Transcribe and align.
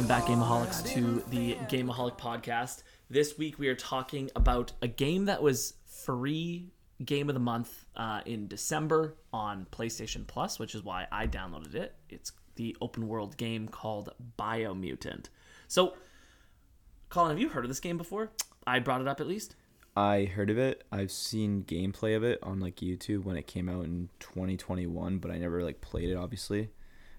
Welcome 0.00 0.16
back, 0.16 0.28
Gameaholics, 0.30 0.86
to 0.94 1.22
the 1.28 1.56
Gameaholic 1.68 2.16
podcast. 2.16 2.84
This 3.10 3.36
week 3.36 3.58
we 3.58 3.68
are 3.68 3.74
talking 3.74 4.30
about 4.34 4.72
a 4.80 4.88
game 4.88 5.26
that 5.26 5.42
was 5.42 5.74
free 5.84 6.72
game 7.04 7.28
of 7.28 7.34
the 7.34 7.40
month 7.40 7.84
uh, 7.96 8.22
in 8.24 8.48
December 8.48 9.18
on 9.30 9.66
PlayStation 9.70 10.26
Plus, 10.26 10.58
which 10.58 10.74
is 10.74 10.82
why 10.82 11.06
I 11.12 11.26
downloaded 11.26 11.74
it. 11.74 11.96
It's 12.08 12.32
the 12.56 12.74
open 12.80 13.08
world 13.08 13.36
game 13.36 13.68
called 13.68 14.08
Biomutant. 14.38 15.26
So, 15.68 15.92
Colin, 17.10 17.32
have 17.32 17.38
you 17.38 17.50
heard 17.50 17.66
of 17.66 17.68
this 17.68 17.78
game 17.78 17.98
before? 17.98 18.32
I 18.66 18.78
brought 18.78 19.02
it 19.02 19.06
up 19.06 19.20
at 19.20 19.26
least. 19.26 19.54
I 19.94 20.24
heard 20.24 20.48
of 20.48 20.56
it. 20.56 20.82
I've 20.90 21.12
seen 21.12 21.64
gameplay 21.64 22.16
of 22.16 22.24
it 22.24 22.38
on 22.42 22.58
like 22.58 22.76
YouTube 22.76 23.24
when 23.24 23.36
it 23.36 23.46
came 23.46 23.68
out 23.68 23.84
in 23.84 24.08
2021, 24.20 25.18
but 25.18 25.30
I 25.30 25.36
never 25.36 25.62
like 25.62 25.82
played 25.82 26.08
it. 26.08 26.16
Obviously, 26.16 26.70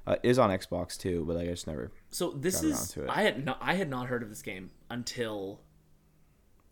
uh, 0.07 0.15
it 0.23 0.27
is 0.27 0.39
on 0.39 0.49
Xbox 0.49 0.97
too, 0.97 1.23
but 1.27 1.35
like, 1.35 1.47
I 1.47 1.51
just 1.51 1.67
never. 1.67 1.91
So 2.11 2.31
this 2.31 2.61
is. 2.61 2.97
I 3.09 3.23
had 3.23 3.43
not 3.45 3.57
I 3.61 3.73
had 3.73 3.89
not 3.89 4.07
heard 4.07 4.21
of 4.21 4.29
this 4.29 4.41
game 4.41 4.69
until 4.89 5.61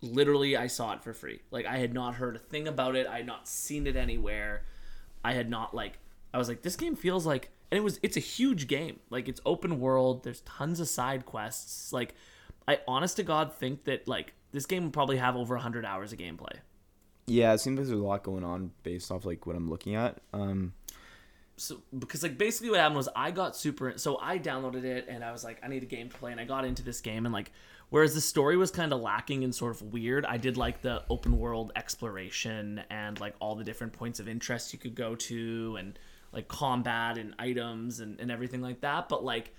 literally 0.02 0.56
I 0.56 0.68
saw 0.68 0.94
it 0.94 1.04
for 1.04 1.14
free. 1.14 1.42
Like 1.50 1.66
I 1.66 1.78
had 1.78 1.94
not 1.94 2.16
heard 2.16 2.36
a 2.36 2.40
thing 2.40 2.68
about 2.68 2.96
it. 2.96 3.08
I 3.08 3.18
had 3.18 3.26
not 3.26 3.48
seen 3.48 3.88
it 3.88 3.96
anywhere. 3.96 4.64
I 5.24 5.34
had 5.34 5.50
not 5.50 5.74
like 5.74 5.98
I 6.34 6.38
was 6.38 6.48
like 6.48 6.62
this 6.62 6.76
game 6.76 6.96
feels 6.96 7.26
like 7.26 7.50
and 7.72 7.78
it 7.78 7.82
was 7.82 8.00
it's 8.04 8.18
a 8.18 8.22
huge 8.22 8.68
game. 8.68 9.00
Like 9.10 9.28
it's 9.30 9.42
open 9.46 9.80
world. 9.80 10.24
There's 10.24 10.42
tons 10.42 10.80
of 10.80 10.88
side 10.88 11.26
quests. 11.26 11.94
Like 11.94 12.16
I 12.68 12.80
honest 12.88 13.16
to 13.18 13.24
god 13.24 13.54
think 13.54 13.86
that 13.86 14.08
like 14.08 14.34
this 14.52 14.66
game 14.66 14.84
will 14.84 14.92
probably 14.92 15.18
have 15.18 15.36
over 15.36 15.56
100 15.56 15.86
hours 15.86 16.12
of 16.12 16.20
gameplay. 16.20 16.58
Yeah, 17.28 17.54
it 17.54 17.60
seems 17.60 17.78
like 17.78 17.88
there's 17.88 18.00
a 18.00 18.04
lot 18.04 18.24
going 18.24 18.44
on 18.44 18.72
based 18.84 19.12
off 19.12 19.26
like 19.26 19.46
what 19.46 19.56
I'm 19.56 19.70
looking 19.70 19.96
at. 19.96 20.18
Um, 20.34 20.74
so 21.60 21.82
because 21.98 22.24
like 22.24 22.38
basically 22.38 22.70
what 22.70 22.80
happened 22.80 22.96
was 22.96 23.10
I 23.16 23.32
got 23.32 23.56
super 23.56 23.98
so 23.98 24.18
I 24.22 24.40
downloaded 24.40 24.84
it 24.84 25.08
and 25.10 25.24
I 25.24 25.32
was 25.32 25.44
like 25.44 25.60
I 25.64 25.68
need 25.68 25.84
a 25.84 25.88
game 25.88 26.10
to 26.10 26.18
play 26.18 26.32
and 26.32 26.40
I 26.40 26.46
got 26.46 26.66
into 26.66 26.84
this 26.84 27.02
game 27.02 27.26
and 27.26 27.34
like 27.34 27.52
whereas 27.90 28.14
the 28.14 28.22
story 28.22 28.56
was 28.56 28.72
kind 28.72 28.94
of 28.94 29.02
lacking 29.02 29.44
and 29.44 29.54
sort 29.54 29.76
of 29.76 29.82
weird 29.82 30.26
I 30.26 30.38
did 30.38 30.58
like 30.58 30.82
the 30.82 31.04
open 31.10 31.38
world 31.38 31.72
exploration 31.76 32.82
and 32.90 33.20
like 33.20 33.36
all 33.40 33.56
the 33.56 33.64
different 33.64 33.94
points 33.94 34.20
of 34.20 34.30
interest 34.30 34.72
you 34.74 34.80
could 34.80 34.96
go 34.96 35.16
to 35.16 35.76
and 35.78 36.00
like 36.32 36.48
combat 36.48 37.18
and 37.18 37.36
items 37.40 38.00
and, 38.00 38.20
and 38.20 38.32
everything 38.32 38.62
like 38.62 38.82
that 38.82 39.10
but 39.10 39.24
like 39.24 39.54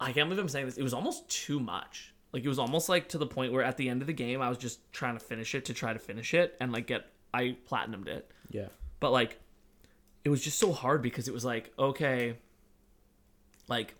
I 0.00 0.12
can't 0.12 0.28
believe 0.28 0.42
I'm 0.42 0.48
saying 0.48 0.66
this 0.66 0.78
it 0.78 0.82
was 0.82 0.94
almost 0.94 1.28
too 1.28 1.60
much. 1.60 2.14
Like 2.32 2.44
it 2.44 2.48
was 2.48 2.58
almost 2.58 2.88
like 2.88 3.08
to 3.10 3.18
the 3.18 3.26
point 3.26 3.52
where 3.52 3.62
at 3.62 3.76
the 3.76 3.88
end 3.88 4.02
of 4.02 4.06
the 4.06 4.12
game 4.14 4.40
I 4.40 4.48
was 4.48 4.58
just 4.58 4.80
trying 4.92 5.14
to 5.14 5.24
finish 5.24 5.54
it 5.54 5.66
to 5.66 5.74
try 5.74 5.92
to 5.92 5.98
finish 5.98 6.32
it 6.32 6.56
and 6.60 6.72
like 6.72 6.86
get 6.86 7.06
I 7.34 7.56
platinumed 7.68 8.08
it. 8.08 8.30
Yeah, 8.50 8.68
but 8.98 9.12
like 9.12 9.38
it 10.24 10.28
was 10.28 10.42
just 10.42 10.58
so 10.58 10.72
hard 10.72 11.02
because 11.02 11.28
it 11.28 11.34
was 11.34 11.44
like 11.44 11.72
okay 11.78 12.36
like 13.68 13.94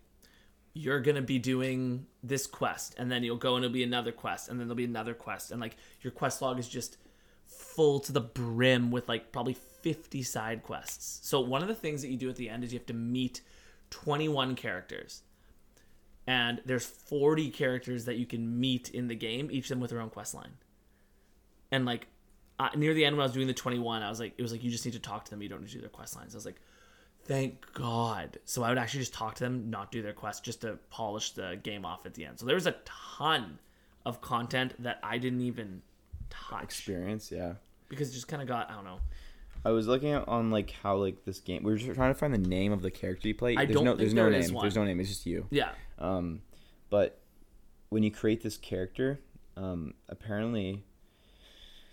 you're 0.72 1.00
gonna 1.00 1.22
be 1.22 1.38
doing 1.38 2.06
this 2.22 2.46
quest 2.46 2.94
and 2.98 3.10
then 3.10 3.22
you'll 3.22 3.36
go 3.36 3.56
and 3.56 3.64
it'll 3.64 3.72
be 3.72 3.82
another 3.82 4.12
quest 4.12 4.48
and 4.48 4.58
then 4.58 4.68
there'll 4.68 4.76
be 4.76 4.84
another 4.84 5.14
quest 5.14 5.50
and 5.50 5.60
like 5.60 5.76
your 6.02 6.10
quest 6.10 6.40
log 6.42 6.58
is 6.58 6.68
just 6.68 6.96
full 7.46 7.98
to 8.00 8.12
the 8.12 8.20
brim 8.20 8.90
with 8.90 9.08
like 9.08 9.32
probably 9.32 9.54
50 9.54 10.22
side 10.22 10.62
quests. 10.62 11.20
So 11.28 11.40
one 11.40 11.62
of 11.62 11.68
the 11.68 11.74
things 11.74 12.02
that 12.02 12.08
you 12.08 12.16
do 12.16 12.28
at 12.28 12.36
the 12.36 12.48
end 12.48 12.64
is 12.64 12.72
you 12.72 12.78
have 12.78 12.86
to 12.86 12.94
meet 12.94 13.40
21 13.90 14.54
characters 14.54 15.22
and 16.26 16.60
there's 16.64 16.86
40 16.86 17.50
characters 17.50 18.04
that 18.04 18.16
you 18.16 18.26
can 18.26 18.60
meet 18.60 18.90
in 18.90 19.08
the 19.08 19.14
game 19.14 19.48
each 19.50 19.64
of 19.64 19.70
them 19.70 19.80
with 19.80 19.90
their 19.90 20.00
own 20.00 20.10
quest 20.10 20.34
line. 20.34 20.52
And 21.72 21.84
like 21.84 22.06
uh, 22.60 22.68
near 22.76 22.92
the 22.94 23.04
end 23.04 23.16
when 23.16 23.22
I 23.22 23.24
was 23.24 23.32
doing 23.32 23.46
the 23.46 23.54
21, 23.54 24.02
I 24.02 24.08
was 24.10 24.20
like, 24.20 24.34
it 24.36 24.42
was 24.42 24.52
like 24.52 24.62
you 24.62 24.70
just 24.70 24.84
need 24.84 24.92
to 24.92 24.98
talk 25.00 25.24
to 25.24 25.30
them. 25.30 25.40
You 25.42 25.48
don't 25.48 25.60
need 25.60 25.68
to 25.68 25.74
do 25.74 25.80
their 25.80 25.88
quest 25.88 26.14
lines. 26.16 26.34
I 26.34 26.36
was 26.36 26.44
like, 26.46 26.60
thank 27.24 27.64
God. 27.72 28.38
So 28.44 28.62
I 28.62 28.68
would 28.68 28.78
actually 28.78 29.00
just 29.00 29.14
talk 29.14 29.34
to 29.36 29.44
them, 29.44 29.70
not 29.70 29.90
do 29.90 30.02
their 30.02 30.12
quest, 30.12 30.44
just 30.44 30.60
to 30.60 30.78
polish 30.90 31.32
the 31.32 31.58
game 31.62 31.84
off 31.84 32.04
at 32.06 32.14
the 32.14 32.24
end. 32.26 32.38
So 32.38 32.46
there 32.46 32.54
was 32.54 32.66
a 32.66 32.74
ton 32.84 33.58
of 34.04 34.20
content 34.20 34.74
that 34.82 34.98
I 35.02 35.18
didn't 35.18 35.40
even 35.40 35.82
touch 36.28 36.62
experience. 36.62 37.32
Yeah, 37.32 37.54
because 37.88 38.10
it 38.10 38.12
just 38.12 38.28
kind 38.28 38.42
of 38.42 38.48
got 38.48 38.70
I 38.70 38.74
don't 38.74 38.84
know. 38.84 39.00
I 39.64 39.70
was 39.70 39.86
looking 39.86 40.10
at 40.12 40.26
on 40.28 40.50
like 40.50 40.70
how 40.82 40.96
like 40.96 41.24
this 41.24 41.38
game. 41.38 41.62
We 41.62 41.72
were 41.72 41.78
just 41.78 41.94
trying 41.94 42.12
to 42.12 42.18
find 42.18 42.32
the 42.32 42.38
name 42.38 42.72
of 42.72 42.82
the 42.82 42.90
character 42.90 43.28
you 43.28 43.34
play. 43.34 43.56
I 43.56 43.64
there's 43.64 43.74
don't 43.74 43.84
no, 43.84 43.90
think 43.92 44.00
there's 44.00 44.14
no 44.14 44.22
there 44.24 44.32
name. 44.32 44.40
is 44.40 44.52
one. 44.52 44.64
There's 44.64 44.76
no 44.76 44.84
name. 44.84 45.00
It's 45.00 45.08
just 45.08 45.26
you. 45.26 45.46
Yeah, 45.50 45.70
Um, 45.98 46.42
but 46.88 47.20
when 47.90 48.02
you 48.02 48.10
create 48.10 48.42
this 48.42 48.56
character, 48.56 49.20
um, 49.56 49.94
apparently 50.08 50.84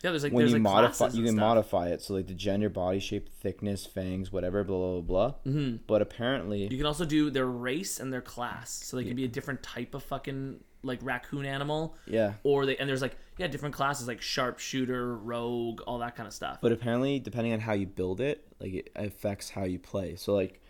yeah. 0.03 0.11
There's 0.11 0.23
like 0.23 0.31
when 0.33 0.41
there's 0.43 0.51
you 0.51 0.55
like 0.57 0.63
modify 0.63 1.07
you 1.07 1.23
can 1.23 1.33
stuff. 1.33 1.39
modify 1.39 1.87
it 1.89 2.01
so 2.01 2.13
like 2.13 2.27
the 2.27 2.33
gender 2.33 2.69
body 2.69 2.99
shape 2.99 3.29
thickness 3.41 3.85
fangs 3.85 4.31
whatever 4.31 4.63
blah 4.63 4.77
blah 4.77 5.01
blah, 5.01 5.29
blah. 5.29 5.51
Mm-hmm. 5.53 5.77
but 5.87 6.01
apparently 6.01 6.63
You 6.67 6.77
can 6.77 6.85
also 6.85 7.05
do 7.05 7.29
their 7.29 7.47
race 7.47 7.99
and 7.99 8.11
their 8.13 8.21
class, 8.21 8.69
so 8.83 8.97
they 8.97 9.03
can 9.03 9.15
be 9.15 9.23
a 9.25 9.27
different 9.27 9.63
type 9.63 9.93
of 9.95 10.03
fucking 10.03 10.59
like 10.83 10.99
raccoon 11.01 11.45
animal. 11.45 11.95
yeah 12.05 12.33
Or 12.43 12.65
they 12.65 12.77
and 12.77 12.87
there's 12.87 13.01
like 13.01 13.17
yeah 13.37 13.47
different 13.47 13.73
classes 13.75 14.07
like 14.07 14.21
sharpshooter, 14.21 15.15
rogue, 15.17 15.81
all 15.87 15.99
that 15.99 16.15
kind 16.15 16.27
of 16.27 16.33
stuff. 16.33 16.59
but 16.61 16.71
apparently 16.71 17.19
depending 17.19 17.53
on 17.53 17.59
how 17.59 17.73
you 17.73 17.87
build 17.87 18.21
it 18.21 18.45
like 18.59 18.73
it 18.73 18.89
affects 18.95 19.49
how 19.51 19.63
you 19.63 19.79
play 19.79 20.15
so 20.15 20.33
like 20.33 20.61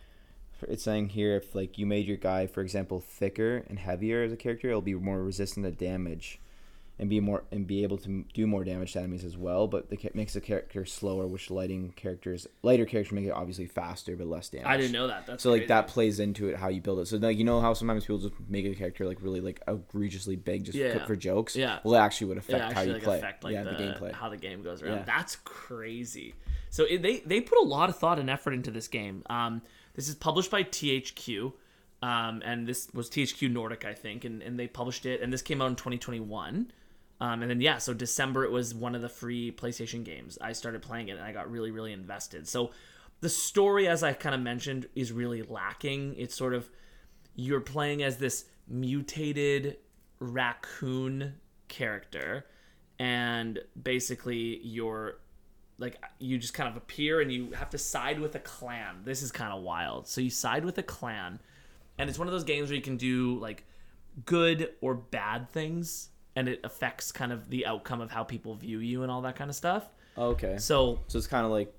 it's 0.67 0.83
saying 0.83 1.09
here 1.09 1.35
if 1.35 1.53
like 1.53 1.77
you 1.77 1.85
made 1.85 2.05
your 2.07 2.17
guy 2.17 2.47
for 2.47 2.61
example 2.61 2.99
thicker 2.99 3.63
and 3.69 3.77
heavier 3.79 4.23
as 4.23 4.31
a 4.31 4.37
character 4.37 4.69
it'll 4.69 4.81
be 4.81 4.95
more 4.95 5.21
resistant 5.21 5.65
to 5.65 5.71
damage 5.71 6.39
and 6.99 7.09
be 7.09 7.19
more 7.19 7.43
and 7.51 7.67
be 7.67 7.83
able 7.83 7.97
to 7.97 8.25
do 8.33 8.47
more 8.47 8.63
damage 8.63 8.93
to 8.93 8.99
enemies 8.99 9.23
as 9.23 9.37
well 9.37 9.67
but 9.67 9.89
the 9.89 9.97
ca- 9.97 10.09
makes 10.15 10.33
the 10.33 10.41
character 10.41 10.83
slower 10.85 11.27
which 11.27 11.51
lighting 11.51 11.91
characters 11.95 12.47
lighter 12.63 12.85
characters 12.85 13.11
make 13.11 13.25
it 13.25 13.31
obviously 13.31 13.67
faster 13.67 14.15
but 14.15 14.25
less 14.27 14.49
damage 14.49 14.65
I 14.67 14.77
didn't 14.77 14.93
know 14.93 15.07
that. 15.07 15.27
That's 15.27 15.43
So 15.43 15.51
like 15.51 15.67
that 15.67 15.87
plays 15.87 16.19
into 16.19 16.47
it 16.49 16.57
how 16.57 16.69
you 16.69 16.81
build 16.81 16.99
it. 16.99 17.07
So 17.07 17.17
like 17.17 17.37
you 17.37 17.43
know 17.43 17.61
how 17.61 17.73
sometimes 17.73 18.03
people 18.03 18.17
just 18.17 18.33
make 18.49 18.65
a 18.65 18.73
character 18.73 19.05
like 19.05 19.21
really 19.21 19.41
like 19.41 19.61
egregiously 19.67 20.35
big 20.35 20.63
just 20.65 20.77
Yeah. 20.77 21.05
for 21.05 21.15
jokes. 21.15 21.55
Yeah. 21.55 21.79
Well, 21.83 21.93
it 21.95 21.99
actually 21.99 22.27
would 22.27 22.37
affect 22.39 22.71
it 22.71 22.73
how 22.75 22.81
you 22.81 22.93
like 22.93 23.03
play. 23.03 23.17
affect 23.19 23.43
like 23.43 23.53
yeah, 23.53 23.63
the, 23.63 23.71
the, 23.71 23.77
gameplay. 23.77 24.11
how 24.13 24.29
the 24.29 24.37
game 24.37 24.63
goes 24.63 24.81
around. 24.81 24.97
Yeah. 24.97 25.03
That's 25.03 25.35
crazy. 25.43 26.33
So 26.69 26.83
it, 26.85 27.01
they 27.01 27.19
they 27.19 27.41
put 27.41 27.57
a 27.59 27.63
lot 27.63 27.89
of 27.89 27.95
thought 27.97 28.19
and 28.19 28.29
effort 28.29 28.53
into 28.53 28.71
this 28.71 28.87
game. 28.87 29.23
Um, 29.29 29.61
this 29.95 30.09
is 30.09 30.15
published 30.15 30.51
by 30.51 30.63
THQ, 30.63 31.53
um, 32.01 32.41
and 32.45 32.67
this 32.67 32.87
was 32.93 33.09
THQ 33.09 33.51
Nordic, 33.51 33.85
I 33.85 33.93
think, 33.93 34.25
and, 34.25 34.41
and 34.43 34.59
they 34.59 34.67
published 34.67 35.05
it, 35.05 35.21
and 35.21 35.31
this 35.33 35.41
came 35.41 35.61
out 35.61 35.69
in 35.69 35.75
2021. 35.75 36.71
Um, 37.19 37.41
and 37.41 37.49
then 37.49 37.61
yeah, 37.61 37.77
so 37.79 37.93
December 37.93 38.43
it 38.43 38.51
was 38.51 38.75
one 38.75 38.93
of 38.95 39.01
the 39.01 39.09
free 39.09 39.51
PlayStation 39.51 40.03
games. 40.03 40.37
I 40.39 40.53
started 40.53 40.81
playing 40.81 41.09
it 41.09 41.13
and 41.13 41.21
I 41.21 41.31
got 41.31 41.49
really 41.49 41.71
really 41.71 41.93
invested. 41.93 42.47
So 42.47 42.71
the 43.21 43.29
story, 43.29 43.87
as 43.87 44.03
I 44.03 44.13
kind 44.13 44.35
of 44.35 44.41
mentioned, 44.41 44.87
is 44.95 45.11
really 45.11 45.41
lacking. 45.41 46.15
It's 46.17 46.35
sort 46.35 46.53
of 46.53 46.69
you're 47.35 47.61
playing 47.61 48.03
as 48.03 48.17
this 48.17 48.45
mutated 48.67 49.77
raccoon 50.19 51.35
character 51.67 52.45
and 52.99 53.59
basically 53.81 54.59
you're 54.63 55.19
like 55.77 56.01
you 56.19 56.37
just 56.37 56.53
kind 56.53 56.67
of 56.67 56.75
appear 56.75 57.21
and 57.21 57.31
you 57.31 57.51
have 57.51 57.69
to 57.69 57.77
side 57.77 58.19
with 58.19 58.33
a 58.35 58.39
clan 58.39 59.01
this 59.03 59.21
is 59.21 59.31
kind 59.31 59.53
of 59.53 59.61
wild 59.61 60.07
so 60.07 60.19
you 60.19 60.29
side 60.29 60.65
with 60.65 60.77
a 60.77 60.83
clan 60.83 61.39
and 61.99 62.09
it's 62.09 62.17
one 62.17 62.27
of 62.27 62.31
those 62.31 62.43
games 62.43 62.69
where 62.69 62.75
you 62.75 62.81
can 62.81 62.97
do 62.97 63.37
like 63.39 63.63
good 64.25 64.71
or 64.81 64.95
bad 64.95 65.49
things 65.51 66.09
and 66.37 66.47
it 66.47 66.59
affects 66.63 67.11
kind 67.11 67.31
of 67.31 67.49
the 67.49 67.65
outcome 67.65 67.99
of 68.01 68.09
how 68.11 68.23
people 68.23 68.53
view 68.55 68.79
you 68.79 69.03
and 69.03 69.11
all 69.11 69.21
that 69.23 69.35
kind 69.35 69.49
of 69.49 69.55
stuff 69.55 69.83
Oh, 70.19 70.29
okay. 70.29 70.57
so 70.57 70.99
So 71.07 71.17
it's 71.19 71.27
kind 71.27 71.45
of 71.45 71.51
like 71.51 71.71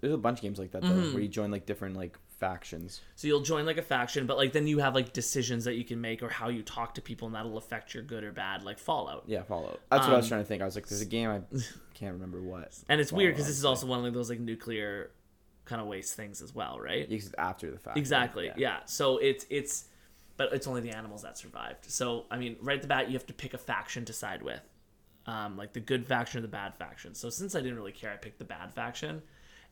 there's 0.00 0.14
a 0.14 0.18
bunch 0.26 0.38
of 0.38 0.42
games 0.42 0.58
like 0.58 0.70
that 0.72 0.82
though, 0.82 0.88
Mm-hmm. 0.88 1.12
where 1.14 1.22
you 1.22 1.28
join 1.28 1.50
like 1.50 1.66
different 1.66 1.96
like 1.96 2.16
factions. 2.38 3.00
So 3.16 3.26
you'll 3.26 3.42
join 3.42 3.66
like 3.66 3.78
a 3.78 3.82
faction, 3.82 4.26
but 4.26 4.36
like 4.36 4.52
then 4.52 4.66
you 4.68 4.78
have 4.78 4.94
like 4.94 5.12
decisions 5.12 5.64
that 5.64 5.74
you 5.74 5.84
can 5.84 6.00
make 6.00 6.22
or 6.22 6.28
how 6.28 6.48
you 6.50 6.62
talk 6.62 6.94
to 6.94 7.00
people, 7.02 7.26
and 7.26 7.34
that'll 7.34 7.58
affect 7.58 7.94
your 7.94 8.04
good 8.04 8.22
or 8.22 8.30
bad, 8.32 8.62
like 8.62 8.78
Fallout. 8.78 9.24
Yeah, 9.26 9.42
Fallout. 9.42 9.80
That's 9.90 10.06
what 10.06 10.12
I 10.12 10.16
was 10.16 10.26
Um, 10.26 10.28
trying 10.28 10.42
to 10.42 10.46
think. 10.46 10.62
I 10.62 10.64
was 10.64 10.76
like, 10.76 10.86
there's 10.86 11.00
a 11.00 11.04
game 11.18 11.30
I 11.30 11.40
can't 11.94 12.12
remember 12.14 12.40
what. 12.40 12.78
And 12.88 13.00
it's 13.00 13.12
weird 13.12 13.34
because 13.34 13.48
this 13.48 13.58
is 13.58 13.64
also 13.64 13.86
one 13.88 14.04
of 14.04 14.14
those 14.14 14.30
like 14.30 14.38
nuclear 14.40 15.10
kind 15.64 15.82
of 15.82 15.88
waste 15.88 16.14
things 16.14 16.40
as 16.42 16.54
well, 16.54 16.78
right? 16.78 17.06
It's 17.10 17.30
after 17.36 17.68
the 17.70 17.78
fact. 17.78 17.98
Exactly. 17.98 18.50
Yeah. 18.56 18.78
So 18.84 19.18
it's 19.18 19.46
it's, 19.50 19.86
but 20.38 20.54
it's 20.54 20.66
only 20.66 20.80
the 20.80 20.92
animals 20.92 21.20
that 21.22 21.36
survived. 21.36 21.90
So 21.90 22.24
I 22.30 22.38
mean, 22.38 22.56
right 22.62 22.76
at 22.76 22.82
the 22.82 22.88
bat, 22.88 23.08
you 23.08 23.12
have 23.12 23.26
to 23.26 23.34
pick 23.34 23.52
a 23.52 23.58
faction 23.58 24.06
to 24.06 24.14
side 24.14 24.42
with, 24.42 24.62
um, 25.26 25.58
like 25.58 25.74
the 25.74 25.80
good 25.80 26.06
faction 26.06 26.38
or 26.38 26.42
the 26.42 26.48
bad 26.48 26.74
faction. 26.76 27.14
So 27.14 27.28
since 27.28 27.54
I 27.54 27.60
didn't 27.60 27.76
really 27.76 27.92
care, 27.92 28.10
I 28.10 28.16
picked 28.16 28.38
the 28.38 28.46
bad 28.46 28.72
faction, 28.72 29.20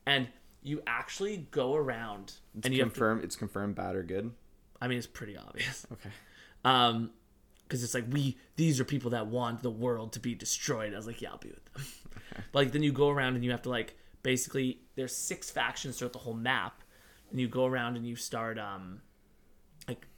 and 0.05 0.27
you 0.61 0.83
actually 0.85 1.47
go 1.49 1.73
around 1.75 2.33
It's 2.55 2.67
and 2.67 2.75
you 2.75 2.83
have 2.83 2.93
to. 2.93 3.17
It's 3.23 3.35
confirmed 3.35 3.75
bad 3.75 3.95
or 3.95 4.03
good. 4.03 4.31
I 4.79 4.87
mean, 4.87 4.99
it's 4.99 5.07
pretty 5.07 5.35
obvious. 5.35 5.87
Okay. 5.93 6.09
Um, 6.65 7.11
because 7.63 7.83
it's 7.83 7.93
like 7.93 8.05
we 8.09 8.37
these 8.55 8.79
are 8.79 8.85
people 8.85 9.11
that 9.11 9.27
want 9.27 9.61
the 9.61 9.69
world 9.69 10.13
to 10.13 10.19
be 10.19 10.35
destroyed. 10.35 10.93
I 10.93 10.97
was 10.97 11.07
like, 11.07 11.21
yeah, 11.21 11.31
I'll 11.31 11.37
be 11.37 11.49
with 11.49 11.65
them. 11.73 11.83
But 12.51 12.59
like 12.59 12.71
then 12.71 12.83
you 12.83 12.91
go 12.91 13.09
around 13.09 13.35
and 13.35 13.43
you 13.43 13.51
have 13.51 13.63
to 13.63 13.69
like 13.69 13.97
basically 14.23 14.79
there's 14.95 15.15
six 15.15 15.49
factions 15.49 15.97
throughout 15.97 16.13
the 16.13 16.19
whole 16.19 16.33
map, 16.33 16.81
and 17.29 17.39
you 17.39 17.47
go 17.47 17.65
around 17.65 17.95
and 17.95 18.05
you 18.05 18.15
start 18.15 18.57
um 18.59 19.01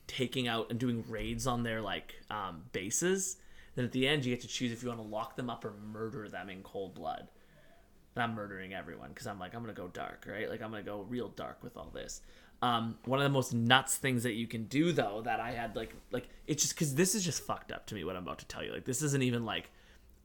taking 0.10 0.48
out 0.48 0.68
and 0.72 0.80
doing 0.80 1.06
raids 1.08 1.48
on 1.48 1.64
their 1.64 1.82
like 1.82 2.16
um 2.30 2.64
bases. 2.74 3.38
Then 3.76 3.86
at 3.86 3.92
the 3.92 4.08
end 4.08 4.26
you 4.26 4.34
get 4.34 4.42
to 4.42 4.48
choose 4.48 4.72
if 4.72 4.82
you 4.82 4.90
want 4.90 5.00
to 5.00 5.08
lock 5.08 5.36
them 5.36 5.50
up 5.50 5.64
or 5.64 5.74
murder 5.94 6.28
them 6.28 6.50
in 6.50 6.64
cold 6.64 6.96
blood. 6.96 7.30
And 8.16 8.24
I'm 8.24 8.34
murdering 8.34 8.74
everyone 8.74 9.10
because 9.10 9.28
I'm 9.28 9.40
like 9.40 9.54
I'm 9.54 9.62
gonna 9.62 9.74
go 9.74 9.88
dark, 9.88 10.28
right? 10.30 10.50
Like 10.50 10.62
I'm 10.62 10.72
gonna 10.72 10.84
go 10.84 11.06
real 11.08 11.30
dark 11.30 11.64
with 11.64 11.78
all 11.78 11.92
this. 11.94 12.22
Um, 12.62 12.98
one 13.06 13.20
of 13.20 13.24
the 13.24 13.30
most 13.30 13.54
nuts 13.54 13.96
things 13.96 14.24
that 14.24 14.34
you 14.34 14.46
can 14.46 14.66
do 14.66 14.92
though 14.92 15.22
that 15.24 15.40
I 15.40 15.52
had 15.52 15.76
like 15.76 15.94
like 16.12 16.28
it's 16.48 16.64
just 16.64 16.76
because 16.76 16.96
this 16.96 17.16
is 17.16 17.24
just 17.24 17.46
fucked 17.46 17.72
up 17.72 17.86
to 17.88 17.96
me 17.96 18.04
what 18.04 18.16
I'm 18.16 18.24
about 18.24 18.40
to 18.40 18.48
tell 18.48 18.64
you. 18.64 18.74
Like 18.74 18.86
this 18.86 19.02
isn't 19.04 19.24
even 19.24 19.46
like 19.46 19.70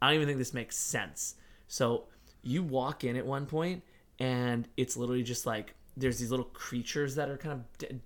I 0.00 0.08
don't 0.08 0.16
even 0.16 0.26
think 0.28 0.38
this 0.38 0.54
makes 0.54 0.76
sense. 0.76 1.34
So 1.68 2.04
you 2.42 2.62
walk 2.62 3.04
in 3.04 3.16
at 3.16 3.26
one 3.26 3.46
point 3.46 3.82
and 4.18 4.66
it's 4.76 4.96
literally 4.96 5.22
just 5.22 5.46
like 5.46 5.74
there's 5.96 6.18
these 6.18 6.30
little 6.30 6.46
creatures 6.46 7.14
that 7.14 7.28
are 7.28 7.36
kind 7.36 7.52
of 7.52 7.78
d- 7.78 8.00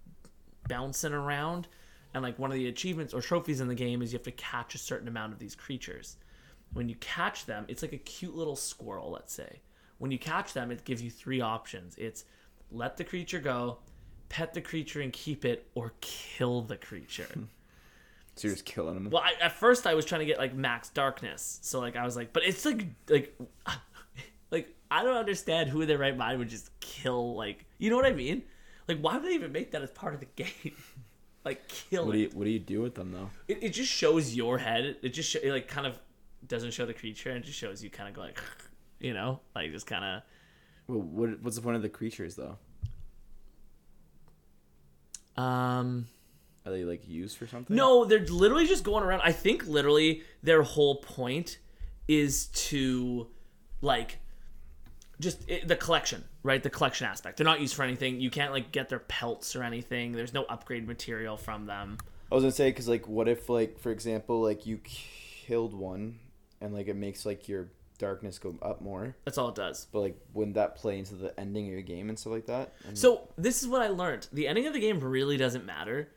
bouncing 0.69 1.13
around 1.13 1.67
and 2.15 2.23
like 2.23 2.39
one 2.39 2.51
of 2.51 2.57
the 2.57 2.69
achievements 2.69 3.13
or 3.13 3.21
trophies 3.21 3.61
in 3.61 3.69
the 3.69 3.75
game 3.75 4.03
is 4.03 4.13
you 4.13 4.19
have 4.19 4.25
to 4.25 4.33
catch 4.33 4.75
a 4.75 4.79
certain 4.79 5.09
amount 5.09 5.33
of 5.33 5.39
these 5.39 5.55
creatures. 5.55 6.17
When 6.73 6.89
you 6.89 6.95
catch 6.97 7.47
them 7.47 7.65
it's 7.69 7.83
like 7.83 7.93
a 7.93 7.99
cute 7.99 8.37
little 8.37 8.57
squirrel 8.57 9.11
let's 9.11 9.33
say. 9.33 9.61
When 9.99 10.11
you 10.11 10.19
catch 10.19 10.53
them 10.53 10.71
it 10.71 10.85
gives 10.85 11.03
you 11.03 11.11
three 11.11 11.41
options. 11.41 11.97
It's 11.97 12.25
let 12.71 12.97
the 12.97 13.05
creature 13.05 13.41
go 13.41 13.79
pet 14.29 14.53
the 14.53 14.61
creature 14.61 15.01
and 15.01 15.13
keep 15.13 15.45
it 15.45 15.67
or 15.75 15.95
kill 16.01 16.63
the 16.63 16.77
creature. 16.77 17.29
So 18.37 18.47
you're 18.47 18.55
just 18.55 18.67
killing 18.67 18.95
them. 18.95 19.11
well 19.11 19.25
I, 19.25 19.33
at 19.43 19.51
first 19.51 19.85
i 19.85 19.95
was 19.95 20.05
trying 20.05 20.21
to 20.21 20.25
get 20.25 20.39
like 20.39 20.55
max 20.55 20.91
darkness. 20.91 21.59
So 21.63 21.81
like 21.81 21.97
i 21.97 22.05
was 22.05 22.15
like 22.15 22.33
but 22.33 22.45
it's 22.45 22.65
like 22.65 22.87
like 23.09 23.37
like 24.53 24.73
i 24.93 25.03
don't 25.03 25.17
understand 25.17 25.69
who 25.69 25.81
in 25.81 25.89
their 25.89 25.99
right 25.99 26.17
mind 26.17 26.39
would 26.39 26.49
just 26.49 26.71
kill 26.79 27.35
like 27.35 27.65
you 27.79 27.91
know 27.91 27.97
what 27.97 28.07
i 28.07 28.13
mean 28.13 28.45
like 28.89 28.99
why 29.01 29.17
would 29.17 29.25
they 29.25 29.35
even 29.35 29.53
make 29.53 29.71
that 29.73 29.83
as 29.83 29.91
part 29.91 30.15
of 30.15 30.21
the 30.21 30.27
game 30.37 30.75
like 31.45 31.67
kill 31.69 32.07
What 32.07 32.15
it 32.15 32.19
do 32.19 32.23
you 32.23 32.31
What 32.35 32.45
do 32.45 32.51
you 32.51 32.59
do 32.59 32.81
with 32.83 32.95
them 32.95 33.13
though? 33.13 33.31
it, 33.47 33.63
it 33.63 33.69
just 33.71 33.91
shows 33.93 34.35
your 34.35 34.59
head. 34.59 34.97
It 35.03 35.11
just 35.11 35.31
show, 35.31 35.39
it 35.43 35.51
like 35.53 35.69
kind 35.69 35.87
of 35.87 35.99
doesn't 36.47 36.73
show 36.73 36.87
the 36.87 36.95
creature, 36.95 37.31
and 37.31 37.45
just 37.45 37.59
shows 37.59 37.83
you 37.83 37.91
kind 37.91 38.09
of 38.09 38.15
go 38.15 38.23
like, 38.23 38.41
you 39.01 39.13
know, 39.15 39.41
like 39.55 39.71
just 39.73 39.87
kind 39.87 40.05
of. 40.05 40.23
Well, 40.87 41.01
what 41.01 41.43
What's 41.43 41.57
the 41.57 41.63
point 41.63 41.77
of 41.77 41.83
the 41.83 41.89
creatures 41.89 42.37
though? 42.37 42.57
Um. 45.37 46.09
Are 46.67 46.73
they 46.73 46.85
like 46.85 47.09
used 47.09 47.39
for 47.39 47.47
something? 47.47 47.75
No, 47.75 48.05
they're 48.05 48.27
literally 48.27 48.67
just 48.67 48.85
going 48.85 49.03
around. 49.03 49.23
I 49.23 49.33
think 49.33 49.67
literally 49.67 50.23
their 50.43 50.63
whole 50.63 50.97
point 50.97 51.59
is 52.07 52.47
to, 52.49 53.29
like, 53.81 54.19
just 55.21 55.49
it, 55.49 55.67
the 55.69 55.77
collection, 55.77 56.25
right? 56.43 56.63
The 56.63 56.71
collection 56.71 57.07
aspect. 57.07 57.37
They're 57.37 57.45
not 57.45 57.61
used 57.61 57.75
for 57.75 57.83
anything. 57.83 58.21
You 58.21 58.31
can't 58.31 58.53
like 58.53 58.73
get 58.73 58.89
their 58.89 58.99
pelts 59.01 59.57
or 59.57 59.63
anything. 59.63 60.13
There's 60.13 60.33
no 60.35 60.45
upgrade 60.45 60.87
material 60.87 61.37
from 61.37 61.67
them. 61.67 61.99
I 62.31 62.35
was 62.35 62.45
gonna 62.45 62.53
say 62.53 62.71
because 62.71 62.89
like, 62.89 63.09
what 63.09 63.29
if 63.29 63.49
like 63.49 63.79
for 63.79 63.91
example 63.91 64.41
like 64.43 64.67
you 64.67 64.79
killed 64.85 65.75
one 65.75 66.19
and 66.61 66.75
like 66.75 66.89
it 66.89 66.97
makes 66.97 67.25
like 67.25 67.49
your 67.49 67.69
darkness 67.99 68.39
go 68.39 68.55
up 68.63 68.81
more, 68.81 69.17
That's 69.25 69.39
all 69.39 69.49
it 69.49 69.55
does. 69.57 69.87
but 69.93 70.01
like 70.01 70.17
wouldn't 70.33 70.55
that 70.55 70.77
play 70.77 70.99
into 70.99 71.15
the 71.17 71.39
ending 71.41 71.67
of 71.67 71.73
your 71.73 71.83
game 71.83 72.09
and 72.09 72.19
stuff 72.19 72.33
like 72.33 72.47
that? 72.47 72.75
And 72.87 72.97
So 72.97 73.29
this 73.37 73.63
is 73.63 73.69
what 73.69 73.83
I 73.83 73.89
learned. 73.89 74.29
The 74.33 74.47
ending 74.47 74.67
of 74.67 74.73
the 74.73 74.81
game 74.81 75.01
really 75.01 75.37
doesn't 75.37 75.65
matter. 75.65 76.09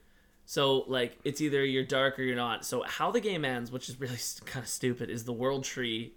So 0.46 0.80
like 0.88 1.18
it's 1.24 1.42
either 1.42 1.64
you're 1.66 1.86
dark 1.86 2.20
or 2.20 2.24
you're 2.24 2.36
not. 2.36 2.66
So 2.66 2.84
how 2.84 3.10
the 3.12 3.22
game 3.22 3.46
ends, 3.46 3.72
which 3.72 3.90
is 3.90 4.00
really 4.00 4.18
kind 4.46 4.64
of 4.64 4.70
stupid, 4.70 5.10
is 5.10 5.24
the 5.24 5.34
world 5.34 5.64
tree 5.64 6.14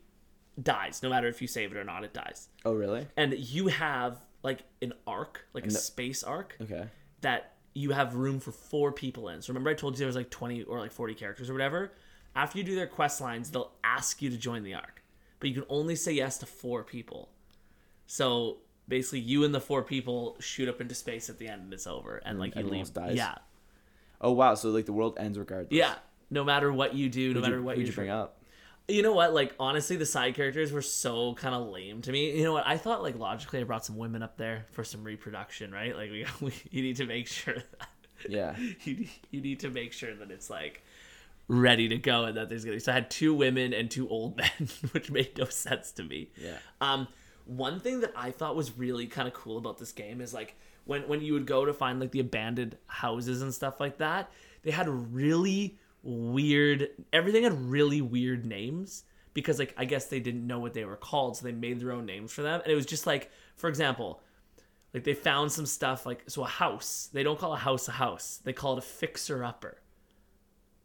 dies. 0.63 1.03
No 1.03 1.09
matter 1.11 1.27
if 1.29 1.41
you 1.43 1.49
save 1.49 1.73
it 1.73 1.77
or 1.77 1.85
not, 1.85 2.05
it 2.05 2.13
dies. 2.15 2.49
oh 2.65 2.73
really? 2.73 3.07
And 3.17 3.35
you 3.35 3.69
have 3.69 4.19
like 4.43 4.65
an 4.83 4.93
arc, 5.07 5.47
like 5.55 5.65
a 5.65 5.69
the- 5.69 5.75
space 5.75 6.23
arc 6.23 6.57
Okay. 6.61 6.87
that 7.23 7.53
you 7.75 7.91
have 7.91 8.15
room 8.15 8.39
for 8.41 8.53
four 8.53 8.93
people 8.93 9.29
in. 9.31 9.43
So 9.43 9.53
remember 9.53 9.71
I 9.71 9.75
told 9.75 9.95
you 9.95 9.99
there 9.99 10.07
was 10.07 10.17
like 10.17 10.31
20 10.31 10.63
or 10.65 10.79
like 10.79 10.93
40 10.93 11.15
characters 11.15 11.51
or 11.51 11.55
whatever? 11.55 11.93
After 12.37 12.59
you 12.59 12.65
do 12.65 12.75
their 12.75 12.87
quest 12.87 13.21
lines, 13.21 13.51
they'll 13.51 13.73
ask 13.83 14.21
you 14.23 14.31
to 14.31 14.37
join 14.37 14.63
the 14.63 14.75
arc. 14.75 15.03
But 15.41 15.49
you 15.49 15.55
can 15.55 15.65
only 15.69 15.97
say 15.97 16.13
yes 16.13 16.39
to 16.39 16.47
four 16.47 16.85
people. 16.85 17.31
So 18.07 18.59
basically 18.87 19.21
you 19.21 19.45
and 19.45 19.55
the 19.55 19.61
four 19.61 19.83
people 19.83 20.37
shoot 20.41 20.69
up 20.69 20.81
into 20.81 20.95
space 20.95 21.29
at 21.31 21.39
the 21.39 21.49
end 21.49 21.63
and 21.63 21.73
it's 21.73 21.87
over 21.87 22.21
and 22.25 22.39
like 22.39 22.55
you 22.55 22.63
leave. 22.65 22.93
dies? 22.93 23.17
Yeah. 23.17 23.35
Oh 24.21 24.33
wow! 24.33 24.55
So 24.55 24.71
like 24.71 24.87
the 24.87 24.93
world 24.93 25.17
ends 25.19 25.39
regardless. 25.39 25.73
Yeah. 25.73 25.95
No 26.31 26.45
matter 26.45 26.73
what 26.73 26.95
you 26.95 27.09
do, 27.09 27.29
no 27.29 27.35
Who'd 27.35 27.43
matter 27.43 27.57
you, 27.59 27.63
what 27.65 27.79
you 27.79 27.85
you 27.85 27.93
bring 27.93 28.11
up? 28.11 28.39
You 28.89 29.03
know 29.03 29.13
what? 29.13 29.33
Like 29.33 29.55
honestly, 29.59 29.97
the 29.97 30.07
side 30.07 30.35
characters 30.35 30.73
were 30.73 30.83
so 30.83 31.35
kind 31.35 31.55
of 31.55 31.69
lame 31.69 32.03
to 32.03 32.13
me. 32.13 32.37
You 32.37 32.45
know 32.45 32.53
what? 32.53 32.67
I 32.67 32.77
thought 32.77 33.03
like 33.03 33.19
logically, 33.19 33.61
I 33.61 33.65
brought 33.65 33.85
some 33.85 33.97
women 33.97 34.23
up 34.23 34.37
there 34.37 34.67
for 34.73 34.85
some 34.85 35.05
reproduction, 35.05 35.73
right? 35.73 35.97
Like 35.97 36.11
we, 36.11 36.27
we 36.41 36.53
you 36.71 36.83
need 36.83 36.97
to 36.97 37.07
make 37.07 37.27
sure 37.27 37.55
that 37.55 37.89
Yeah. 38.29 38.57
you 38.85 39.07
you 39.31 39.41
need 39.41 39.61
to 39.61 39.71
make 39.71 39.93
sure 39.93 40.15
that 40.15 40.31
it's 40.31 40.51
like 40.51 40.83
ready 41.49 41.89
to 41.89 41.99
go 41.99 42.25
and 42.25 42.37
that 42.37 42.49
there's 42.49 42.65
gonna. 42.65 42.77
Be. 42.77 42.81
So 42.81 42.93
I 42.93 42.95
had 42.95 43.11
two 43.11 43.35
women 43.35 43.73
and 43.73 43.91
two 43.91 44.09
old 44.09 44.37
men, 44.39 44.69
which 44.93 45.11
made 45.11 45.37
no 45.39 45.47
sense 45.47 45.93
to 45.93 46.03
me. 46.03 46.31
Yeah. 46.37 46.57
Um, 46.81 47.09
one 47.47 47.81
thing 47.81 48.01
that 48.01 48.13
I 48.17 48.31
thought 48.31 48.57
was 48.57 48.77
really 48.77 49.07
kind 49.07 49.29
of 49.29 49.35
cool 49.35 49.59
about 49.59 49.79
this 49.79 49.93
game 49.93 50.21
is 50.21 50.33
like 50.35 50.57
when 50.85 51.03
when 51.09 51.23
you 51.23 51.33
would 51.35 51.47
go 51.47 51.65
to 51.65 51.73
find 51.73 52.01
like 52.01 52.11
the 52.11 52.21
abandoned 52.21 52.77
houses 52.87 53.41
and 53.41 53.53
stuff 53.53 53.81
like 53.81 53.99
that, 53.99 54.31
they 54.63 54.71
had 54.71 54.89
really 54.89 55.79
weird. 56.05 56.89
Everything 57.13 57.43
had 57.45 57.69
really 57.69 58.01
weird 58.01 58.45
names 58.45 59.05
because 59.33 59.59
like 59.59 59.75
I 59.77 59.85
guess 59.85 60.07
they 60.07 60.21
didn't 60.21 60.47
know 60.47 60.61
what 60.61 60.75
they 60.75 60.85
were 60.85 60.97
called, 60.97 61.37
so 61.37 61.45
they 61.45 61.53
made 61.53 61.81
their 61.81 61.93
own 61.93 62.07
names 62.07 62.33
for 62.33 62.43
them, 62.43 62.61
and 62.63 62.73
it 62.73 62.77
was 62.77 62.87
just 62.87 63.07
like, 63.07 63.31
for 63.57 63.69
example. 63.69 64.21
Like 64.93 65.03
they 65.03 65.15
found 65.15 65.51
some 65.51 65.67
stuff 65.67 66.07
like 66.07 66.23
so 66.29 66.45
a 66.45 66.47
house. 66.47 67.09
They 67.13 67.25
don't 67.25 67.37
call 67.37 67.53
a 67.53 67.57
house 67.57 67.89
a 67.89 67.91
house. 67.91 68.41
They 68.45 68.53
call 68.53 68.75
it 68.75 68.79
a 68.79 68.83
fixer 68.83 69.43
upper. 69.43 69.79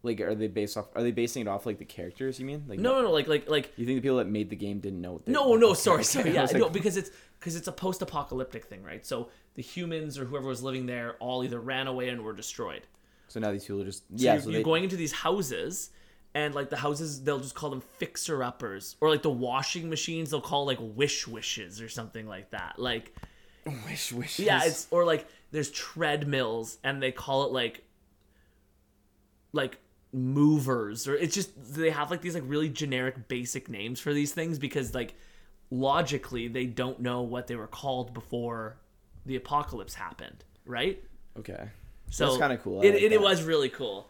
Like, 0.02 0.22
are 0.22 0.34
they 0.34 0.48
based 0.48 0.78
off? 0.78 0.88
Are 0.96 1.04
they 1.04 1.12
basing 1.12 1.42
it 1.42 1.48
off 1.48 1.66
like 1.66 1.78
the 1.78 1.86
characters? 1.86 2.40
You 2.40 2.46
mean? 2.46 2.64
Like, 2.68 2.80
No, 2.80 2.94
no, 2.94 3.02
no. 3.04 3.12
Like 3.12 3.28
like 3.28 3.50
like 3.50 3.74
You 3.76 3.86
think 3.86 3.98
the 3.98 4.02
people 4.02 4.18
that 4.18 4.28
made 4.28 4.50
the 4.50 4.56
game 4.56 4.80
didn't 4.80 5.02
know? 5.02 5.14
What 5.14 5.26
they, 5.26 5.32
No, 5.32 5.56
no, 5.56 5.74
sorry, 5.74 6.04
sorry. 6.04 6.32
Yeah, 6.34 6.44
like, 6.44 6.56
no, 6.56 6.70
because 6.70 6.98
it's 6.98 7.12
because 7.38 7.56
it's 7.56 7.68
a 7.68 7.72
post-apocalyptic 7.72 8.66
thing, 8.66 8.82
right? 8.82 9.06
So 9.06 9.30
the 9.56 9.62
humans 9.62 10.18
or 10.18 10.26
whoever 10.26 10.48
was 10.48 10.64
living 10.64 10.86
there 10.86 11.16
all 11.20 11.44
either 11.44 11.60
ran 11.60 11.88
away 11.88 12.10
and 12.10 12.24
were 12.24 12.34
destroyed. 12.34 12.88
So 13.30 13.40
now 13.40 13.52
these 13.52 13.64
people 13.64 13.82
are 13.82 13.86
just 13.86 14.04
So 14.10 14.14
yeah. 14.16 14.34
you're, 14.34 14.42
so 14.42 14.50
you're 14.50 14.60
they, 14.60 14.64
going 14.64 14.84
into 14.84 14.98
these 14.98 15.12
houses, 15.12 15.92
and 16.34 16.54
like 16.54 16.70
the 16.70 16.78
houses, 16.78 17.24
they'll 17.24 17.40
just 17.40 17.56
call 17.56 17.70
them 17.70 17.82
fixer 17.82 18.44
uppers, 18.44 18.96
or 19.02 19.10
like 19.10 19.22
the 19.22 19.30
washing 19.30 19.90
machines, 19.90 20.32
they'll 20.32 20.42
call 20.42 20.66
like 20.66 20.80
wish 20.82 21.28
wishes 21.28 21.80
or 21.80 21.90
something 21.90 22.28
like 22.28 22.52
that. 22.52 22.78
Like 22.78 23.16
wish 23.86 24.12
wishes. 24.12 24.46
yeah, 24.46 24.62
it's 24.66 24.88
or 24.92 25.06
like 25.06 25.28
there's 25.52 25.72
treadmills, 25.72 26.80
and 26.84 27.02
they 27.02 27.12
call 27.12 27.46
it 27.46 27.52
like 27.52 27.84
like 29.54 29.78
movers 30.12 31.08
or 31.08 31.16
it's 31.16 31.36
just 31.36 31.52
they 31.76 31.92
have 31.92 32.10
like 32.10 32.22
these 32.22 32.34
like 32.34 32.44
really 32.48 32.68
generic 32.68 33.28
basic 33.28 33.70
names 33.70 34.00
for 34.00 34.12
these 34.12 34.32
things 34.32 34.58
because 34.58 34.96
like 34.96 35.14
logically 35.70 36.48
they 36.48 36.66
don't 36.66 37.00
know 37.00 37.22
what 37.22 37.46
they 37.46 37.56
were 37.56 37.68
called 37.68 38.12
before 38.14 38.78
the 39.28 39.36
apocalypse 39.36 39.94
happened 39.94 40.44
right 40.66 41.04
okay. 41.38 41.70
So 42.10 42.26
That's 42.26 42.38
kinda 42.38 42.58
cool. 42.58 42.82
I 42.82 42.86
It, 42.86 42.94
like 42.94 43.04
it, 43.04 43.12
it 43.14 43.22
was 43.22 43.44
really 43.44 43.70
cool, 43.70 44.10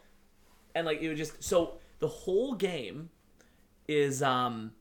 and 0.74 0.86
like 0.86 1.00
it 1.00 1.08
was 1.08 1.18
just 1.18 1.42
so 1.42 1.74
the 1.98 2.08
whole 2.08 2.54
game 2.54 3.10
is 3.88 4.22
um 4.22 4.72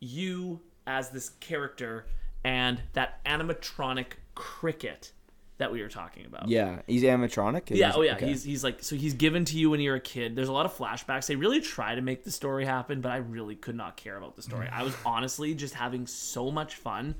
you 0.00 0.60
as 0.86 1.10
this 1.10 1.30
character 1.40 2.06
and 2.44 2.80
that 2.92 3.24
animatronic 3.24 4.12
cricket 4.34 5.12
that 5.58 5.72
we 5.72 5.82
were 5.82 5.88
talking 5.88 6.24
about. 6.24 6.48
Yeah, 6.48 6.82
he's 6.86 7.02
animatronic. 7.02 7.76
Yeah, 7.76 7.92
oh 7.94 8.02
yeah, 8.02 8.14
okay. 8.14 8.28
he's 8.28 8.44
he's 8.44 8.62
like 8.62 8.82
so 8.82 8.94
he's 8.96 9.14
given 9.14 9.44
to 9.46 9.58
you 9.58 9.70
when 9.70 9.80
you're 9.80 9.96
a 9.96 10.00
kid. 10.00 10.36
There's 10.36 10.48
a 10.48 10.52
lot 10.52 10.66
of 10.66 10.76
flashbacks. 10.76 11.26
They 11.26 11.36
really 11.36 11.60
try 11.60 11.94
to 11.94 12.00
make 12.00 12.24
the 12.24 12.30
story 12.30 12.64
happen, 12.64 13.00
but 13.00 13.10
I 13.10 13.16
really 13.16 13.56
could 13.56 13.74
not 13.74 13.96
care 13.96 14.16
about 14.16 14.36
the 14.36 14.42
story. 14.42 14.68
I 14.70 14.84
was 14.84 14.94
honestly 15.04 15.54
just 15.54 15.74
having 15.74 16.06
so 16.06 16.50
much 16.50 16.76
fun 16.76 17.16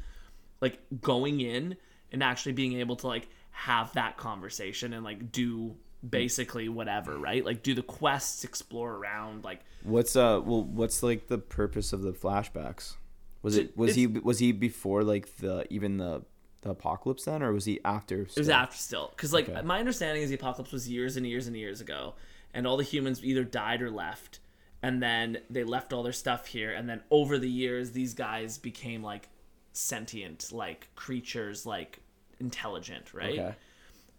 like 0.60 0.78
going 1.00 1.40
in 1.40 1.76
and 2.12 2.22
actually 2.22 2.52
being 2.52 2.74
able 2.74 2.96
to 2.96 3.06
like 3.06 3.28
have 3.62 3.92
that 3.94 4.16
conversation 4.16 4.92
and 4.92 5.04
like 5.04 5.32
do 5.32 5.74
basically 6.08 6.68
whatever, 6.68 7.18
right? 7.18 7.44
Like 7.44 7.62
do 7.64 7.74
the 7.74 7.82
quests, 7.82 8.44
explore 8.44 8.94
around, 8.94 9.42
like 9.44 9.60
What's 9.82 10.14
uh 10.16 10.40
well 10.44 10.62
what's 10.62 11.02
like 11.02 11.26
the 11.26 11.38
purpose 11.38 11.92
of 11.92 12.02
the 12.02 12.12
flashbacks? 12.12 12.94
Was 13.42 13.56
it 13.56 13.76
was 13.76 13.94
he 13.96 14.06
was 14.06 14.38
he 14.38 14.52
before 14.52 15.02
like 15.02 15.36
the 15.38 15.66
even 15.70 15.96
the 15.96 16.22
the 16.60 16.70
apocalypse 16.70 17.24
then 17.24 17.42
or 17.42 17.52
was 17.52 17.64
he 17.64 17.80
after? 17.84 18.22
It 18.22 18.36
was 18.38 18.48
after 18.48 18.76
still, 18.76 19.08
because 19.14 19.32
like 19.32 19.48
Okay. 19.48 19.62
my 19.62 19.78
understanding 19.80 20.22
is 20.22 20.28
the 20.28 20.36
apocalypse 20.36 20.72
was 20.72 20.88
years 20.88 21.16
and 21.16 21.26
years 21.26 21.46
and 21.48 21.56
years 21.56 21.80
ago, 21.80 22.14
and 22.54 22.66
all 22.66 22.76
the 22.76 22.84
humans 22.84 23.24
either 23.24 23.42
died 23.44 23.82
or 23.82 23.90
left, 23.90 24.38
and 24.82 25.02
then 25.02 25.38
they 25.50 25.64
left 25.64 25.92
all 25.92 26.02
their 26.04 26.12
stuff 26.12 26.46
here, 26.46 26.72
and 26.72 26.88
then 26.88 27.00
over 27.10 27.38
the 27.38 27.48
years 27.50 27.90
these 27.92 28.14
guys 28.14 28.56
became 28.58 29.02
like 29.02 29.28
sentient, 29.72 30.50
like 30.52 30.88
creatures, 30.96 31.64
like 31.66 32.00
intelligent, 32.40 33.12
right? 33.14 33.38
Okay. 33.38 33.54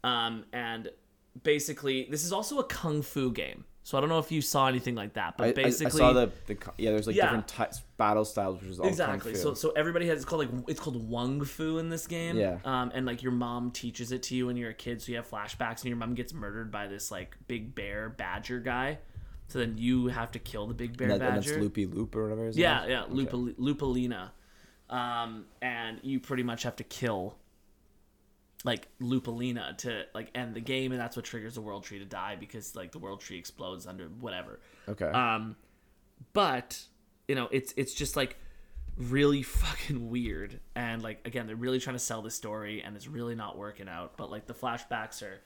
Um, 0.03 0.45
and 0.53 0.89
basically 1.43 2.07
this 2.09 2.23
is 2.23 2.31
also 2.33 2.59
a 2.59 2.63
kung 2.63 3.01
fu 3.01 3.31
game, 3.31 3.65
so 3.83 3.97
I 3.97 4.01
don't 4.01 4.09
know 4.09 4.19
if 4.19 4.31
you 4.31 4.41
saw 4.41 4.67
anything 4.67 4.95
like 4.95 5.13
that, 5.13 5.37
but 5.37 5.47
I, 5.47 5.51
basically 5.53 6.01
I 6.01 6.05
saw 6.05 6.13
the, 6.13 6.31
the 6.47 6.57
yeah. 6.77 6.91
There's 6.91 7.07
like 7.07 7.15
Yeah. 7.15 7.25
different 7.25 7.47
types 7.47 7.81
battle 7.97 8.23
styles, 8.25 8.61
which 8.61 8.71
is 8.71 8.79
all 8.79 8.87
exactly 8.87 9.33
Kung 9.33 9.41
fu. 9.41 9.47
so 9.49 9.53
so 9.55 9.71
everybody 9.71 10.07
has 10.07 10.17
it's 10.17 10.25
called 10.25 10.41
like 10.41 10.63
it's 10.69 10.79
called 10.79 11.09
wung 11.09 11.43
fu 11.43 11.77
in 11.79 11.89
this 11.89 12.07
game 12.07 12.37
Yeah. 12.37 12.57
um 12.65 12.91
and 12.93 13.05
like 13.05 13.21
your 13.23 13.31
mom 13.31 13.71
teaches 13.71 14.11
it 14.11 14.23
to 14.23 14.35
you 14.35 14.47
when 14.47 14.55
you're 14.57 14.69
a 14.69 14.73
kid 14.75 15.01
so 15.01 15.11
you 15.11 15.17
have 15.17 15.29
flashbacks 15.29 15.81
and 15.81 15.85
your 15.85 15.97
mom 15.97 16.13
gets 16.13 16.33
murdered 16.33 16.71
by 16.71 16.87
this 16.87 17.11
like 17.11 17.35
big 17.47 17.75
bear 17.75 18.09
badger 18.09 18.59
guy 18.59 18.99
so 19.47 19.59
then 19.59 19.77
you 19.77 20.07
have 20.07 20.31
to 20.31 20.39
kill 20.39 20.67
the 20.67 20.73
big 20.73 20.95
bear 20.95 21.09
and, 21.11 21.21
that, 21.21 21.27
and 21.27 21.37
that's 21.37 21.47
badger 21.47 21.61
Loopy 21.61 21.87
Loop 21.87 22.15
or 22.15 22.29
whatever. 22.29 22.49
Yeah 22.51 22.85
yeah 22.85 23.03
Okay. 23.03 23.13
Lupa, 23.13 23.35
lupalina 23.59 24.29
um 24.89 25.45
and 25.61 25.99
you 26.03 26.19
pretty 26.19 26.43
much 26.43 26.63
have 26.63 26.75
to 26.77 26.83
kill 26.83 27.35
like 28.63 28.87
Lupulina 29.01 29.77
to 29.79 30.03
like 30.13 30.31
end 30.35 30.53
the 30.53 30.61
game, 30.61 30.91
and 30.91 30.99
that's 30.99 31.15
what 31.15 31.25
triggers 31.25 31.55
the 31.55 31.61
World 31.61 31.83
Tree 31.83 31.99
to 31.99 32.05
die 32.05 32.35
because 32.35 32.75
like 32.75 32.91
the 32.91 32.99
World 32.99 33.21
Tree 33.21 33.37
explodes 33.37 33.87
under 33.87 34.05
whatever. 34.05 34.59
Okay. 34.87 35.05
Um, 35.05 35.55
but 36.33 36.81
you 37.27 37.35
know, 37.35 37.47
it's 37.51 37.73
it's 37.77 37.93
just 37.93 38.15
like 38.15 38.35
really 38.97 39.43
fucking 39.43 40.09
weird, 40.09 40.59
and 40.75 41.01
like 41.01 41.25
again, 41.25 41.47
they're 41.47 41.55
really 41.55 41.79
trying 41.79 41.95
to 41.95 42.01
sell 42.01 42.21
the 42.21 42.31
story, 42.31 42.81
and 42.81 42.95
it's 42.95 43.07
really 43.07 43.35
not 43.35 43.57
working 43.57 43.87
out. 43.87 44.17
But 44.17 44.29
like 44.29 44.45
the 44.45 44.53
flashbacks 44.53 45.23
are 45.23 45.39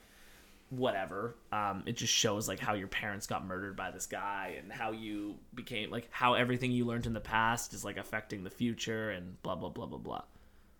whatever. 0.71 1.35
Um, 1.51 1.83
it 1.85 1.95
just 1.95 2.11
shows 2.11 2.47
like 2.47 2.59
how 2.59 2.73
your 2.73 2.87
parents 2.87 3.27
got 3.27 3.45
murdered 3.45 3.75
by 3.75 3.91
this 3.91 4.07
guy, 4.07 4.55
and 4.59 4.71
how 4.71 4.91
you 4.91 5.35
became 5.53 5.91
like 5.91 6.07
how 6.09 6.33
everything 6.33 6.71
you 6.71 6.85
learned 6.85 7.05
in 7.05 7.13
the 7.13 7.19
past 7.19 7.75
is 7.75 7.85
like 7.85 7.97
affecting 7.97 8.43
the 8.43 8.49
future, 8.49 9.11
and 9.11 9.39
blah 9.43 9.53
blah 9.55 9.69
blah 9.69 9.85
blah 9.85 9.99
blah. 9.99 10.23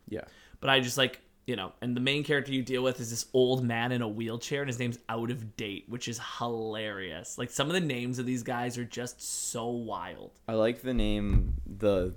yeah. 0.10 0.24
But 0.60 0.72
I 0.72 0.80
just 0.80 0.98
like 0.98 1.20
you 1.46 1.58
know, 1.58 1.74
and 1.82 1.96
the 1.96 2.00
main 2.00 2.24
character 2.24 2.54
you 2.54 2.62
deal 2.62 2.82
with 2.82 3.02
is 3.02 3.10
this 3.10 3.26
old 3.34 3.66
man 3.66 3.92
in 3.92 4.02
a 4.02 4.08
wheelchair, 4.08 4.62
and 4.62 4.70
his 4.70 4.80
name's 4.80 4.98
out 5.10 5.30
of 5.30 5.58
date, 5.58 5.86
which 5.90 6.08
is 6.08 6.20
hilarious. 6.40 7.38
Like 7.38 7.52
some 7.52 7.68
of 7.68 7.74
the 7.74 7.82
names 7.82 8.18
of 8.18 8.26
these 8.26 8.44
guys 8.44 8.78
are 8.78 8.86
just 8.86 9.22
so 9.22 9.68
wild. 9.68 10.32
I 10.48 10.54
like 10.54 10.82
the 10.82 10.94
name 10.94 11.56
the 11.66 12.14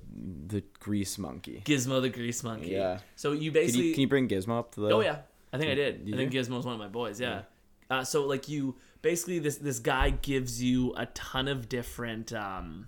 the 0.46 0.62
grease 0.78 1.18
monkey. 1.18 1.62
Gizmo 1.64 2.00
the 2.00 2.08
Grease 2.08 2.44
Monkey. 2.44 2.68
Yeah. 2.68 3.00
So 3.16 3.32
you 3.32 3.50
Can 3.50 3.62
basically. 3.62 3.88
you, 3.88 3.94
can 3.94 4.00
you 4.02 4.08
bring 4.08 4.28
Gizmo 4.28 4.58
up 4.58 4.72
to 4.74 4.80
the? 4.80 4.90
oh 4.90 5.00
yeah, 5.00 5.18
I 5.52 5.58
think 5.58 5.70
I 5.70 5.74
did. 5.74 6.08
I 6.12 6.16
think? 6.16 6.32
Gizmo's 6.32 6.64
one 6.64 6.74
of 6.74 6.80
my 6.80 6.88
boys. 6.88 7.20
Yeah. 7.20 7.42
Uh, 7.90 8.04
so 8.04 8.26
like 8.26 8.48
you 8.48 8.76
basically 9.02 9.40
this 9.40 9.56
this 9.56 9.80
guy 9.80 10.10
gives 10.10 10.62
you 10.62 10.94
a 10.96 11.06
ton 11.06 11.48
of 11.48 11.68
different 11.68 12.32
um 12.32 12.86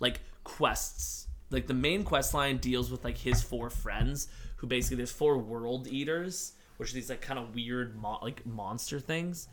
like 0.00 0.20
quests. 0.42 1.28
Like 1.50 1.68
the 1.68 1.74
main 1.74 2.02
quest 2.02 2.34
line 2.34 2.56
deals 2.56 2.90
with 2.90 3.04
like 3.04 3.18
his 3.18 3.42
four 3.42 3.70
friends 3.70 4.26
who 4.62 4.68
basically 4.68 4.96
there's 4.96 5.10
four 5.10 5.38
world 5.38 5.88
eaters, 5.88 6.52
which 6.76 6.92
are 6.92 6.94
these 6.94 7.10
like 7.10 7.20
kind 7.20 7.38
of 7.38 7.52
weird 7.52 8.00
mo- 8.00 8.20
like 8.22 8.46
monster 8.46 9.00
things. 9.00 9.48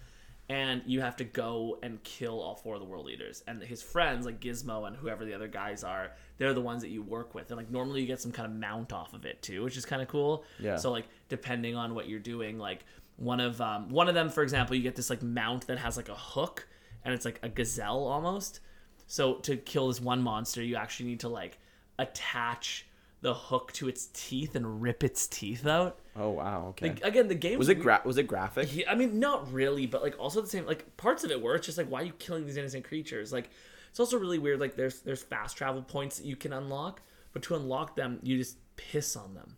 And 0.49 0.83
you 0.85 1.01
have 1.01 1.15
to 1.17 1.23
go 1.23 1.79
and 1.83 2.01
kill 2.03 2.39
all 2.39 2.55
four 2.55 2.75
of 2.75 2.79
the 2.79 2.85
world 2.85 3.09
eaters. 3.09 3.43
And 3.47 3.61
his 3.61 3.81
friends, 3.81 4.25
like 4.25 4.39
Gizmo 4.39 4.87
and 4.87 4.95
whoever 4.95 5.25
the 5.25 5.33
other 5.33 5.47
guys 5.47 5.83
are, 5.83 6.11
they're 6.37 6.53
the 6.53 6.61
ones 6.61 6.83
that 6.83 6.89
you 6.89 7.01
work 7.01 7.33
with. 7.33 7.49
And 7.49 7.57
like 7.57 7.71
normally 7.71 8.01
you 8.01 8.07
get 8.07 8.21
some 8.21 8.31
kind 8.31 8.47
of 8.47 8.55
mount 8.55 8.93
off 8.93 9.15
of 9.15 9.25
it 9.25 9.41
too, 9.41 9.63
which 9.63 9.77
is 9.77 9.85
kind 9.85 10.01
of 10.01 10.07
cool. 10.07 10.43
Yeah. 10.59 10.75
So 10.75 10.91
like 10.91 11.05
depending 11.27 11.75
on 11.75 11.95
what 11.95 12.07
you're 12.07 12.19
doing, 12.19 12.59
like 12.59 12.85
one 13.17 13.39
of 13.39 13.59
um, 13.61 13.89
one 13.89 14.07
of 14.07 14.13
them, 14.13 14.29
for 14.29 14.43
example, 14.43 14.75
you 14.75 14.83
get 14.83 14.95
this 14.95 15.09
like 15.09 15.23
mount 15.23 15.65
that 15.67 15.79
has 15.79 15.97
like 15.97 16.09
a 16.09 16.15
hook, 16.15 16.67
and 17.03 17.15
it's 17.15 17.25
like 17.25 17.39
a 17.41 17.49
gazelle 17.49 18.05
almost. 18.05 18.59
So 19.07 19.35
to 19.35 19.57
kill 19.57 19.87
this 19.87 19.99
one 19.99 20.21
monster, 20.21 20.63
you 20.63 20.75
actually 20.75 21.09
need 21.09 21.21
to 21.21 21.29
like 21.29 21.57
attach 21.97 22.85
the 23.21 23.33
hook 23.33 23.71
to 23.73 23.88
its 23.89 24.07
teeth 24.13 24.55
and 24.55 24.81
rip 24.81 25.03
its 25.03 25.27
teeth 25.27 25.65
out. 25.65 25.99
Oh 26.15 26.29
wow. 26.29 26.67
Okay. 26.69 26.89
Like, 26.89 27.03
again, 27.03 27.27
the 27.27 27.35
game 27.35 27.59
was 27.59 27.69
it 27.69 27.75
gra- 27.75 28.01
was 28.05 28.17
it 28.17 28.23
graphic? 28.27 28.73
yeah, 28.75 28.89
I 28.89 28.95
mean, 28.95 29.19
not 29.19 29.51
really, 29.51 29.85
but 29.85 30.01
like 30.01 30.17
also 30.19 30.41
the 30.41 30.47
same. 30.47 30.65
Like 30.65 30.95
parts 30.97 31.23
of 31.23 31.31
it 31.31 31.41
were. 31.41 31.55
It's 31.55 31.65
just 31.65 31.77
like 31.77 31.89
why 31.89 32.01
are 32.01 32.05
you 32.05 32.13
killing 32.13 32.45
these 32.45 32.57
innocent 32.57 32.85
creatures? 32.85 33.31
Like 33.33 33.49
it's 33.89 33.99
also 33.99 34.17
really 34.17 34.39
weird. 34.39 34.59
Like 34.59 34.75
there's 34.75 34.99
there's 35.01 35.21
fast 35.23 35.57
travel 35.57 35.81
points 35.81 36.17
that 36.17 36.25
you 36.25 36.35
can 36.35 36.53
unlock, 36.53 37.01
but 37.33 37.41
to 37.43 37.55
unlock 37.55 37.95
them, 37.95 38.19
you 38.23 38.38
just 38.38 38.57
piss 38.77 39.15
on 39.17 39.33
them, 39.33 39.57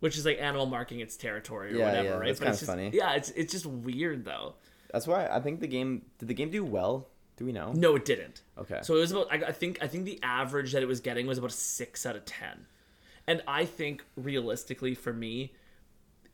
which 0.00 0.16
is 0.16 0.24
like 0.24 0.38
animal 0.40 0.66
marking 0.66 1.00
its 1.00 1.16
territory 1.16 1.74
or 1.74 1.78
Yeah, 1.78 1.86
whatever, 1.86 2.08
yeah, 2.08 2.14
right? 2.16 2.26
that's 2.28 2.38
but 2.38 2.44
kinda 2.46 2.58
just, 2.58 2.70
funny. 2.70 2.90
Yeah, 2.92 3.14
it's 3.14 3.30
it's 3.30 3.52
just 3.52 3.66
weird 3.66 4.24
though. 4.24 4.54
That's 4.92 5.06
why 5.08 5.26
I 5.26 5.40
think 5.40 5.58
the 5.60 5.66
game 5.66 6.02
did 6.18 6.28
the 6.28 6.34
game 6.34 6.50
do 6.50 6.64
well. 6.64 7.08
Do 7.36 7.44
we 7.44 7.52
know? 7.52 7.72
No, 7.74 7.96
it 7.96 8.06
didn't. 8.06 8.40
Okay. 8.56 8.78
So 8.82 8.96
it 8.96 9.00
was 9.00 9.12
about. 9.12 9.30
I, 9.30 9.48
I 9.48 9.52
think. 9.52 9.78
I 9.82 9.88
think 9.88 10.06
the 10.06 10.18
average 10.22 10.72
that 10.72 10.82
it 10.82 10.86
was 10.86 11.00
getting 11.00 11.26
was 11.26 11.36
about 11.36 11.50
a 11.50 11.54
six 11.54 12.06
out 12.06 12.16
of 12.16 12.24
ten, 12.24 12.64
and 13.26 13.42
I 13.46 13.64
think 13.64 14.04
realistically 14.16 14.94
for 14.94 15.12
me, 15.12 15.52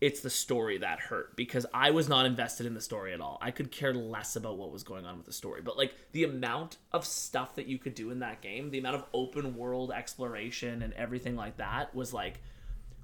it's 0.02 0.20
the 0.20 0.30
story 0.30 0.78
that 0.78 0.98
hurt 0.98 1.36
because 1.36 1.64
I 1.72 1.92
was 1.92 2.08
not 2.08 2.26
invested 2.26 2.66
in 2.66 2.74
the 2.74 2.80
story 2.80 3.14
at 3.14 3.20
all. 3.20 3.38
I 3.40 3.52
could 3.52 3.70
care 3.70 3.94
less 3.94 4.34
about 4.34 4.58
what 4.58 4.72
was 4.72 4.82
going 4.82 5.06
on 5.06 5.16
with 5.16 5.26
the 5.26 5.32
story. 5.32 5.62
But 5.62 5.76
like 5.76 5.94
the 6.10 6.24
amount 6.24 6.78
of 6.90 7.06
stuff 7.06 7.54
that 7.54 7.68
you 7.68 7.78
could 7.78 7.94
do 7.94 8.10
in 8.10 8.18
that 8.18 8.40
game, 8.40 8.70
the 8.70 8.78
amount 8.78 8.96
of 8.96 9.04
open 9.14 9.56
world 9.56 9.92
exploration 9.92 10.82
and 10.82 10.92
everything 10.94 11.36
like 11.36 11.58
that 11.58 11.94
was 11.94 12.12
like 12.12 12.40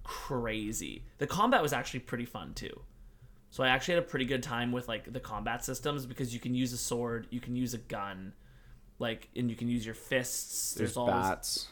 crazy. 0.02 1.04
The 1.18 1.26
combat 1.28 1.62
was 1.62 1.73
actually 1.73 2.00
pretty 2.00 2.25
fun 2.25 2.52
too. 2.54 2.80
So 3.50 3.62
I 3.62 3.68
actually 3.68 3.95
had 3.95 4.02
a 4.02 4.07
pretty 4.07 4.25
good 4.25 4.42
time 4.42 4.73
with 4.73 4.88
like 4.88 5.12
the 5.12 5.21
combat 5.21 5.64
systems 5.64 6.04
because 6.04 6.35
you 6.35 6.40
can 6.40 6.52
use 6.52 6.73
a 6.73 6.76
sword, 6.76 7.28
you 7.30 7.40
can 7.40 7.54
use 7.54 7.75
a 7.75 7.78
gun, 7.78 8.33
like 8.99 9.28
and 9.37 9.49
you 9.49 9.54
can 9.54 9.68
use 9.68 9.87
your 9.87 9.95
fists. 9.95 10.75
There's, 10.75 10.95
There's 10.95 11.07
bats, 11.07 11.68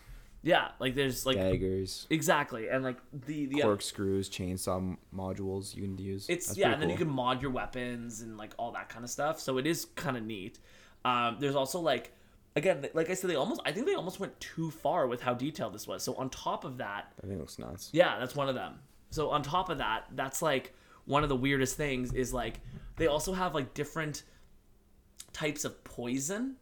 yeah, 0.47 0.69
like 0.79 0.95
there's 0.95 1.27
like 1.27 1.37
daggers, 1.37 2.07
exactly, 2.09 2.69
and 2.69 2.85
like 2.85 2.99
the 3.13 3.47
the 3.47 3.63
corkscrews, 3.63 4.31
chainsaw 4.31 4.97
modules 5.13 5.75
you 5.75 5.83
can 5.83 5.99
use. 5.99 6.27
it's 6.29 6.47
That's 6.47 6.59
yeah, 6.59 6.73
and 6.73 6.81
then 6.81 6.89
you 6.89 6.97
can 6.97 7.11
mod 7.11 7.43
your 7.43 7.51
weapons 7.51 8.21
and 8.21 8.39
like 8.39 8.55
all 8.57 8.71
that 8.71 8.89
kind 8.89 9.05
of 9.05 9.11
stuff. 9.11 9.41
So 9.41 9.59
it 9.59 9.67
is 9.67 9.87
kind 9.97 10.17
of 10.17 10.23
neat. 10.23 10.61
Um, 11.05 11.39
there's 11.41 11.57
also 11.57 11.81
like 11.81 12.13
again, 12.55 12.89
like 12.95 13.11
I 13.11 13.15
said, 13.15 13.29
they 13.29 13.35
almost 13.35 13.61
I 13.65 13.73
think 13.73 13.87
they 13.87 13.97
almost 13.97 14.21
went 14.21 14.39
too 14.39 14.71
far 14.71 15.09
with 15.09 15.21
how 15.21 15.35
detailed 15.35 15.75
this 15.75 15.89
was. 15.89 16.05
So 16.05 16.15
on 16.15 16.31
top 16.31 16.65
of 16.65 16.79
that, 16.79 17.13
I 17.19 17.27
think 17.27 17.39
it 17.39 17.41
looks 17.41 17.59
nuts. 17.59 17.91
yeah, 17.93 18.17
that's 18.21 18.37
one 18.37 18.49
of 18.49 18.55
them. 18.55 18.79
So 19.11 19.31
on 19.31 19.43
top 19.43 19.69
of 19.69 19.79
that, 19.79 20.05
that's 20.13 20.43
like 20.43 20.75
one 21.07 21.25
of 21.25 21.29
the 21.29 21.37
weirdest 21.37 21.77
things 21.77 22.13
is 22.13 22.33
like 22.33 22.61
they 22.95 23.09
also 23.09 23.33
have 23.33 23.53
like 23.53 23.75
different 23.75 24.23
types 25.33 25.65
of 25.65 25.83
poison. 25.83 26.55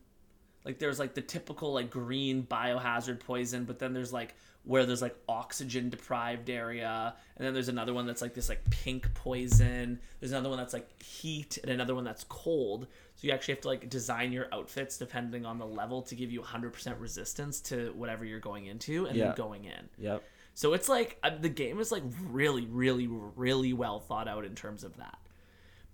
Like 0.65 0.79
there's 0.79 0.99
like 0.99 1.15
the 1.15 1.21
typical 1.23 1.73
like 1.73 1.91
green 1.91 2.43
biohazard 2.45 3.21
poison, 3.21 3.65
but 3.65 3.79
then 3.79 3.93
there's 3.93 4.13
like 4.13 4.35
where 4.67 4.87
there's 4.87 5.03
like 5.03 5.15
oxygen 5.29 5.91
deprived 5.91 6.49
area, 6.49 7.15
and 7.37 7.47
then 7.47 7.53
there's 7.53 7.69
another 7.69 7.93
one 7.93 8.07
that's 8.07 8.23
like 8.23 8.33
this 8.33 8.49
like 8.49 8.63
pink 8.71 9.13
poison. 9.13 10.01
There's 10.21 10.33
another 10.33 10.49
one 10.49 10.57
that's 10.57 10.73
like 10.73 11.03
heat, 11.03 11.59
and 11.63 11.71
another 11.71 11.95
one 11.95 12.05
that's 12.05 12.25
cold. 12.25 12.87
So 13.17 13.27
you 13.27 13.33
actually 13.35 13.55
have 13.55 13.61
to 13.63 13.69
like 13.69 13.91
design 13.91 14.33
your 14.33 14.47
outfits 14.55 14.97
depending 14.97 15.45
on 15.45 15.59
the 15.59 15.67
level 15.67 16.01
to 16.03 16.15
give 16.15 16.33
you 16.33 16.41
100% 16.41 16.99
resistance 16.99 17.61
to 17.63 17.93
whatever 17.95 18.25
you're 18.25 18.41
going 18.41 18.65
into, 18.67 19.05
and 19.05 19.17
Yeah. 19.17 19.27
then 19.27 19.35
going 19.37 19.65
in. 19.67 19.89
Yep. 19.99 20.23
So 20.55 20.73
it's 20.73 20.89
like 20.89 21.19
uh, 21.23 21.31
the 21.39 21.49
game 21.51 21.79
is 21.79 21.93
like 21.93 22.03
really, 22.31 22.65
really, 22.65 23.07
really 23.07 23.75
well 23.75 24.01
thought 24.01 24.29
out 24.29 24.45
in 24.47 24.55
terms 24.55 24.83
of 24.83 24.97
that. 24.97 25.19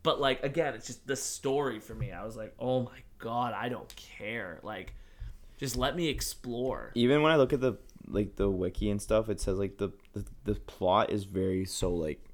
But 0.05 0.21
like 0.21 0.45
again, 0.45 0.75
it's 0.75 0.87
just 0.87 1.05
the 1.09 1.17
story 1.17 1.81
for 1.81 1.95
me. 1.95 2.13
I 2.13 2.25
was 2.25 2.37
like, 2.37 2.55
oh 2.59 2.83
my 2.83 2.99
god, 3.21 3.55
I 3.55 3.69
don't 3.69 3.95
care. 3.97 4.59
Like, 4.63 4.95
just 5.59 5.77
let 5.77 5.95
me 5.95 6.09
explore. 6.09 6.91
Even 6.95 7.23
when 7.23 7.33
I 7.33 7.37
look 7.37 7.53
at 7.53 7.61
the 7.61 7.75
like 8.09 8.37
the 8.37 8.51
wiki 8.51 8.91
and 8.91 9.01
stuff, 9.01 9.29
it 9.29 9.41
says 9.41 9.59
like 9.59 9.79
the 9.79 9.91
the, 10.15 10.25
the 10.45 10.55
plot 10.55 11.11
is 11.11 11.25
very 11.25 11.65
so 11.65 11.93
like 11.95 12.25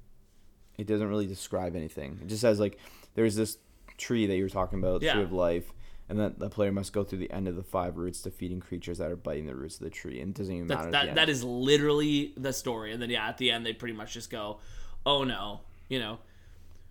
it 0.77 0.87
doesn't 0.87 1.07
really 1.07 1.27
describe 1.27 1.75
anything. 1.75 2.19
It 2.21 2.27
just 2.27 2.41
says 2.41 2.59
like 2.59 2.79
there's 3.15 3.35
this 3.35 3.57
tree 3.97 4.27
that 4.27 4.35
you 4.35 4.43
were 4.43 4.49
talking 4.49 4.79
about, 4.79 5.01
Yeah. 5.01 5.13
tree 5.13 5.23
of 5.23 5.31
life, 5.33 5.73
and 6.07 6.19
that 6.19 6.39
the 6.39 6.49
player 6.49 6.71
must 6.71 6.93
go 6.93 7.03
through 7.03 7.19
the 7.19 7.31
end 7.31 7.47
of 7.47 7.55
the 7.55 7.63
five 7.63 7.97
roots, 7.97 8.21
defeating 8.21 8.59
creatures 8.59 8.99
that 8.99 9.11
are 9.11 9.15
biting 9.15 9.47
the 9.47 9.55
roots 9.55 9.75
of 9.77 9.83
the 9.83 9.89
tree. 9.89 10.21
And 10.21 10.35
it 10.35 10.37
doesn't 10.37 10.53
even 10.53 10.67
matter. 10.67 10.91
That's, 10.91 11.07
that 11.07 11.15
that 11.15 11.29
is 11.29 11.43
literally 11.43 12.33
the 12.37 12.53
story. 12.53 12.93
And 12.93 13.01
then 13.01 13.09
yeah, 13.09 13.27
at 13.27 13.37
the 13.37 13.51
end 13.51 13.65
they 13.65 13.73
pretty 13.73 13.95
much 13.95 14.13
just 14.13 14.29
go, 14.29 14.59
oh 15.05 15.23
no, 15.23 15.61
you 15.89 15.99
know, 15.99 16.19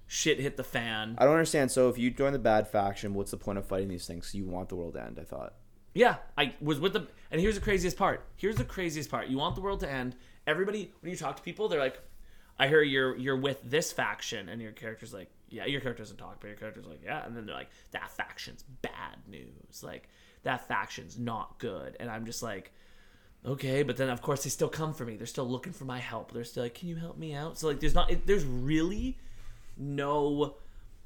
shit 0.07 0.41
hit 0.41 0.57
the 0.57 0.65
fan. 0.65 1.17
I 1.19 1.25
don't 1.25 1.35
understand. 1.35 1.71
So 1.71 1.89
if 1.89 1.99
you 1.99 2.11
join 2.11 2.33
the 2.33 2.39
bad 2.39 2.69
faction, 2.69 3.15
what's 3.15 3.31
the 3.31 3.37
point 3.37 3.59
of 3.59 3.67
fighting 3.67 3.89
these 3.89 4.07
things? 4.07 4.35
You 4.35 4.47
want 4.47 4.69
the 4.69 4.77
world 4.77 4.95
to 4.95 5.03
end. 5.03 5.19
I 5.21 5.25
thought. 5.25 5.55
Yeah, 5.95 6.17
I 6.37 6.55
was 6.61 6.79
with 6.79 6.93
the. 6.93 7.07
And 7.31 7.41
here's 7.41 7.55
the 7.55 7.61
craziest 7.61 7.97
part. 7.97 8.27
Here's 8.37 8.57
the 8.57 8.65
craziest 8.65 9.11
part. 9.11 9.29
You 9.29 9.39
want 9.39 9.55
the 9.55 9.61
world 9.61 9.81
to 9.81 9.91
end. 9.91 10.15
Everybody, 10.47 10.93
when 11.01 11.11
you 11.11 11.17
talk 11.17 11.37
to 11.37 11.43
people, 11.43 11.69
they're 11.69 11.81
like, 11.81 12.01
"I 12.59 12.69
hear 12.69 12.83
you're 12.83 13.17
you're 13.17 13.37
with 13.37 13.63
this 13.65 13.93
faction," 13.93 14.49
and 14.49 14.61
your 14.61 14.73
character's 14.73 15.13
like, 15.13 15.31
"Yeah." 15.49 15.65
Your 15.65 15.81
character 15.81 16.03
doesn't 16.03 16.19
talk, 16.19 16.41
but 16.41 16.49
your 16.49 16.57
character's 16.57 16.87
like, 16.87 17.03
"Yeah," 17.03 17.25
and 17.25 17.37
then 17.37 17.47
they're 17.47 17.55
like, 17.55 17.71
"That 17.93 18.11
faction's 18.11 18.63
bad 18.83 19.17
news. 19.27 19.83
Like 19.83 20.09
that 20.43 20.69
faction's 20.69 21.19
not 21.19 21.59
good." 21.59 21.97
And 21.99 22.11
I'm 22.11 22.27
just 22.27 22.43
like, 22.43 22.73
"Okay," 23.45 23.83
but 23.83 23.97
then 23.97 24.11
of 24.11 24.21
course 24.21 24.45
they 24.45 24.51
still 24.51 24.69
come 24.69 24.93
for 24.93 25.07
me. 25.07 25.17
They're 25.17 25.27
still 25.27 25.49
looking 25.49 25.73
for 25.73 25.87
my 25.87 25.99
help. 25.99 26.31
They're 26.31 26.45
still 26.45 26.63
like, 26.63 26.75
"Can 26.75 26.89
you 26.91 26.97
help 26.97 27.17
me 27.17 27.35
out?" 27.35 27.59
So 27.59 27.69
like, 27.69 27.81
there's 27.81 27.95
not. 27.95 28.11
It, 28.11 28.27
there's 28.27 28.45
really 28.45 29.19
no. 29.77 30.57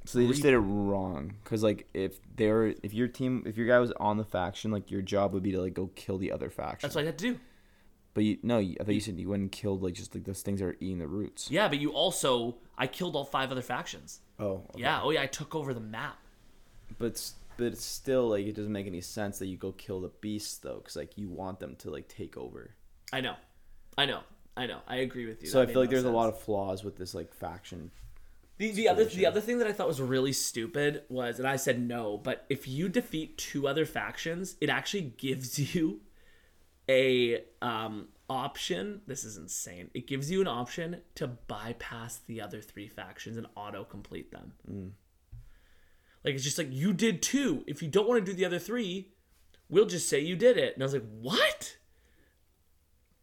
So 0.07 0.19
they 0.19 0.27
just 0.27 0.43
did 0.43 0.55
it 0.55 0.59
wrong. 0.59 1.35
Cause 1.45 1.63
like 1.63 1.87
if 1.93 2.19
they 2.37 2.49
were, 2.49 2.75
if 2.83 2.95
your 2.95 3.07
team, 3.09 3.43
if 3.47 3.57
your 3.57 3.67
guy 3.67 3.79
was 3.79 3.93
on 3.93 4.17
the 4.17 4.25
faction, 4.25 4.71
like 4.71 4.91
your 4.91 5.03
job 5.03 5.35
would 5.35 5.43
be 5.43 5.53
to 5.53 5.61
like 5.61 5.75
go 5.75 5.91
kill 5.95 6.17
the 6.17 6.33
other 6.33 6.49
faction. 6.49 6.87
That's 6.87 6.95
what 6.95 7.03
I 7.03 7.07
had 7.07 7.19
to 7.19 7.33
do. 7.33 7.41
But 8.15 8.25
you 8.25 8.39
no, 8.43 8.59
I 8.59 8.75
thought 8.79 8.95
you 8.95 9.01
said 9.01 9.19
you 9.19 9.29
went 9.29 9.43
and 9.43 9.53
killed 9.53 9.83
like 9.83 9.95
just 9.95 10.15
like 10.15 10.25
those 10.25 10.43
things 10.43 10.61
that 10.61 10.67
are 10.67 10.77
eating 10.81 10.99
the 10.99 11.07
roots. 11.07 11.51
Yeah, 11.51 11.69
but 11.69 11.79
you 11.79 11.91
also 11.91 12.57
I 12.79 12.87
killed 12.87 13.15
all 13.15 13.25
five 13.25 13.51
other 13.53 13.63
factions. 13.63 14.21
Oh. 14.39 14.65
okay. 14.71 14.81
Yeah. 14.83 15.01
Oh 15.03 15.11
yeah, 15.11 15.23
I 15.23 15.27
took 15.27 15.55
over 15.55 15.75
the 15.75 15.81
map. 15.81 16.19
But 16.99 17.23
but 17.57 17.67
it's 17.67 17.85
still 17.85 18.31
like 18.31 18.47
it 18.47 18.55
doesn't 18.55 18.73
make 18.73 18.87
any 18.87 19.03
sense 19.03 19.39
that 19.39 19.47
you 19.47 19.57
go 19.57 19.73
kill 19.73 20.01
the 20.01 20.11
beasts 20.21 20.57
though, 20.59 20.77
because 20.77 20.97
like 20.97 21.19
you 21.19 21.29
want 21.29 21.61
them 21.61 21.77
to 21.77 21.91
like 21.91 22.09
take 22.09 22.37
over. 22.37 22.75
I 23.13 23.21
know, 23.21 23.35
I 23.99 24.07
know, 24.07 24.21
I 24.57 24.67
know. 24.67 24.81
I 24.89 24.97
agree 24.97 25.27
with 25.27 25.43
you. 25.43 25.49
So 25.49 25.59
That 25.59 25.63
I 25.63 25.67
made 25.67 25.73
feel 25.75 25.83
like 25.83 25.91
no 25.91 25.97
there's 25.97 26.05
a 26.05 26.11
lot 26.11 26.29
of 26.31 26.41
flaws 26.41 26.83
with 26.83 26.97
this 26.97 27.15
like 27.15 27.35
faction. 27.35 27.91
The, 28.61 28.73
the 28.73 28.89
other 28.91 29.07
the 29.07 29.25
other 29.25 29.41
thing 29.41 29.57
that 29.59 29.67
I 29.67 29.73
thought 29.73 29.89
was 29.89 30.03
really 30.03 30.35
stupid 30.35 31.05
was, 31.09 31.39
and 31.39 31.49
I 31.49 31.57
said 31.57 31.81
no, 31.81 32.19
but 32.19 32.45
if 32.51 32.69
you 32.69 32.91
defeat 32.91 33.39
two 33.39 33.67
other 33.67 33.87
factions, 33.87 34.57
it 34.61 34.69
actually 34.69 35.15
gives 35.17 35.59
you 35.75 36.03
a 36.87 37.43
um 37.63 38.09
option. 38.29 39.01
This 39.07 39.25
is 39.25 39.39
insane. 39.39 39.89
It 39.95 40.07
gives 40.07 40.31
you 40.31 40.43
an 40.43 40.47
option 40.47 41.01
to 41.15 41.27
bypass 41.27 42.19
the 42.27 42.43
other 42.43 42.61
three 42.61 42.87
factions 42.87 43.39
and 43.39 43.47
auto 43.57 43.83
complete 43.83 44.31
them. 44.31 44.53
Like 46.23 46.35
it's 46.35 46.45
just 46.45 46.59
like 46.59 46.69
you 46.71 46.93
did 46.93 47.23
two. 47.23 47.65
If 47.67 47.83
you 47.83 47.89
don't 47.89 48.07
want 48.07 48.23
to 48.23 48.31
do 48.31 48.37
the 48.37 48.45
other 48.45 48.59
three, 48.59 49.09
we'll 49.71 49.87
just 49.87 50.07
say 50.07 50.21
you 50.21 50.37
did 50.37 50.59
it. 50.59 50.75
And 50.75 50.83
I 50.83 50.85
was 50.85 50.93
like, 50.93 51.09
what? 51.19 51.79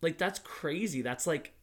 Like 0.01 0.17
that's 0.17 0.39
crazy. 0.39 1.03
That's 1.03 1.27
like 1.27 1.53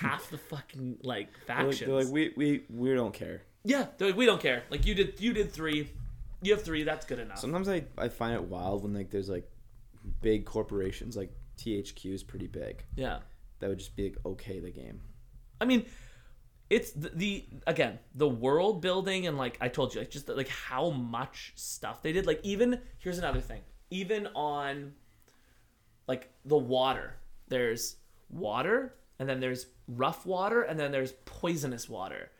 half 0.00 0.30
the 0.30 0.38
fucking 0.38 0.98
like 1.02 1.28
They're 1.46 1.56
like, 1.56 1.66
factions. 1.66 1.80
they're 1.88 2.02
like 2.04 2.12
we 2.12 2.32
we 2.36 2.64
we 2.68 2.94
don't 2.94 3.14
care. 3.14 3.42
yeah, 3.64 3.86
they're 3.98 4.08
like 4.08 4.16
we 4.16 4.26
don't 4.26 4.40
care. 4.40 4.64
Like 4.70 4.86
you 4.86 4.94
did 4.94 5.20
you 5.20 5.32
did 5.32 5.52
three. 5.52 5.90
You 6.42 6.52
have 6.54 6.62
three. 6.62 6.82
That's 6.82 7.06
good 7.06 7.18
enough. 7.18 7.38
Sometimes 7.38 7.68
I 7.68 7.84
I 7.98 8.08
find 8.08 8.34
it 8.34 8.42
wild 8.44 8.82
when 8.82 8.94
like 8.94 9.10
there's 9.10 9.28
like 9.28 9.50
big 10.20 10.44
corporations 10.44 11.16
like 11.16 11.32
THQ 11.58 12.12
is 12.12 12.22
pretty 12.22 12.46
big. 12.46 12.84
yeah. 12.96 13.18
That 13.60 13.68
would 13.70 13.78
just 13.78 13.96
be 13.96 14.04
like 14.10 14.18
okay 14.26 14.60
the 14.60 14.70
game. 14.70 15.00
I 15.60 15.64
mean, 15.64 15.86
it's 16.68 16.90
the, 16.92 17.08
the 17.14 17.44
again 17.66 17.98
the 18.14 18.28
world 18.28 18.82
building 18.82 19.26
and 19.26 19.38
like 19.38 19.56
I 19.62 19.68
told 19.68 19.94
you, 19.94 20.00
like 20.00 20.10
just 20.10 20.28
like 20.28 20.48
how 20.48 20.90
much 20.90 21.52
stuff 21.56 22.02
they 22.02 22.12
did. 22.12 22.26
Like 22.26 22.40
even 22.42 22.80
here's 22.98 23.16
another 23.18 23.40
thing. 23.40 23.62
Even 23.90 24.26
on 24.34 24.92
like 26.06 26.30
the 26.44 26.56
water, 26.58 27.14
there's 27.48 27.96
water, 28.28 28.94
and 29.18 29.28
then 29.28 29.40
there's 29.40 29.66
rough 29.88 30.26
water, 30.26 30.62
and 30.62 30.78
then 30.78 30.92
there's 30.92 31.12
poisonous 31.24 31.88
water, 31.88 32.30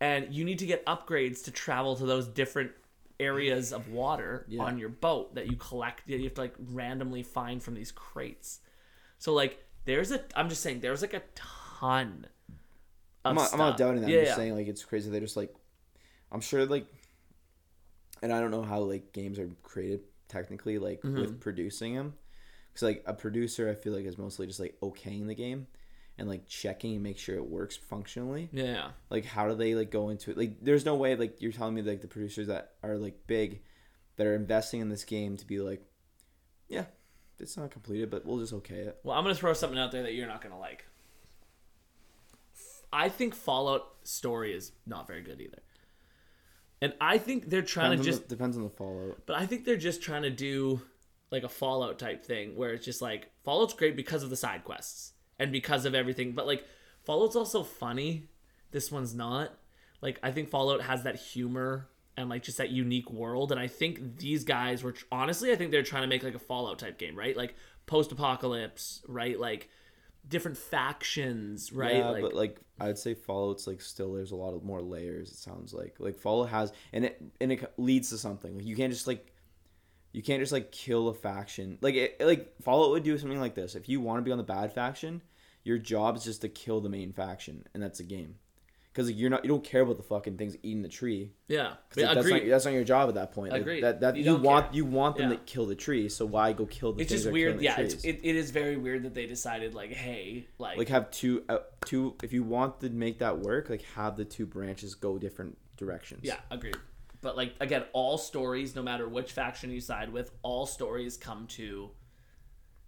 and 0.00 0.32
you 0.34 0.44
need 0.44 0.58
to 0.60 0.66
get 0.66 0.84
upgrades 0.86 1.44
to 1.44 1.50
travel 1.50 1.96
to 1.96 2.06
those 2.06 2.28
different 2.28 2.70
areas 3.20 3.72
of 3.72 3.88
water 3.88 4.46
Yeah. 4.48 4.62
on 4.62 4.78
your 4.78 4.90
boat 4.90 5.34
that 5.34 5.48
you 5.50 5.56
collect. 5.56 6.02
You 6.06 6.22
have 6.22 6.34
to 6.34 6.40
like 6.40 6.54
randomly 6.58 7.22
find 7.24 7.60
from 7.62 7.74
these 7.74 7.90
crates. 7.90 8.60
So 9.18 9.32
like 9.34 9.58
there's 9.86 10.12
a 10.12 10.22
I'm 10.36 10.48
just 10.48 10.62
saying 10.62 10.80
there's 10.80 11.02
like 11.02 11.14
a 11.14 11.22
ton 11.34 12.26
of 13.24 13.30
I'm 13.30 13.34
not, 13.34 13.52
I'm 13.52 13.58
not 13.58 13.76
doubting 13.76 14.02
that. 14.02 14.10
Yeah, 14.10 14.18
I'm 14.18 14.24
just 14.24 14.30
yeah. 14.30 14.36
saying 14.36 14.54
like 14.54 14.68
it's 14.68 14.84
crazy. 14.84 15.10
They're 15.10 15.20
just 15.20 15.36
like, 15.36 15.52
I'm 16.30 16.40
sure 16.40 16.64
like, 16.66 16.86
and 18.22 18.32
I 18.32 18.40
don't 18.40 18.50
know 18.52 18.62
how 18.62 18.80
like 18.80 19.12
games 19.12 19.38
are 19.40 19.50
created 19.64 20.00
technically 20.28 20.78
like 20.78 21.00
Mm-hmm. 21.02 21.20
with 21.20 21.40
producing 21.40 21.94
them, 21.96 22.14
because 22.72 22.82
like 22.84 23.02
a 23.06 23.14
producer 23.14 23.68
I 23.68 23.74
feel 23.74 23.92
like 23.92 24.04
is 24.04 24.18
mostly 24.18 24.46
just 24.46 24.60
like 24.60 24.76
okaying 24.80 25.26
the 25.26 25.34
game, 25.34 25.66
and 26.18 26.28
like 26.28 26.48
checking 26.48 26.94
and 26.94 27.02
make 27.02 27.16
sure 27.16 27.36
it 27.36 27.48
works 27.48 27.76
functionally. 27.76 28.48
Yeah. 28.52 28.90
Like 29.08 29.24
how 29.24 29.48
do 29.48 29.54
they 29.54 29.74
like 29.74 29.90
go 29.90 30.08
into 30.08 30.30
it? 30.30 30.36
Like 30.36 30.56
there's 30.60 30.84
no 30.84 30.96
way 30.96 31.14
like 31.14 31.40
you're 31.40 31.52
telling 31.52 31.74
me 31.74 31.82
like 31.82 32.02
the 32.02 32.08
producers 32.08 32.48
that 32.48 32.72
are 32.82 32.96
like 32.96 33.26
big, 33.26 33.62
that 34.16 34.26
are 34.26 34.34
investing 34.34 34.80
in 34.80 34.88
this 34.88 35.04
game 35.04 35.36
to 35.36 35.46
be 35.46 35.60
like, 35.60 35.80
yeah, 36.68 36.86
it's 37.38 37.56
not 37.56 37.70
completed, 37.70 38.10
but 38.10 38.26
we'll 38.26 38.40
just 38.40 38.52
okay 38.52 38.76
it. 38.76 38.98
Well, 39.04 39.16
I'm 39.16 39.22
gonna 39.22 39.36
throw 39.36 39.52
something 39.52 39.78
out 39.78 39.92
there 39.92 40.02
that 40.02 40.14
you're 40.14 40.26
not 40.26 40.42
gonna 40.42 40.58
like. 40.58 40.84
I 42.92 43.08
think 43.08 43.34
Fallout 43.34 43.86
story 44.02 44.54
is 44.54 44.72
not 44.86 45.06
very 45.06 45.22
good 45.22 45.40
either, 45.40 45.62
and 46.82 46.94
I 47.00 47.18
think 47.18 47.48
they're 47.48 47.62
trying 47.62 47.90
Depends 47.90 48.06
to 48.06 48.12
just. 48.12 48.28
the, 48.28 48.34
depends 48.34 48.56
on 48.56 48.64
the 48.64 48.70
Fallout. 48.70 49.18
But 49.26 49.36
I 49.36 49.46
think 49.46 49.64
they're 49.64 49.76
just 49.76 50.02
trying 50.02 50.22
to 50.22 50.30
do 50.30 50.80
like 51.30 51.44
a 51.44 51.48
Fallout 51.48 51.98
type 51.98 52.24
thing 52.24 52.56
where 52.56 52.72
it's 52.72 52.84
just 52.84 53.02
like 53.02 53.30
Fallout's 53.44 53.74
great 53.74 53.94
because 53.94 54.22
of 54.22 54.30
the 54.30 54.36
side 54.36 54.64
quests 54.64 55.12
and 55.38 55.52
because 55.52 55.84
of 55.84 55.94
everything, 55.94 56.32
but 56.32 56.46
like 56.46 56.64
Fallout's 57.04 57.36
also 57.36 57.62
funny. 57.62 58.28
This 58.70 58.92
one's 58.92 59.14
not. 59.14 59.54
Like 60.00 60.18
I 60.22 60.30
think 60.30 60.50
Fallout 60.50 60.82
has 60.82 61.04
that 61.04 61.16
humor 61.16 61.88
and 62.16 62.28
like 62.28 62.42
just 62.42 62.58
that 62.58 62.70
unique 62.70 63.10
world 63.10 63.52
and 63.52 63.60
I 63.60 63.68
think 63.68 64.18
these 64.18 64.44
guys 64.44 64.82
were 64.82 64.94
honestly 65.12 65.52
I 65.52 65.56
think 65.56 65.70
they're 65.70 65.82
trying 65.82 66.02
to 66.02 66.08
make 66.08 66.22
like 66.22 66.34
a 66.34 66.40
Fallout 66.40 66.78
type 66.78 66.98
game, 66.98 67.16
right? 67.16 67.36
Like 67.36 67.54
post-apocalypse, 67.86 69.02
right? 69.08 69.38
Like 69.38 69.68
different 70.28 70.56
factions, 70.56 71.72
right? 71.72 71.96
Yeah, 71.96 72.10
like 72.10 72.22
but 72.22 72.34
like 72.34 72.58
I'd 72.80 72.98
say 72.98 73.14
Fallout's 73.14 73.66
like 73.66 73.80
still 73.80 74.12
there's 74.12 74.32
a 74.32 74.36
lot 74.36 74.54
of 74.54 74.62
more 74.62 74.82
layers. 74.82 75.30
It 75.30 75.38
sounds 75.38 75.72
like 75.72 75.96
like 75.98 76.16
Fallout 76.16 76.50
has 76.50 76.72
and 76.92 77.04
it 77.04 77.20
and 77.40 77.52
it 77.52 77.72
leads 77.76 78.10
to 78.10 78.18
something. 78.18 78.56
Like 78.56 78.66
you 78.66 78.76
can't 78.76 78.92
just 78.92 79.06
like 79.06 79.32
you 80.12 80.22
can't 80.22 80.40
just 80.40 80.52
like 80.52 80.72
kill 80.72 81.08
a 81.08 81.14
faction. 81.14 81.78
Like 81.80 81.94
it 81.94 82.20
like 82.20 82.54
Fallout 82.62 82.90
would 82.90 83.02
do 83.02 83.16
something 83.18 83.40
like 83.40 83.54
this. 83.54 83.74
If 83.74 83.88
you 83.88 84.00
want 84.00 84.18
to 84.18 84.22
be 84.22 84.32
on 84.32 84.38
the 84.38 84.44
bad 84.44 84.72
faction, 84.72 85.22
your 85.64 85.78
job 85.78 86.16
is 86.16 86.24
just 86.24 86.40
to 86.42 86.48
kill 86.48 86.80
the 86.80 86.88
main 86.88 87.12
faction, 87.12 87.64
and 87.74 87.82
that's 87.82 87.98
the 87.98 88.04
game. 88.04 88.36
Because 88.92 89.08
like, 89.10 89.18
you're 89.18 89.30
not 89.30 89.44
you 89.44 89.48
don't 89.48 89.62
care 89.62 89.82
about 89.82 89.96
the 89.96 90.02
fucking 90.02 90.38
things 90.38 90.56
eating 90.62 90.82
the 90.82 90.88
tree. 90.88 91.30
yeah. 91.46 91.74
'Cause, 91.90 92.02
like, 92.02 92.14
that's 92.14 92.28
not 92.30 92.46
that's 92.46 92.64
not 92.64 92.74
your 92.74 92.82
job 92.84 93.08
at 93.10 93.14
that 93.14 93.30
point. 93.32 93.52
Like, 93.52 93.60
Agreed. 93.60 93.84
That 93.84 94.00
that 94.00 94.16
You 94.16 94.24
you, 94.24 94.36
want 94.36 94.66
care. 94.66 94.76
you 94.76 94.84
want 94.86 95.16
them 95.18 95.30
Yeah. 95.30 95.36
to 95.36 95.42
kill 95.44 95.66
the 95.66 95.76
tree. 95.76 96.08
So 96.08 96.26
why 96.26 96.52
go 96.52 96.66
kill 96.66 96.94
the? 96.94 97.02
it's 97.02 97.12
just 97.12 97.30
weird. 97.30 97.60
Yeah, 97.60 97.78
it's, 97.78 98.02
it, 98.04 98.20
it 98.24 98.34
is 98.34 98.50
very 98.50 98.76
weird 98.76 99.04
that 99.04 99.14
they 99.14 99.26
decided 99.26 99.72
like, 99.74 99.92
hey, 99.92 100.48
like, 100.58 100.78
like 100.78 100.88
have 100.88 101.10
two 101.12 101.44
uh, 101.48 101.58
two 101.84 102.16
if 102.24 102.32
you 102.32 102.42
want 102.42 102.80
to 102.80 102.88
make 102.90 103.18
that 103.20 103.38
work 103.38 103.68
like 103.70 103.82
have 103.94 104.16
the 104.16 104.24
two 104.24 104.46
branches 104.46 104.94
go 104.96 105.16
different 105.18 105.56
directions 105.76 106.22
Yeah, 106.24 106.38
agreed. 106.50 106.76
But 107.20 107.36
like 107.36 107.54
again, 107.60 107.84
all 107.92 108.16
stories, 108.18 108.74
no 108.76 108.82
matter 108.82 109.08
which 109.08 109.32
faction 109.32 109.70
you 109.70 109.80
side 109.80 110.12
with, 110.12 110.30
all 110.42 110.66
stories 110.66 111.16
come 111.16 111.46
to 111.48 111.90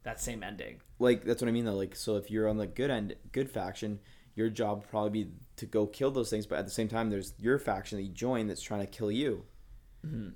that 0.03 0.21
same 0.21 0.43
ending. 0.43 0.81
like 0.99 1.25
that's 1.25 1.43
what 1.43 1.49
i 1.49 1.53
mean 1.53 1.67
though 1.67 1.75
like 1.75 1.95
so 1.95 2.17
if 2.17 2.31
you're 2.31 2.49
on 2.49 2.57
the 2.57 2.67
good 2.67 2.91
end 2.91 3.15
good 3.33 3.51
faction 3.51 3.99
your 4.35 4.49
job 4.49 4.79
would 4.79 4.89
probably 4.89 5.25
be 5.25 5.31
to 5.57 5.67
go 5.67 5.87
kill 5.87 6.11
those 6.11 6.31
things 6.31 6.47
but 6.47 6.59
at 6.59 6.65
the 6.65 6.71
same 6.71 6.89
time 6.89 7.11
there's 7.11 7.35
your 7.39 7.59
faction 7.59 7.99
that 7.99 8.05
you 8.05 8.09
join 8.09 8.47
that's 8.47 8.63
trying 8.63 8.81
to 8.81 8.87
kill 8.87 9.11
you 9.11 9.45
it's 10.03 10.11
Mm-hmm. 10.15 10.29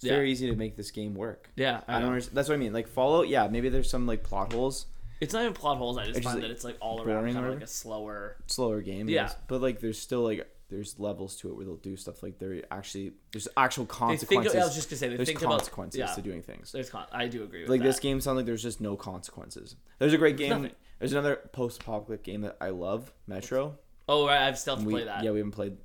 Yeah. 0.00 0.12
very 0.14 0.30
easy 0.32 0.48
to 0.48 0.56
make 0.56 0.76
this 0.76 0.90
game 0.90 1.14
work 1.14 1.50
Yeah, 1.56 1.82
i 1.86 1.98
don't 2.00 2.08
understand 2.08 2.36
that's 2.38 2.48
what 2.48 2.54
i 2.54 2.58
mean 2.58 2.72
like 2.72 2.88
fallout 2.88 3.28
yeah 3.28 3.48
maybe 3.48 3.68
there's 3.68 3.90
some 3.90 4.06
like 4.06 4.22
plot 4.22 4.54
holes 4.54 4.86
It's 5.20 5.34
not 5.34 5.42
even 5.42 5.52
plot 5.52 5.76
holes. 5.76 5.98
I 5.98 6.06
just 6.06 6.16
It's 6.16 6.18
just, 6.20 6.24
find 6.24 6.36
like, 6.40 6.48
that 6.48 6.54
it's 6.54 6.64
like 6.64 6.76
all 6.80 7.02
around 7.02 7.30
kind 7.34 7.44
of 7.46 7.52
like 7.52 7.62
a 7.62 7.66
slower. 7.66 8.36
slower 8.46 8.80
game 8.80 9.10
Yeah. 9.10 9.30
but 9.46 9.60
like 9.60 9.80
there's 9.80 9.98
still 9.98 10.22
like 10.22 10.48
there's 10.68 10.98
levels 10.98 11.36
to 11.36 11.48
it 11.48 11.54
where 11.56 11.64
they'll 11.64 11.76
do 11.76 11.96
stuff 11.96 12.22
like 12.22 12.38
there 12.38 12.60
actually 12.72 13.12
there's 13.32 13.46
actual 13.56 13.84
They 13.84 13.88
think, 13.88 13.98
consequences 13.98 14.54
I 14.54 14.58
was 14.64 14.74
just 14.74 14.90
gonna 14.90 14.98
say 14.98 15.08
they 15.08 15.16
there's 15.16 15.28
think 15.28 15.40
consequences 15.40 16.00
about 16.00 16.08
yeah. 16.10 16.14
to 16.16 16.22
doing 16.22 16.42
things 16.42 16.72
There's 16.72 16.90
con- 16.90 17.06
I 17.12 17.28
do 17.28 17.44
agree 17.44 17.60
with 17.60 17.68
that. 17.68 17.72
like 17.72 17.80
that. 17.82 17.86
this 17.86 18.00
game 18.00 18.20
sounds 18.20 18.36
like 18.36 18.46
there's 18.46 18.62
just 18.62 18.80
no 18.80 18.96
consequences. 18.96 19.76
There's 19.98 20.12
a 20.12 20.18
great 20.18 20.36
game. 20.36 20.50
nothing. 20.50 20.72
There's 20.98 21.12
another 21.12 21.36
post-apocalyptic 21.52 22.24
game 22.24 22.40
that 22.40 22.56
I 22.60 22.70
love, 22.70 23.12
Metro. 23.26 23.78
Oh, 24.08 24.26
right, 24.26 24.48
I've 24.48 24.58
still 24.58 24.76
have 24.76 24.82
to 24.84 24.86
We, 24.88 24.94
play 24.94 25.04
that. 25.04 25.22
Yeah, 25.24 25.30
we 25.32 25.38
haven't 25.38 25.52
played. 25.52 25.76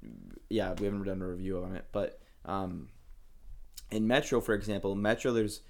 Yeah, 0.49 0.73
we 0.79 0.85
haven't 0.85 1.03
done 1.03 1.21
a 1.21 1.27
review 1.27 1.61
on 1.63 1.75
it, 1.75 1.85
but 1.91 2.19
um, 2.45 2.87
in 3.91 4.07
Metro, 4.07 4.39
for 4.41 4.53
example, 4.53 4.95
Metro, 4.95 5.31
there's 5.33 5.61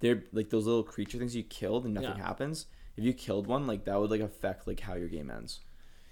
there 0.00 0.24
like 0.32 0.48
those 0.50 0.64
little 0.66 0.82
creature 0.84 1.18
things 1.18 1.34
you 1.36 1.42
killed 1.42 1.84
and 1.84 1.94
nothing 1.94 2.16
Yeah. 2.16 2.26
happens. 2.26 2.66
If 2.96 3.04
you 3.04 3.12
killed 3.12 3.46
one, 3.46 3.66
like 3.66 3.84
that 3.84 4.00
would 4.00 4.10
like 4.10 4.20
affect 4.20 4.66
like 4.66 4.80
how 4.80 4.94
your 4.94 5.08
game 5.08 5.30
ends. 5.30 5.60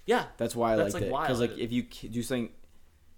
Yeah, 0.07 0.25
That's 0.37 0.55
why 0.55 0.73
I 0.73 0.77
That's, 0.77 0.93
liked 0.95 1.05
like, 1.11 1.13
it 1.13 1.27
because 1.27 1.39
like 1.39 1.57
if 1.59 1.71
you 1.71 1.83
do 1.83 2.23
something, 2.23 2.49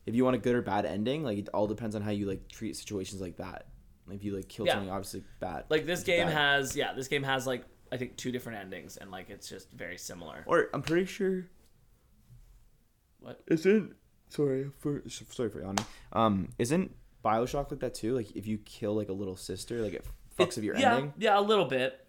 if 0.05 0.15
you 0.15 0.25
want 0.25 0.35
a 0.35 0.39
good 0.39 0.55
or 0.55 0.61
bad 0.61 0.85
ending, 0.85 1.23
like 1.23 1.37
it 1.37 1.47
all 1.53 1.67
depends 1.67 1.95
on 1.95 2.01
how 2.01 2.11
you 2.11 2.25
like 2.25 2.49
treat 2.49 2.75
situations 2.75 3.21
like 3.21 3.37
that. 3.37 3.67
Like 4.07 4.17
if 4.17 4.23
you 4.25 4.35
like 4.35 4.49
kill 4.49 4.65
Yeah. 4.65 4.73
something 4.73 4.89
obviously 4.91 5.23
bad. 5.39 5.63
like 5.69 5.85
this 5.85 6.03
game 6.03 6.25
bad. 6.27 6.33
has 6.33 6.75
yeah, 6.75 6.93
this 6.93 7.07
game 7.07 7.23
has 7.23 7.47
like 7.47 7.63
I 7.91 7.97
think 7.97 8.17
two 8.17 8.31
different 8.31 8.59
endings, 8.59 8.97
and 8.97 9.09
like 9.11 9.29
it's 9.29 9.47
just 9.47 9.71
very 9.71 9.97
similar. 9.97 10.43
Or 10.45 10.67
I'm 10.73 10.81
pretty 10.81 11.05
sure. 11.05 11.45
What? 13.19 13.41
Isn't 13.47 13.95
sorry 14.29 14.69
for 14.79 15.03
sorry 15.07 15.49
for 15.49 15.61
yawning. 15.61 15.85
Um, 16.13 16.49
isn't 16.57 16.95
Bioshock 17.23 17.71
like 17.71 17.81
that 17.81 17.93
too? 17.95 18.15
Like 18.15 18.35
if 18.35 18.47
you 18.47 18.57
kill 18.59 18.95
like 18.95 19.09
a 19.09 19.13
little 19.13 19.35
sister, 19.35 19.81
like 19.81 19.93
it 19.93 20.05
fucks 20.37 20.55
with 20.55 20.63
your 20.63 20.75
yeah, 20.77 20.95
ending, 20.95 21.13
yeah, 21.17 21.39
a 21.39 21.41
little 21.41 21.65
bit. 21.65 22.05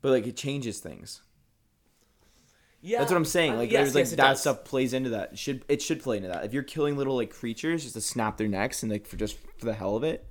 but 0.00 0.10
like 0.10 0.26
it 0.26 0.36
changes 0.36 0.78
things. 0.80 1.22
Yeah, 2.86 2.98
That's 2.98 3.10
what 3.10 3.16
I'm 3.16 3.24
saying. 3.24 3.52
uh, 3.54 3.56
Like 3.56 3.70
yes, 3.70 3.92
there's 3.92 3.94
like 3.94 4.02
yes, 4.02 4.10
that 4.10 4.16
does. 4.16 4.40
stuff 4.42 4.64
plays 4.64 4.92
into 4.92 5.08
that. 5.10 5.32
It 5.32 5.38
should 5.38 5.64
it 5.68 5.80
should 5.80 6.02
play 6.02 6.18
into 6.18 6.28
that. 6.28 6.44
If 6.44 6.52
you're 6.52 6.62
killing 6.62 6.98
little 6.98 7.16
like 7.16 7.30
creatures 7.30 7.82
just 7.82 7.94
to 7.94 8.02
snap 8.02 8.36
their 8.36 8.46
necks 8.48 8.82
and 8.82 8.92
like 8.92 9.06
for 9.06 9.16
just 9.16 9.38
for 9.58 9.64
the 9.64 9.72
hell 9.72 9.96
of 9.96 10.04
it, 10.04 10.26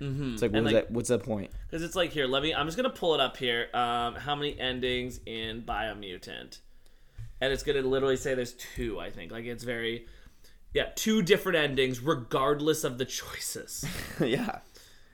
Mm-hmm. 0.00 0.32
it's 0.34 0.42
like 0.42 0.52
what 0.52 0.64
like, 0.64 0.74
that? 0.74 0.90
What's 0.90 1.08
the 1.08 1.18
point? 1.18 1.50
Because 1.70 1.82
it's 1.82 1.94
like 1.96 2.10
here, 2.10 2.26
let 2.26 2.42
me. 2.42 2.52
I'm 2.52 2.66
just 2.66 2.76
gonna 2.76 2.90
pull 2.90 3.14
it 3.14 3.20
up 3.20 3.36
here. 3.38 3.68
Um, 3.72 4.16
how 4.16 4.34
many 4.34 4.58
endings 4.60 5.20
in 5.24 5.62
Biomutant? 5.62 6.58
And 7.40 7.52
it's 7.52 7.62
gonna 7.62 7.80
literally 7.80 8.16
say 8.16 8.34
there's 8.34 8.52
two. 8.54 8.98
I 9.00 9.08
think 9.10 9.30
like 9.32 9.44
it's 9.46 9.64
very, 9.64 10.06
yeah, 10.74 10.88
two 10.96 11.22
different 11.22 11.56
endings 11.56 12.00
regardless 12.00 12.84
of 12.84 12.98
the 12.98 13.04
choices. 13.04 13.84
yeah, 14.20 14.58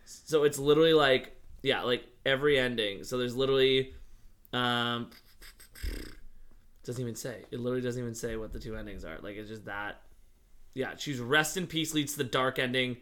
so 0.07 0.45
it's 0.45 0.59
literally 0.59 0.95
like 0.95 1.37
yeah, 1.63 1.83
like 1.83 2.05
every 2.27 2.59
ending. 2.59 3.05
So 3.05 3.17
there's 3.19 3.37
literally, 3.37 3.93
um, 4.55 5.11
doesn't 6.85 7.01
even 7.01 7.17
say. 7.17 7.45
It 7.51 7.61
literally 7.61 7.83
doesn't 7.83 8.01
even 8.01 8.15
say 8.15 8.37
what 8.37 8.53
the 8.53 8.59
two 8.59 8.77
endings 8.77 9.05
are. 9.05 9.19
Like 9.21 9.37
it's 9.37 9.49
just 9.49 9.65
that. 9.67 10.03
Yeah, 10.75 10.95
choose 10.95 11.19
rest 11.19 11.57
in 11.57 11.67
peace 11.67 11.95
leads 11.95 12.13
to 12.13 12.19
the 12.19 12.25
dark 12.25 12.59
ending. 12.59 12.99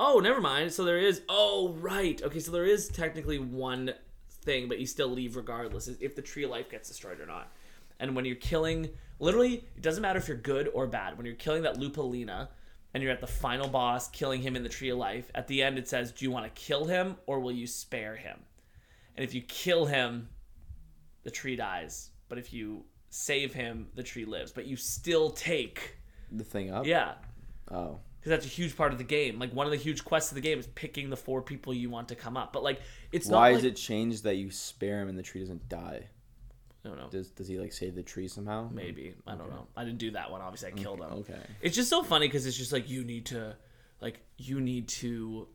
Oh, 0.00 0.18
never 0.18 0.40
mind. 0.40 0.72
So 0.72 0.84
there 0.84 0.98
is. 0.98 1.22
Oh, 1.28 1.74
right. 1.74 2.20
Okay, 2.22 2.40
so 2.40 2.50
there 2.50 2.64
is 2.64 2.88
technically 2.88 3.38
one 3.38 3.94
thing, 4.28 4.68
but 4.68 4.80
you 4.80 4.86
still 4.86 5.08
leave 5.08 5.36
regardless 5.36 5.88
if 5.88 6.16
the 6.16 6.22
tree 6.22 6.44
of 6.44 6.50
life 6.50 6.70
gets 6.70 6.88
destroyed 6.88 7.20
or 7.20 7.26
not. 7.26 7.52
And 8.00 8.16
when 8.16 8.24
you're 8.24 8.34
killing, 8.34 8.88
literally, 9.20 9.64
it 9.76 9.82
doesn't 9.82 10.02
matter 10.02 10.18
if 10.18 10.26
you're 10.26 10.36
good 10.36 10.68
or 10.74 10.88
bad. 10.88 11.16
When 11.16 11.24
you're 11.24 11.36
killing 11.36 11.62
that 11.62 11.76
Lupulina, 11.76 12.48
and 12.94 13.02
you're 13.02 13.12
at 13.12 13.20
the 13.20 13.26
final 13.26 13.68
boss, 13.68 14.08
killing 14.08 14.42
him 14.42 14.56
in 14.56 14.62
the 14.62 14.68
tree 14.68 14.90
of 14.90 14.98
life, 14.98 15.30
at 15.34 15.46
the 15.46 15.62
end 15.62 15.78
it 15.78 15.88
says, 15.88 16.12
"Do 16.12 16.24
you 16.24 16.30
want 16.30 16.44
to 16.44 16.60
kill 16.60 16.84
him 16.84 17.16
or 17.26 17.40
will 17.40 17.52
you 17.52 17.66
spare 17.66 18.16
him?" 18.16 18.44
And 19.16 19.24
if 19.24 19.34
you 19.34 19.42
kill 19.42 19.86
him, 19.86 20.28
the 21.22 21.30
tree 21.30 21.56
dies. 21.56 22.10
but 22.28 22.38
if 22.38 22.50
you 22.50 22.82
save 23.14 23.52
him, 23.52 23.88
the 23.94 24.02
tree 24.02 24.24
lives. 24.24 24.52
But 24.52 24.66
you 24.66 24.76
still 24.76 25.30
take 25.30 25.96
The 26.30 26.44
thing 26.44 26.70
up. 26.72 26.86
yeah, 26.86 27.14
Oh. 27.70 27.98
because 28.18 28.30
that's 28.30 28.46
a 28.46 28.48
huge 28.48 28.74
part 28.76 28.92
of 28.92 28.98
the 28.98 29.04
game. 29.04 29.38
Like 29.38 29.52
one 29.52 29.66
of 29.66 29.70
the 29.70 29.76
huge 29.78 30.02
quests 30.04 30.30
of 30.30 30.36
the 30.36 30.40
game 30.40 30.58
is 30.58 30.66
picking 30.68 31.10
the 31.10 31.16
four 31.16 31.42
people 31.42 31.74
you 31.74 31.90
want 31.90 32.08
to 32.08 32.14
come 32.14 32.36
up. 32.38 32.52
But 32.54 32.62
like 32.62 32.80
it's 33.12 33.28
not 33.28 33.38
Why 33.38 33.50
not 33.50 33.58
is 33.58 33.64
like, 33.64 33.72
it 33.72 33.76
changed 33.76 34.24
that 34.24 34.36
you 34.36 34.50
spare 34.50 35.00
him 35.02 35.08
and 35.08 35.18
the 35.18 35.22
tree 35.22 35.40
doesn't 35.40 35.68
die? 35.68 36.08
I 36.84 36.88
don't 36.88 36.96
know. 36.98 37.08
Does 37.10 37.28
does 37.30 37.46
he 37.48 37.58
like 37.60 37.72
save 37.72 37.94
the 37.94 38.02
tree 38.02 38.26
somehow? 38.28 38.68
Maybe 38.72 39.14
I 39.26 39.34
don't 39.36 39.50
know. 39.50 39.66
I 39.76 39.84
didn't 39.84 39.98
do 39.98 40.10
that 40.12 40.30
one. 40.32 40.40
Obviously, 40.40 40.68
I 40.72 40.72
killed 40.72 41.00
him. 41.00 41.12
Okay. 41.12 41.38
It's 41.60 41.76
just 41.76 41.88
so 41.90 42.02
funny 42.02 42.26
because 42.26 42.44
it's 42.46 42.56
just 42.56 42.72
like 42.72 42.88
you 42.88 43.04
need 43.04 43.26
to, 43.26 43.54
like 44.00 44.18
you 44.38 44.60
need 44.60 44.88
to. 44.88 45.46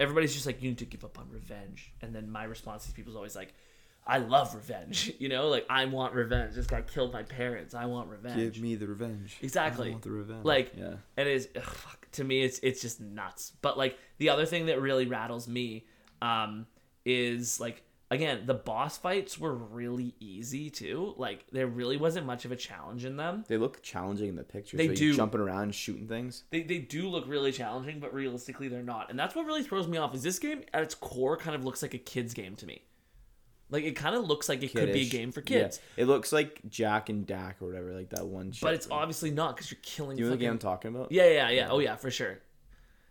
Everybody's 0.00 0.34
just 0.34 0.44
like 0.46 0.60
you 0.62 0.70
need 0.70 0.78
to 0.78 0.84
give 0.86 1.04
up 1.04 1.18
on 1.20 1.28
revenge, 1.30 1.92
and 2.02 2.12
then 2.14 2.30
my 2.30 2.42
response 2.44 2.82
to 2.82 2.88
these 2.88 2.94
people 2.96 3.12
is 3.12 3.16
always 3.16 3.36
like, 3.36 3.54
"I 4.06 4.18
love 4.18 4.54
revenge." 4.54 5.12
You 5.18 5.28
know, 5.28 5.48
like 5.48 5.66
I 5.70 5.84
want 5.86 6.14
revenge. 6.14 6.54
This 6.54 6.66
guy 6.66 6.82
killed 6.82 7.12
my 7.12 7.22
parents. 7.22 7.74
I 7.74 7.86
want 7.86 8.08
revenge. 8.08 8.54
Give 8.54 8.62
me 8.62 8.74
the 8.74 8.86
revenge. 8.86 9.38
Exactly. 9.42 9.88
I 9.88 9.90
want 9.92 10.02
the 10.02 10.10
revenge. 10.10 10.44
Like, 10.44 10.72
yeah. 10.76 10.94
And 11.16 11.28
it 11.28 11.34
is 11.34 11.48
ugh, 11.56 11.62
fuck, 11.62 12.08
to 12.12 12.24
me. 12.24 12.42
It's 12.42 12.58
it's 12.60 12.80
just 12.80 13.00
nuts. 13.00 13.52
But 13.62 13.78
like 13.78 13.98
the 14.18 14.28
other 14.28 14.46
thing 14.46 14.66
that 14.66 14.80
really 14.80 15.06
rattles 15.06 15.48
me, 15.48 15.86
um, 16.22 16.66
is 17.04 17.60
like 17.60 17.82
again 18.10 18.42
the 18.46 18.54
boss 18.54 18.98
fights 18.98 19.38
were 19.38 19.54
really 19.54 20.14
easy 20.20 20.70
too. 20.70 21.14
Like 21.16 21.44
there 21.52 21.66
really 21.66 21.96
wasn't 21.96 22.26
much 22.26 22.44
of 22.44 22.52
a 22.52 22.56
challenge 22.56 23.04
in 23.04 23.16
them. 23.16 23.44
They 23.48 23.56
look 23.56 23.82
challenging 23.82 24.28
in 24.28 24.36
the 24.36 24.44
pictures. 24.44 24.78
They 24.78 24.88
so 24.88 24.94
do. 24.94 25.14
Jumping 25.14 25.40
around, 25.40 25.74
shooting 25.74 26.08
things. 26.08 26.44
They, 26.50 26.62
they 26.62 26.78
do 26.78 27.08
look 27.08 27.24
really 27.26 27.52
challenging, 27.52 28.00
but 28.00 28.12
realistically 28.12 28.68
they're 28.68 28.82
not. 28.82 29.10
And 29.10 29.18
that's 29.18 29.34
what 29.34 29.46
really 29.46 29.62
throws 29.62 29.88
me 29.88 29.98
off. 29.98 30.14
Is 30.14 30.22
this 30.22 30.38
game 30.38 30.62
at 30.74 30.82
its 30.82 30.94
core 30.94 31.36
kind 31.36 31.54
of 31.54 31.64
looks 31.64 31.82
like 31.82 31.94
a 31.94 31.98
kids 31.98 32.34
game 32.34 32.56
to 32.56 32.66
me. 32.66 32.82
Like 33.68 33.84
it 33.84 33.92
kind 33.96 34.14
of 34.14 34.24
looks 34.26 34.48
like 34.48 34.62
it 34.62 34.72
could 34.72 34.92
be 34.92 35.02
a 35.02 35.08
game 35.08 35.32
for 35.32 35.40
Yeah. 35.40 35.62
kids, 35.62 35.80
It 35.96 36.04
looks 36.06 36.32
like 36.32 36.60
Jack 36.68 37.08
and 37.08 37.26
Dak 37.26 37.60
or 37.60 37.66
whatever, 37.66 37.92
like 37.94 38.10
that 38.10 38.26
one. 38.26 38.52
but 38.62 38.74
it's 38.74 38.86
thing. 38.86 38.96
obviously 38.96 39.30
not 39.32 39.56
because 39.56 39.70
you're 39.72 39.80
killing. 39.82 40.18
You 40.18 40.24
know 40.26 40.30
the 40.30 40.36
game 40.36 40.52
I'm 40.52 40.58
talking 40.58 40.94
about? 40.94 41.10
Yeah, 41.10 41.28
yeah, 41.28 41.50
yeah. 41.50 41.68
Oh 41.70 41.80
yeah, 41.80 41.96
for 41.96 42.10
sure. 42.10 42.38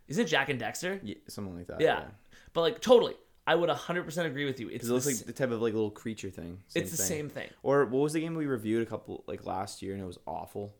Is 0.08 0.18
it 0.18 0.26
Jak 0.28 0.50
and 0.50 0.60
Daxter? 0.62 1.00
Yeah, 1.04 1.15
something 1.28 1.56
like 1.58 1.68
that. 1.68 1.82
Yeah. 1.82 2.06
But 2.54 2.62
like 2.62 2.80
totally, 2.80 3.15
I 3.46 3.56
would 3.56 3.70
100% 3.70 4.26
agree 4.26 4.46
with 4.46 4.60
you. 4.62 4.70
It's 4.70 4.88
it 4.88 4.91
looks 4.91 5.06
like 5.06 5.18
the 5.18 5.34
type 5.34 5.52
of 5.52 5.62
like 5.62 5.74
little 5.74 5.91
creature 5.91 6.30
thing. 6.30 6.60
it's 6.74 6.91
the 6.91 6.98
thing. 6.98 7.06
same 7.08 7.30
thing. 7.30 7.50
Or 7.62 7.84
what 7.86 8.00
was 8.04 8.13
the 8.13 8.22
game 8.22 8.34
we 8.36 8.46
reviewed 8.46 8.82
a 8.82 8.86
couple 8.86 9.24
like 9.28 9.46
last 9.46 9.82
year 9.82 9.94
and 9.94 10.02
it 10.02 10.06
was 10.06 10.20
awful? 10.26 10.74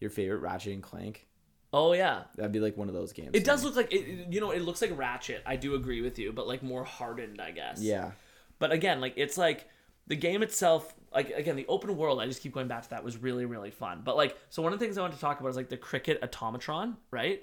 Your 0.00 0.10
favorite 0.10 0.38
Ratchet 0.38 0.72
and 0.72 0.82
Clank? 0.82 1.26
Oh 1.72 1.92
yeah. 1.92 2.22
That'd 2.36 2.52
be 2.52 2.60
like 2.60 2.76
one 2.78 2.88
of 2.88 2.94
those 2.94 3.12
games. 3.12 3.30
It 3.34 3.44
does 3.44 3.64
look 3.64 3.76
like 3.76 3.92
it- 3.92 4.32
you 4.32 4.40
know, 4.40 4.52
it 4.52 4.60
looks 4.62 4.80
like 4.80 4.96
Ratchet. 4.96 5.42
I 5.44 5.56
do 5.56 5.74
agree 5.74 6.00
with 6.00 6.18
you, 6.18 6.32
but 6.32 6.46
like 6.46 6.62
more 6.62 6.84
hardened, 6.84 7.40
I 7.42 7.50
guess. 7.50 7.82
Yeah. 7.82 8.12
But 8.58 8.72
again, 8.72 9.00
like 9.00 9.14
it's 9.16 9.38
like 9.38 9.68
the 10.06 10.16
game 10.16 10.42
itself, 10.42 10.94
like 11.14 11.30
again, 11.30 11.56
the 11.56 11.66
open 11.66 11.96
world, 11.96 12.20
I 12.20 12.26
just 12.26 12.42
keep 12.42 12.52
going 12.52 12.68
back 12.68 12.82
to 12.82 12.90
that 12.90 13.04
was 13.04 13.16
really, 13.16 13.44
really 13.44 13.70
fun. 13.70 14.02
But 14.04 14.16
like 14.16 14.36
so 14.50 14.62
one 14.62 14.72
of 14.72 14.78
the 14.78 14.84
things 14.84 14.98
I 14.98 15.02
want 15.02 15.14
to 15.14 15.20
talk 15.20 15.40
about 15.40 15.48
is 15.48 15.56
like 15.56 15.68
the 15.68 15.76
cricket 15.76 16.20
automatron, 16.22 16.96
right? 17.10 17.42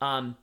Um 0.00 0.36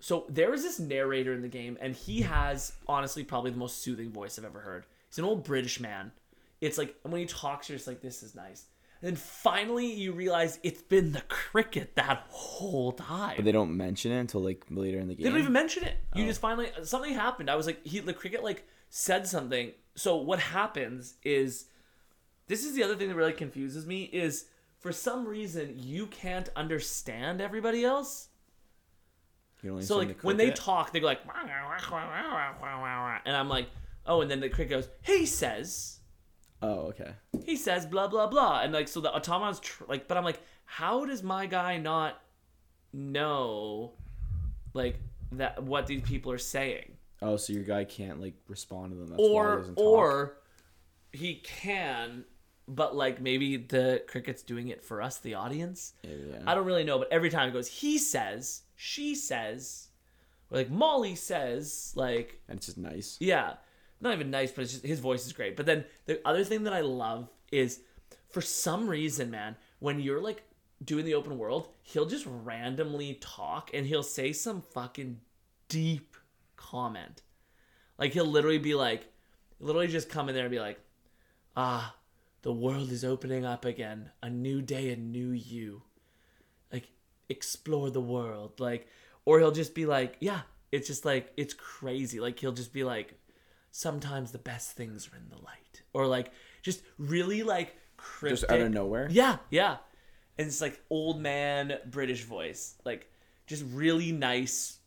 so 0.00 0.24
there 0.30 0.54
is 0.54 0.62
this 0.62 0.80
narrator 0.80 1.34
in 1.34 1.42
the 1.42 1.48
game, 1.48 1.76
and 1.80 1.94
he 1.94 2.22
has 2.22 2.72
honestly 2.88 3.22
probably 3.22 3.50
the 3.50 3.58
most 3.58 3.82
soothing 3.82 4.10
voice 4.10 4.38
I've 4.38 4.46
ever 4.46 4.60
heard. 4.60 4.86
He's 5.08 5.18
an 5.18 5.24
old 5.24 5.44
British 5.44 5.78
man. 5.78 6.12
It's 6.60 6.78
like 6.78 6.94
when 7.02 7.20
he 7.20 7.26
talks, 7.26 7.68
you're 7.68 7.76
just 7.76 7.86
like, 7.86 8.00
this 8.00 8.22
is 8.22 8.34
nice. 8.34 8.64
And 9.02 9.08
then 9.08 9.16
finally 9.16 9.92
you 9.92 10.12
realize 10.12 10.58
it's 10.62 10.82
been 10.82 11.12
the 11.12 11.22
cricket 11.22 11.96
that 11.96 12.24
whole 12.28 12.92
time. 12.92 13.34
But 13.36 13.44
they 13.44 13.52
don't 13.52 13.76
mention 13.76 14.12
it 14.12 14.20
until 14.20 14.42
like 14.42 14.64
later 14.70 14.98
in 14.98 15.08
the 15.08 15.14
game. 15.14 15.24
They 15.24 15.30
don't 15.30 15.38
even 15.38 15.52
mention 15.52 15.84
it. 15.84 15.96
You 16.14 16.26
just 16.26 16.40
finally 16.40 16.70
something 16.82 17.12
happened. 17.12 17.50
I 17.50 17.56
was 17.56 17.66
like, 17.66 17.84
he 17.86 18.00
the 18.00 18.12
cricket 18.12 18.42
like 18.44 18.66
said 18.90 19.26
something. 19.26 19.72
So 19.94 20.16
what 20.16 20.38
happens 20.40 21.14
is, 21.24 21.66
this 22.48 22.64
is 22.64 22.74
the 22.74 22.82
other 22.82 22.96
thing 22.96 23.08
that 23.08 23.14
really 23.14 23.32
confuses 23.32 23.86
me 23.86 24.04
is 24.04 24.46
for 24.78 24.92
some 24.92 25.26
reason 25.26 25.72
you 25.76 26.06
can't 26.06 26.48
understand 26.56 27.40
everybody 27.40 27.84
else. 27.84 28.28
So 29.84 29.98
like 29.98 30.22
when 30.22 30.36
they 30.36 30.50
talk, 30.56 30.92
they 30.92 31.00
go 31.00 31.06
like, 31.06 31.20
and 33.24 33.36
I'm 33.36 33.48
like, 33.48 33.68
oh, 34.06 34.20
and 34.22 34.30
then 34.30 34.40
the 34.40 34.48
cricket 34.48 34.70
goes, 34.70 34.88
he 35.02 35.26
says, 35.26 35.98
Oh, 36.62 36.88
okay. 36.88 37.12
he 37.44 37.56
says 37.56 37.86
blah 37.86 38.08
blah 38.08 38.26
blah, 38.26 38.60
and 38.62 38.72
like 38.72 38.88
so 38.88 39.00
the 39.00 39.10
automaton's 39.10 39.60
tr- 39.60 39.84
like, 39.88 40.08
but 40.08 40.16
I'm 40.18 40.24
like, 40.24 40.40
how 40.64 41.04
does 41.06 41.22
my 41.22 41.46
guy 41.46 41.76
not 41.78 42.20
know, 42.92 43.92
like 44.74 44.98
that 45.32 45.62
what 45.62 45.86
these 45.86 46.02
people 46.02 46.32
are 46.32 46.38
saying? 46.38 46.96
Oh, 47.22 47.36
so 47.36 47.52
your 47.52 47.64
guy 47.64 47.84
can't 47.84 48.20
like 48.20 48.34
respond 48.48 48.92
to 48.92 48.96
them. 48.98 49.08
That's 49.08 49.18
why 49.18 49.26
he 49.26 49.28
or 49.28 49.64
or 49.76 50.36
he 51.12 51.34
can 51.36 52.24
but 52.68 52.94
like 52.94 53.20
maybe 53.20 53.56
the 53.56 54.02
cricket's 54.06 54.42
doing 54.42 54.68
it 54.68 54.82
for 54.82 55.02
us 55.02 55.18
the 55.18 55.34
audience 55.34 55.94
Yeah, 56.04 56.10
yeah. 56.30 56.42
i 56.46 56.54
don't 56.54 56.64
really 56.64 56.84
know 56.84 56.98
but 56.98 57.08
every 57.12 57.30
time 57.30 57.48
it 57.48 57.52
goes 57.52 57.66
he 57.66 57.98
says 57.98 58.62
she 58.76 59.14
says 59.16 59.88
or 60.50 60.58
like 60.58 60.70
molly 60.70 61.16
says 61.16 61.92
like 61.96 62.40
and 62.48 62.58
it's 62.58 62.66
just 62.66 62.78
nice. 62.78 63.16
yeah 63.20 63.54
not 64.00 64.14
even 64.14 64.30
nice 64.30 64.52
but 64.52 64.62
it's 64.62 64.72
just 64.72 64.84
his 64.86 65.00
voice 65.00 65.26
is 65.26 65.32
great 65.32 65.56
but 65.56 65.66
then 65.66 65.84
the 66.06 66.20
other 66.24 66.44
thing 66.44 66.62
that 66.62 66.72
i 66.72 66.80
love 66.80 67.28
is 67.50 67.80
for 68.28 68.40
some 68.40 68.88
reason 68.88 69.30
man 69.30 69.56
when 69.80 69.98
you're 69.98 70.20
like 70.20 70.42
doing 70.84 71.04
the 71.04 71.14
open 71.14 71.36
world 71.38 71.68
he'll 71.82 72.06
just 72.06 72.26
randomly 72.44 73.14
talk 73.20 73.70
and 73.74 73.86
he'll 73.86 74.02
say 74.02 74.32
some 74.32 74.62
fucking 74.62 75.20
deep 75.68 76.16
comment. 76.60 77.22
Like 77.98 78.12
he'll 78.12 78.26
literally 78.26 78.58
be 78.58 78.74
like 78.74 79.06
literally 79.58 79.88
just 79.88 80.08
come 80.08 80.28
in 80.28 80.34
there 80.34 80.44
and 80.44 80.50
be 80.50 80.60
like 80.60 80.80
ah 81.56 81.94
the 82.42 82.52
world 82.52 82.90
is 82.90 83.04
opening 83.04 83.44
up 83.44 83.64
again. 83.64 84.10
A 84.22 84.30
new 84.30 84.62
day 84.62 84.92
a 84.92 84.96
new 84.96 85.30
you. 85.30 85.82
Like 86.72 86.88
explore 87.28 87.90
the 87.90 88.00
world. 88.00 88.60
Like 88.60 88.88
or 89.24 89.38
he'll 89.38 89.52
just 89.52 89.74
be 89.74 89.86
like 89.86 90.16
yeah 90.20 90.42
it's 90.72 90.86
just 90.86 91.04
like 91.04 91.32
it's 91.36 91.54
crazy. 91.54 92.20
Like 92.20 92.38
he'll 92.38 92.52
just 92.52 92.72
be 92.72 92.84
like 92.84 93.14
sometimes 93.70 94.32
the 94.32 94.38
best 94.38 94.72
things 94.72 95.08
are 95.12 95.16
in 95.16 95.28
the 95.28 95.42
light. 95.42 95.82
Or 95.92 96.06
like 96.06 96.32
just 96.62 96.82
really 96.98 97.42
like 97.42 97.76
cryptic. 97.96 98.40
Just 98.40 98.52
out 98.52 98.60
of 98.60 98.72
nowhere. 98.72 99.08
yeah 99.10 99.38
yeah. 99.50 99.78
And 100.38 100.46
it's 100.46 100.60
like 100.60 100.80
old 100.90 101.20
man 101.20 101.78
british 101.86 102.24
voice. 102.24 102.76
Like 102.84 103.10
just 103.46 103.64
really 103.72 104.12
nice 104.12 104.79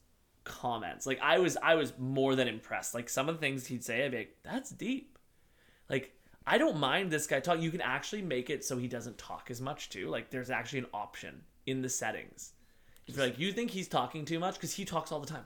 comments 0.44 1.06
like 1.06 1.20
i 1.22 1.40
was 1.40 1.58
i 1.64 1.76
was 1.76 1.94
more 1.98 2.36
than 2.36 2.48
impressed 2.48 2.94
like 2.94 3.08
some 3.10 3.30
of 3.30 3.36
the 3.36 3.40
things 3.40 3.66
he'd 3.68 3.84
say 3.84 4.04
i'd 4.06 4.12
be 4.12 4.18
like 4.18 4.36
that's 4.44 4.70
deep 4.72 5.18
like 5.90 6.14
i 6.46 6.58
don't 6.58 6.78
mind 6.78 7.10
this 7.12 7.28
guy 7.28 7.40
talk 7.40 7.62
you 7.62 7.72
can 7.72 7.82
actually 7.82 8.22
make 8.22 8.50
it 8.50 8.64
so 8.64 8.78
he 8.78 8.88
doesn't 8.88 9.18
talk 9.18 9.50
as 9.50 9.62
much 9.62 9.90
too 9.90 10.10
like 10.10 10.30
there's 10.30 10.50
actually 10.50 10.80
an 10.80 10.88
option 10.94 11.42
in 11.66 11.82
the 11.82 11.90
settings 11.90 12.54
if 13.08 13.16
you're 13.16 13.26
like 13.26 13.40
you 13.40 13.52
think 13.54 13.72
he's 13.72 13.88
talking 13.88 14.26
too 14.26 14.40
much 14.40 14.56
because 14.56 14.74
he 14.74 14.84
talks 14.86 15.12
all 15.12 15.20
the 15.20 15.28
time 15.28 15.46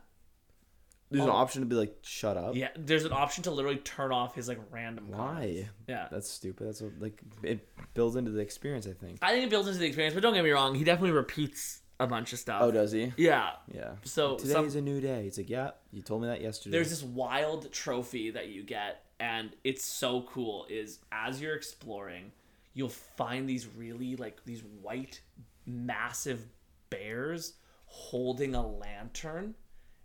There's 1.11 1.23
an 1.23 1.29
option 1.29 1.61
to 1.61 1.67
be 1.67 1.75
like, 1.75 1.95
shut 2.01 2.35
up. 2.35 2.55
yeah 2.55 2.69
there's 2.75 3.05
an 3.05 3.13
option 3.13 3.43
to 3.43 3.51
literally 3.51 3.77
turn 3.77 4.11
off 4.11 4.35
his 4.35 4.47
like 4.47 4.59
random 4.71 5.07
comments. 5.11 5.41
Why? 5.41 5.69
yeah 5.87 6.07
That's 6.11 6.29
stupid. 6.29 6.67
That's 6.67 6.81
what, 6.81 6.93
like 6.99 7.21
it 7.43 7.67
builds 7.93 8.15
into 8.15 8.31
the 8.31 8.39
experience. 8.41 8.87
I 8.87 8.91
think. 8.93 9.19
i 9.21 9.31
think 9.31 9.45
it 9.45 9.49
builds 9.49 9.67
into 9.67 9.79
the 9.79 9.85
experience 9.85 10.13
but 10.15 10.21
don't 10.23 10.33
get 10.33 10.43
me 10.43 10.49
wrong 10.51 10.75
he 10.75 10.83
definitely 10.83 11.11
repeats 11.11 11.81
a 11.99 12.05
bunch 12.07 12.31
of 12.33 12.39
stuff 12.39 12.61
Oh, 12.61 12.71
does 12.71 12.91
he? 12.91 13.11
yeah 13.17 13.53
Yeah. 13.73 13.95
So, 14.03 14.35
Today 14.37 14.53
some- 14.53 14.65
is 14.67 14.75
a 14.75 14.81
new 14.81 15.01
day. 15.01 15.25
It's 15.25 15.37
like, 15.37 15.49
yeah, 15.49 15.71
you 15.91 16.01
told 16.01 16.21
me 16.21 16.27
that 16.27 16.41
yesterday. 16.41 16.71
there's 16.77 16.89
this 16.91 17.03
wild 17.03 17.71
trophy 17.71 18.29
that 18.31 18.49
you 18.49 18.63
get 18.63 19.03
and 19.19 19.49
it's 19.63 19.83
so 19.83 20.21
cool 20.23 20.67
is 20.69 20.99
as 21.11 21.41
you're 21.41 21.55
exploring 21.55 22.31
you'll 22.75 22.87
find 22.89 23.49
these 23.49 23.65
really 23.75 24.15
like 24.15 24.43
these 24.45 24.61
white 24.83 25.21
massive 25.65 26.45
bears 26.91 27.53
holding 27.85 28.53
a 28.55 28.65
lantern 28.65 29.55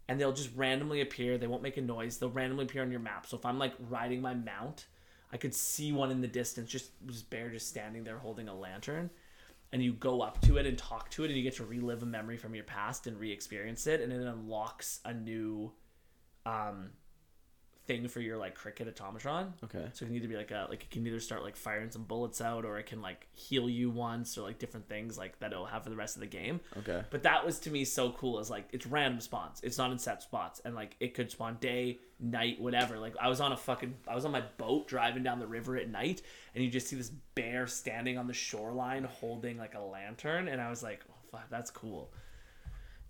and 0.08 0.18
they'll 0.20 0.32
just 0.32 0.50
randomly 0.56 1.00
appear 1.02 1.36
they 1.36 1.46
won't 1.46 1.62
make 1.62 1.76
a 1.76 1.80
noise 1.82 2.16
they'll 2.18 2.30
randomly 2.30 2.64
appear 2.64 2.82
on 2.82 2.90
your 2.90 3.00
map 3.00 3.26
so 3.26 3.36
if 3.36 3.44
i'm 3.44 3.58
like 3.58 3.74
riding 3.90 4.20
my 4.20 4.34
mount 4.34 4.86
i 5.32 5.36
could 5.36 5.54
see 5.54 5.92
one 5.92 6.10
in 6.10 6.20
the 6.20 6.26
distance 6.28 6.70
just 6.70 6.90
this 7.06 7.22
bear 7.22 7.50
just 7.50 7.68
standing 7.68 8.02
there 8.04 8.18
holding 8.18 8.48
a 8.48 8.54
lantern 8.54 9.10
and 9.72 9.82
you 9.82 9.92
go 9.94 10.20
up 10.20 10.40
to 10.42 10.58
it 10.58 10.66
and 10.66 10.76
talk 10.76 11.10
to 11.10 11.24
it 11.24 11.28
and 11.28 11.36
you 11.36 11.42
get 11.42 11.56
to 11.56 11.64
relive 11.64 12.02
a 12.02 12.06
memory 12.06 12.36
from 12.36 12.54
your 12.54 12.64
past 12.64 13.06
and 13.06 13.18
re-experience 13.18 13.86
it 13.86 14.00
and 14.00 14.12
it 14.12 14.20
unlocks 14.20 15.00
a 15.04 15.14
new 15.14 15.72
um 16.44 16.90
thing 17.86 18.06
for 18.06 18.20
your 18.20 18.36
like 18.38 18.54
cricket 18.54 18.94
automatron 18.96 19.52
okay. 19.64 19.88
so 19.92 20.04
it 20.04 20.06
can 20.08 20.14
either 20.14 20.28
be 20.28 20.36
like 20.36 20.52
a 20.52 20.66
like 20.70 20.84
it 20.84 20.90
can 20.90 21.04
either 21.04 21.18
start 21.18 21.42
like 21.42 21.56
firing 21.56 21.90
some 21.90 22.04
bullets 22.04 22.40
out 22.40 22.64
or 22.64 22.78
it 22.78 22.86
can 22.86 23.02
like 23.02 23.26
heal 23.34 23.68
you 23.68 23.90
once 23.90 24.38
or 24.38 24.42
like 24.42 24.58
different 24.60 24.88
things 24.88 25.18
like 25.18 25.36
that 25.40 25.50
it'll 25.50 25.66
have 25.66 25.82
for 25.82 25.90
the 25.90 25.96
rest 25.96 26.14
of 26.16 26.20
the 26.20 26.26
game 26.28 26.60
Okay. 26.78 27.02
but 27.10 27.24
that 27.24 27.44
was 27.44 27.58
to 27.60 27.70
me 27.70 27.84
so 27.84 28.12
cool 28.12 28.38
is 28.38 28.48
like 28.50 28.68
it's 28.72 28.86
random 28.86 29.20
spawns 29.20 29.60
it's 29.64 29.78
not 29.78 29.90
in 29.90 29.98
set 29.98 30.22
spots 30.22 30.60
and 30.64 30.76
like 30.76 30.94
it 31.00 31.12
could 31.14 31.28
spawn 31.30 31.56
day 31.60 31.98
night 32.20 32.60
whatever 32.60 33.00
like 33.00 33.14
i 33.20 33.28
was 33.28 33.40
on 33.40 33.50
a 33.50 33.56
fucking 33.56 33.94
i 34.06 34.14
was 34.14 34.24
on 34.24 34.30
my 34.30 34.44
boat 34.58 34.86
driving 34.86 35.24
down 35.24 35.40
the 35.40 35.46
river 35.46 35.76
at 35.76 35.88
night 35.90 36.22
and 36.54 36.62
you 36.62 36.70
just 36.70 36.86
see 36.86 36.94
this 36.94 37.10
bear 37.34 37.66
standing 37.66 38.16
on 38.16 38.28
the 38.28 38.32
shoreline 38.32 39.02
holding 39.02 39.58
like 39.58 39.74
a 39.74 39.80
lantern 39.80 40.46
and 40.46 40.60
i 40.60 40.70
was 40.70 40.84
like 40.84 41.00
oh 41.10 41.14
fuck 41.32 41.50
that's 41.50 41.70
cool 41.70 42.12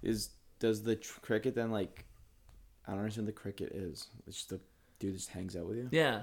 Is 0.03 0.31
does 0.61 0.83
the 0.83 0.97
tr- 0.97 1.21
cricket 1.21 1.55
then 1.55 1.71
like? 1.73 2.07
I 2.87 2.91
don't 2.93 3.01
understand 3.01 3.27
what 3.27 3.35
the 3.35 3.41
cricket 3.41 3.73
is. 3.73 4.09
It's 4.27 4.37
just 4.37 4.51
the 4.51 4.61
dude 4.99 5.15
just 5.15 5.31
hangs 5.31 5.57
out 5.57 5.67
with 5.67 5.77
you. 5.79 5.89
yeah 5.93 6.23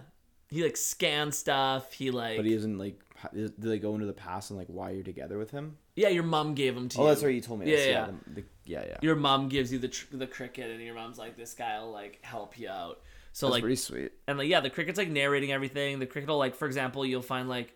he 0.52 0.64
like 0.64 0.78
scans 0.78 1.38
stuff. 1.38 1.94
He 1.94 2.10
like 2.10 2.38
But 2.38 2.46
he 2.48 2.54
isn't 2.56 2.78
like. 2.80 3.00
Do 3.36 3.50
they 3.58 3.78
go 3.78 3.94
into 3.94 4.08
the 4.08 4.14
past 4.14 4.50
and 4.50 4.58
like 4.58 4.68
why 4.68 4.90
you're 4.92 5.04
together 5.04 5.38
with 5.38 5.52
him? 5.52 5.78
yeah, 5.96 6.08
your 6.10 6.24
mom 6.24 6.56
gave 6.56 6.76
him 6.76 6.88
to 6.90 6.98
Oh, 7.00 7.04
you. 7.04 7.10
that's 7.10 7.22
what 7.22 7.34
you 7.34 7.42
told 7.42 7.60
me. 7.60 7.70
Yeah, 7.70 7.76
That's- 7.78 7.94
yeah. 7.94 8.06
the- 8.34 8.42
the- 8.42 8.48
yeah, 8.66 8.84
yeah. 8.88 8.98
Your 9.02 9.16
mom 9.16 9.48
gives 9.50 9.72
you 9.72 9.78
the 9.78 9.90
tr- 9.90 10.16
the 10.18 10.26
cricket, 10.26 10.72
and 10.72 10.82
your 10.82 10.96
mom's 10.96 11.18
like, 11.20 11.36
"This 11.38 11.54
guy 11.54 11.78
will 11.80 11.92
like 11.92 12.18
help 12.24 12.58
you 12.58 12.68
out." 12.70 13.02
So 13.32 13.46
That's 13.46 13.54
like 13.54 13.62
pretty 13.62 13.76
sweet. 13.76 14.12
and 14.28 14.40
like 14.40 14.48
yeah 14.50 14.60
the 14.62 14.72
cricket's 14.72 14.98
like 14.98 15.10
narrating 15.10 15.52
everything 15.52 16.00
the 16.00 16.08
cricket 16.08 16.28
will 16.30 16.38
like 16.40 16.56
for 16.56 16.66
example 16.66 17.06
you'll 17.06 17.22
find 17.22 17.48
like 17.48 17.74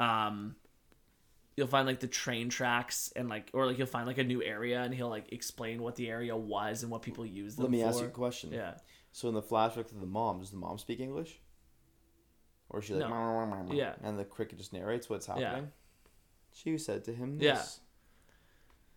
um 0.00 0.54
you'll 1.56 1.66
find 1.66 1.86
like 1.86 2.00
the 2.00 2.06
train 2.06 2.48
tracks 2.48 3.12
and 3.16 3.28
like 3.28 3.50
or 3.54 3.66
like 3.66 3.78
you'll 3.78 3.86
find 3.86 4.06
like 4.06 4.18
a 4.18 4.24
new 4.24 4.42
area 4.42 4.82
and 4.82 4.94
he'll 4.94 5.08
like 5.08 5.32
explain 5.32 5.82
what 5.82 5.96
the 5.96 6.08
area 6.08 6.36
was 6.36 6.82
and 6.82 6.92
what 6.92 7.02
people 7.02 7.24
use 7.24 7.56
them 7.56 7.64
Let 7.64 7.70
me 7.72 7.82
for. 7.82 7.88
ask 7.88 7.98
you 8.00 8.06
a 8.06 8.08
question. 8.10 8.52
yeah 8.52 8.74
So 9.12 9.28
in 9.28 9.34
the 9.34 9.42
flashback 9.42 9.90
of 9.92 10.00
the 10.00 10.06
mom, 10.06 10.40
does 10.40 10.50
the 10.50 10.58
mom 10.58 10.78
speak 10.78 11.00
English? 11.00 11.40
Or 12.68 12.80
is 12.80 12.86
she 12.86 12.94
like, 12.94 13.08
No. 13.08 13.68
Yeah. 13.72 13.94
and 14.02 14.18
the 14.18 14.24
cricket 14.24 14.58
just 14.58 14.72
narrates 14.72 15.08
what's 15.08 15.26
happening? 15.26 15.46
Yeah. 15.64 16.10
She 16.52 16.78
said 16.78 17.04
to 17.04 17.12
him, 17.14 17.38
Yeah. 17.40 17.54
this. 17.54 17.80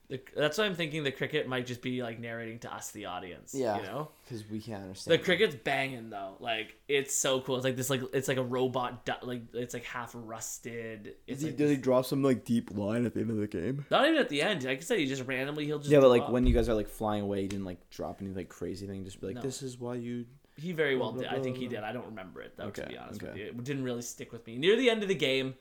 The, 0.10 0.19
that's 0.36 0.58
why 0.58 0.65
i'm 0.65 0.74
thinking 0.74 1.04
the 1.04 1.12
cricket 1.12 1.48
might 1.48 1.65
just 1.67 1.82
be 1.84 2.02
like 2.02 2.19
narrating 2.19 2.58
to 2.60 2.74
us 2.74 2.89
the 2.91 3.06
audience 3.06 3.54
Yeah. 3.56 3.78
you 3.78 3.84
know 3.84 4.10
because 4.24 4.43
we 4.50 4.60
can't 4.60 4.82
understand. 4.84 5.13
the 5.19 5.24
cricket's 5.24 5.56
banging 5.56 6.10
though 6.10 6.36
like 6.39 6.76
it's 6.88 7.15
so 7.15 7.41
cool 7.41 7.58
it's 7.58 7.63
like 7.63 7.76
this 7.76 7.89
like 7.91 8.02
it's 8.13 8.28
like 8.28 8.38
a 8.38 8.43
robot 8.43 9.06
du- 9.06 9.17
like 9.22 9.43
it's 9.54 9.74
like 9.74 9.84
half 9.86 10.12
rusted 10.15 11.13
it's 11.28 11.38
Does 11.38 11.41
he, 11.41 11.48
like 11.50 11.58
does 11.58 11.69
he 11.69 11.76
this- 11.76 11.84
drop 11.84 12.06
some 12.06 12.24
like 12.24 12.43
deep 12.45 12.72
line 12.76 13.06
at 13.06 13.13
the 13.13 13.22
end 13.22 13.30
of 13.30 13.38
the 13.38 13.48
game? 13.48 13.86
not 13.91 14.06
even 14.08 14.17
at 14.19 14.30
the 14.30 14.41
end 14.41 14.63
like 14.63 14.80
i 14.80 14.82
said 14.82 14.98
he 15.00 15.06
just 15.06 15.26
randomly 15.28 15.65
he'll 15.65 15.78
just 15.80 15.91
Yeah, 15.91 16.00
but 16.00 16.10
like 16.10 16.22
drop. 16.24 16.32
when 16.32 16.45
you 16.48 16.54
guys 16.54 16.67
are 16.69 16.74
like 16.74 16.88
flying 16.89 17.22
away, 17.24 17.41
he 17.43 17.48
didn't 17.48 17.65
like 17.65 17.89
drop 17.89 18.22
any 18.22 18.32
like 18.32 18.50
crazy 18.50 18.88
thing. 18.88 19.04
Just 19.06 19.22
be 19.22 19.28
like, 19.28 19.36
No. 19.38 19.41
this 19.41 19.62
is 19.62 19.78
why 19.80 19.95
you. 19.95 20.26
He 20.58 20.72
very 20.74 20.98
well 20.98 21.12
did. 21.13 21.28
I 21.28 21.39
think 21.39 21.56
he 21.58 21.67
did. 21.67 21.80
I 21.84 21.91
don't 21.91 22.06
remember 22.08 22.41
it 22.41 22.54
though, 22.58 22.69
to 22.69 22.82
Okay, 22.82 22.91
be 22.93 22.98
honest 22.98 23.22
with 23.22 23.32
okay. 23.32 23.39
you. 23.41 23.45
It 23.48 23.63
didn't 23.63 23.84
really 23.84 24.02
stick 24.02 24.32
with 24.32 24.45
me. 24.45 24.58
Near 24.58 24.76
the 24.76 24.89
end 24.89 25.04
of 25.04 25.10
the 25.10 25.15
game. 25.15 25.56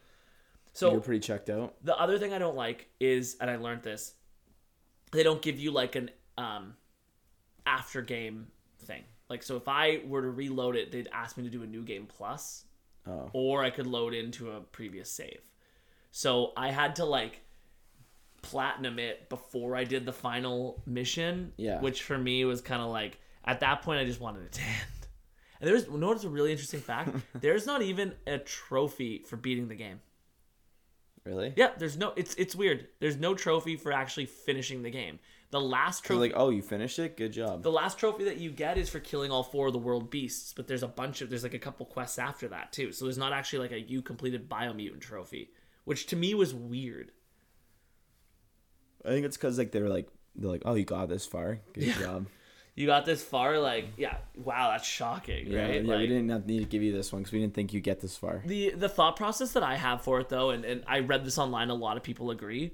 So 0.72 0.86
So 0.88 0.92
you're 0.92 1.00
pretty 1.00 1.20
checked 1.20 1.50
out. 1.50 1.74
the 1.84 1.96
other 1.96 2.18
thing 2.18 2.32
I 2.32 2.38
don't 2.38 2.56
like 2.56 2.88
is, 3.00 3.36
and 3.40 3.50
I 3.50 3.56
learned 3.56 3.82
this, 3.82 4.14
they 5.12 5.22
don't 5.22 5.42
give 5.42 5.58
you 5.58 5.70
like 5.70 5.96
an 5.96 6.10
um 6.36 6.74
after 7.66 8.02
game 8.02 8.48
thing. 8.80 9.02
Like 9.28 9.42
so, 9.42 9.56
if 9.56 9.68
I 9.68 10.00
were 10.06 10.22
to 10.22 10.30
reload 10.30 10.76
it, 10.76 10.90
they'd 10.90 11.08
ask 11.12 11.36
me 11.36 11.44
to 11.44 11.50
do 11.50 11.62
a 11.62 11.66
new 11.66 11.82
game 11.82 12.06
plus, 12.06 12.64
Oh, 13.06 13.30
or 13.32 13.62
I 13.62 13.70
could 13.70 13.86
load 13.86 14.14
into 14.14 14.50
a 14.52 14.60
previous 14.60 15.10
save. 15.10 15.40
So 16.10 16.52
I 16.56 16.70
had 16.70 16.96
to 16.96 17.04
like 17.04 17.40
platinum 18.42 18.98
it 18.98 19.28
before 19.28 19.76
I 19.76 19.84
did 19.84 20.06
the 20.06 20.12
final 20.12 20.82
mission. 20.86 21.52
Yeah. 21.56 21.80
Which 21.80 22.02
for 22.02 22.16
me 22.16 22.44
was 22.44 22.60
kind 22.60 22.82
of 22.82 22.88
like 22.88 23.18
at 23.44 23.60
that 23.60 23.82
point 23.82 24.00
I 24.00 24.04
just 24.04 24.20
wanted 24.20 24.44
it 24.44 24.52
to 24.52 24.62
end. 24.62 25.08
And 25.60 25.68
there's 25.68 25.86
you 25.86 25.98
know 25.98 26.08
what's 26.08 26.24
a 26.24 26.28
really 26.28 26.52
interesting 26.52 26.80
fact? 26.80 27.14
there's 27.34 27.66
not 27.66 27.82
even 27.82 28.14
a 28.26 28.38
trophy 28.38 29.24
for 29.26 29.36
beating 29.36 29.68
the 29.68 29.74
game. 29.74 30.00
Really? 31.24 31.52
Yeah, 31.56 31.70
there's 31.78 31.96
no 31.96 32.12
it's 32.16 32.34
it's 32.34 32.54
weird. 32.56 32.88
There's 33.00 33.16
no 33.16 33.34
trophy 33.34 33.76
for 33.76 33.92
actually 33.92 34.26
finishing 34.26 34.82
the 34.82 34.90
game. 34.90 35.18
The 35.50 35.60
last 35.60 36.04
trophy 36.04 36.20
like, 36.20 36.32
oh, 36.36 36.50
you 36.50 36.60
finished 36.60 36.98
it. 36.98 37.16
Good 37.16 37.32
job. 37.32 37.62
the 37.62 37.72
last 37.72 37.98
trophy 37.98 38.24
that 38.24 38.36
you 38.36 38.50
get 38.50 38.76
is 38.76 38.88
for 38.90 39.00
killing 39.00 39.30
all 39.30 39.42
four 39.42 39.68
of 39.68 39.72
the 39.72 39.78
world 39.78 40.10
beasts, 40.10 40.52
but 40.52 40.66
there's 40.68 40.82
a 40.82 40.88
bunch 40.88 41.22
of 41.22 41.30
there's 41.30 41.42
like 41.42 41.54
a 41.54 41.58
couple 41.58 41.86
quests 41.86 42.18
after 42.18 42.48
that 42.48 42.72
too. 42.72 42.92
So 42.92 43.04
there's 43.06 43.16
not 43.18 43.32
actually 43.32 43.60
like 43.60 43.72
a 43.72 43.80
you 43.80 44.02
completed 44.02 44.48
biomutant 44.48 45.00
trophy, 45.00 45.50
which 45.84 46.06
to 46.08 46.16
me 46.16 46.34
was 46.34 46.54
weird. 46.54 47.12
I 49.04 49.08
think 49.08 49.24
it's 49.26 49.36
because 49.36 49.56
like 49.58 49.72
they're 49.72 49.88
like 49.88 50.08
they're 50.36 50.50
like, 50.50 50.62
oh, 50.64 50.74
you 50.74 50.84
got 50.84 51.08
this 51.08 51.26
far. 51.26 51.60
Good 51.72 51.84
Yeah. 51.84 51.98
job. 52.00 52.26
You 52.78 52.86
got 52.86 53.04
this 53.04 53.24
far, 53.24 53.58
like 53.58 53.86
yeah, 53.96 54.18
wow, 54.36 54.70
that's 54.70 54.86
shocking, 54.86 55.48
Yeah, 55.48 55.62
right? 55.62 55.84
yeah. 55.84 55.90
like, 55.90 55.98
we 55.98 56.06
didn't 56.06 56.46
need 56.46 56.60
to 56.60 56.64
give 56.64 56.80
you 56.80 56.92
this 56.92 57.12
one 57.12 57.22
because 57.22 57.32
we 57.32 57.40
didn't 57.40 57.54
think 57.54 57.72
you 57.72 57.80
get 57.80 58.00
this 58.00 58.16
far. 58.16 58.40
the 58.46 58.70
the 58.70 58.88
thought 58.88 59.16
process 59.16 59.52
that 59.54 59.64
I 59.64 59.74
have 59.74 60.02
for 60.02 60.20
it 60.20 60.28
though, 60.28 60.50
and, 60.50 60.64
and 60.64 60.84
I 60.86 61.00
read 61.00 61.24
this 61.24 61.38
online, 61.38 61.70
a 61.70 61.74
lot 61.74 61.96
of 61.96 62.04
people 62.04 62.30
agree. 62.30 62.72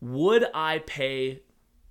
Would 0.00 0.44
I 0.52 0.80
pay 0.80 1.42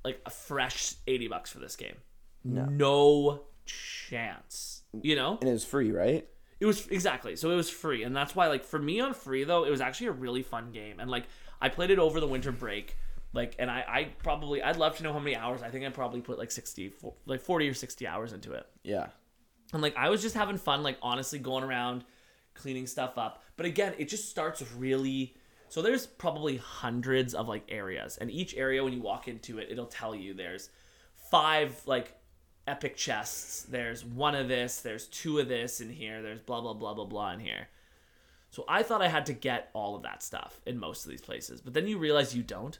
like 0.03 0.19
a 0.25 0.29
fresh 0.29 0.95
eighty 1.07 1.29
bucks 1.29 1.49
for 1.49 1.59
this 1.59 1.77
game? 1.77 1.95
No, 2.43 3.45
chance. 3.65 4.81
You 5.01 5.15
know? 5.15 5.37
And 5.39 5.49
it 5.49 5.53
was 5.53 5.63
free, 5.63 5.91
right? 5.91 6.27
It 6.59 6.65
was 6.65 6.87
exactly 6.87 7.37
so 7.37 7.51
it 7.51 7.55
was 7.55 7.69
free, 7.69 8.03
and 8.03 8.13
that's 8.13 8.35
why 8.35 8.47
like 8.47 8.65
for 8.65 8.79
me 8.79 8.99
on 8.99 9.13
free 9.13 9.45
though, 9.45 9.63
it 9.63 9.69
was 9.71 9.79
actually 9.79 10.07
a 10.07 10.11
really 10.11 10.43
fun 10.43 10.71
game, 10.71 10.99
and 10.99 11.09
like 11.09 11.23
I 11.61 11.69
played 11.69 11.89
it 11.89 11.99
over 11.99 12.19
the 12.19 12.27
winter 12.27 12.51
break, 12.51 12.97
like, 13.33 13.55
and 13.59 13.69
I 13.69 13.83
I 13.87 14.03
probably 14.19 14.61
I'd 14.61 14.77
love 14.77 14.97
to 14.97 15.03
know 15.03 15.13
how 15.13 15.19
many 15.19 15.35
hours. 15.35 15.61
I 15.61 15.69
think 15.69 15.85
I 15.85 15.89
probably 15.89 16.21
put 16.21 16.37
like 16.37 16.51
sixty, 16.51 16.89
fo- 16.89 17.15
like 17.25 17.41
forty 17.41 17.67
or 17.67 17.73
sixty 17.73 18.07
hours 18.07 18.33
into 18.33 18.53
it. 18.53 18.65
Yeah. 18.83 19.07
And 19.73 19.81
like 19.81 19.97
I 19.97 20.09
was 20.09 20.21
just 20.21 20.35
having 20.35 20.57
fun, 20.57 20.83
like 20.83 20.97
honestly 21.01 21.39
going 21.39 21.63
around 21.63 22.05
cleaning 22.53 22.87
stuff 22.87 23.17
up. 23.17 23.43
But 23.57 23.65
again, 23.65 23.93
it 23.97 24.07
just 24.07 24.29
starts 24.29 24.63
really 24.77 25.35
so 25.73 25.81
there's 25.81 26.05
probably 26.05 26.57
hundreds 26.57 27.33
of 27.33 27.47
like 27.47 27.63
areas. 27.67 28.17
And 28.17 28.29
each 28.29 28.55
area 28.55 28.83
when 28.83 28.93
you 28.93 29.01
walk 29.01 29.27
into 29.27 29.57
it, 29.57 29.69
it'll 29.71 29.87
tell 29.87 30.13
you 30.13 30.35
there's 30.35 30.69
five 31.31 31.81
like 31.87 32.15
epic 32.67 32.95
chests, 32.95 33.63
there's 33.63 34.05
one 34.05 34.35
of 34.35 34.47
this, 34.47 34.81
there's 34.81 35.07
two 35.07 35.39
of 35.39 35.47
this 35.47 35.81
in 35.81 35.89
here, 35.89 36.21
there's 36.21 36.39
blah 36.39 36.61
blah 36.61 36.75
blah 36.75 36.93
blah 36.93 37.05
blah 37.05 37.31
in 37.31 37.39
here. 37.39 37.69
So 38.51 38.65
I 38.67 38.83
thought 38.83 39.01
I 39.01 39.07
had 39.07 39.25
to 39.25 39.33
get 39.33 39.71
all 39.73 39.95
of 39.95 40.03
that 40.03 40.21
stuff 40.21 40.61
in 40.67 40.77
most 40.77 41.05
of 41.05 41.09
these 41.09 41.21
places. 41.21 41.59
But 41.59 41.73
then 41.73 41.87
you 41.87 41.97
realize 41.97 42.35
you 42.35 42.43
don't. 42.43 42.77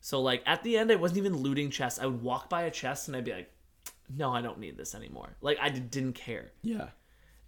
So 0.00 0.20
like 0.20 0.42
at 0.46 0.62
the 0.62 0.76
end 0.76 0.90
I 0.90 0.96
wasn't 0.96 1.18
even 1.18 1.36
looting 1.36 1.70
chests. 1.70 1.98
I 1.98 2.06
would 2.06 2.22
walk 2.22 2.48
by 2.48 2.62
a 2.62 2.70
chest 2.70 3.08
and 3.08 3.16
I'd 3.16 3.24
be 3.24 3.32
like, 3.32 3.50
no, 4.14 4.32
I 4.32 4.40
don't 4.40 4.58
need 4.58 4.76
this 4.76 4.94
anymore. 4.94 5.36
Like 5.40 5.58
I 5.60 5.68
d- 5.68 5.80
didn't 5.80 6.14
care. 6.14 6.52
Yeah. 6.62 6.88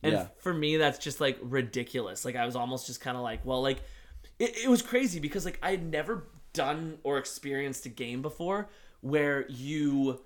And 0.02 0.12
yeah. 0.12 0.26
for 0.38 0.52
me, 0.52 0.76
that's 0.76 0.98
just 0.98 1.20
like 1.20 1.38
ridiculous. 1.42 2.24
Like 2.24 2.36
I 2.36 2.46
was 2.46 2.56
almost 2.56 2.86
just 2.86 3.00
kind 3.00 3.16
of 3.16 3.22
like, 3.22 3.44
well, 3.44 3.62
like 3.62 3.82
it, 4.38 4.64
it 4.64 4.68
was 4.68 4.82
crazy 4.82 5.20
because 5.20 5.44
like 5.44 5.58
I 5.62 5.70
had 5.70 5.84
never 5.84 6.28
done 6.52 6.98
or 7.02 7.18
experienced 7.18 7.86
a 7.86 7.90
game 7.90 8.22
before 8.22 8.68
where 9.02 9.46
you 9.48 10.20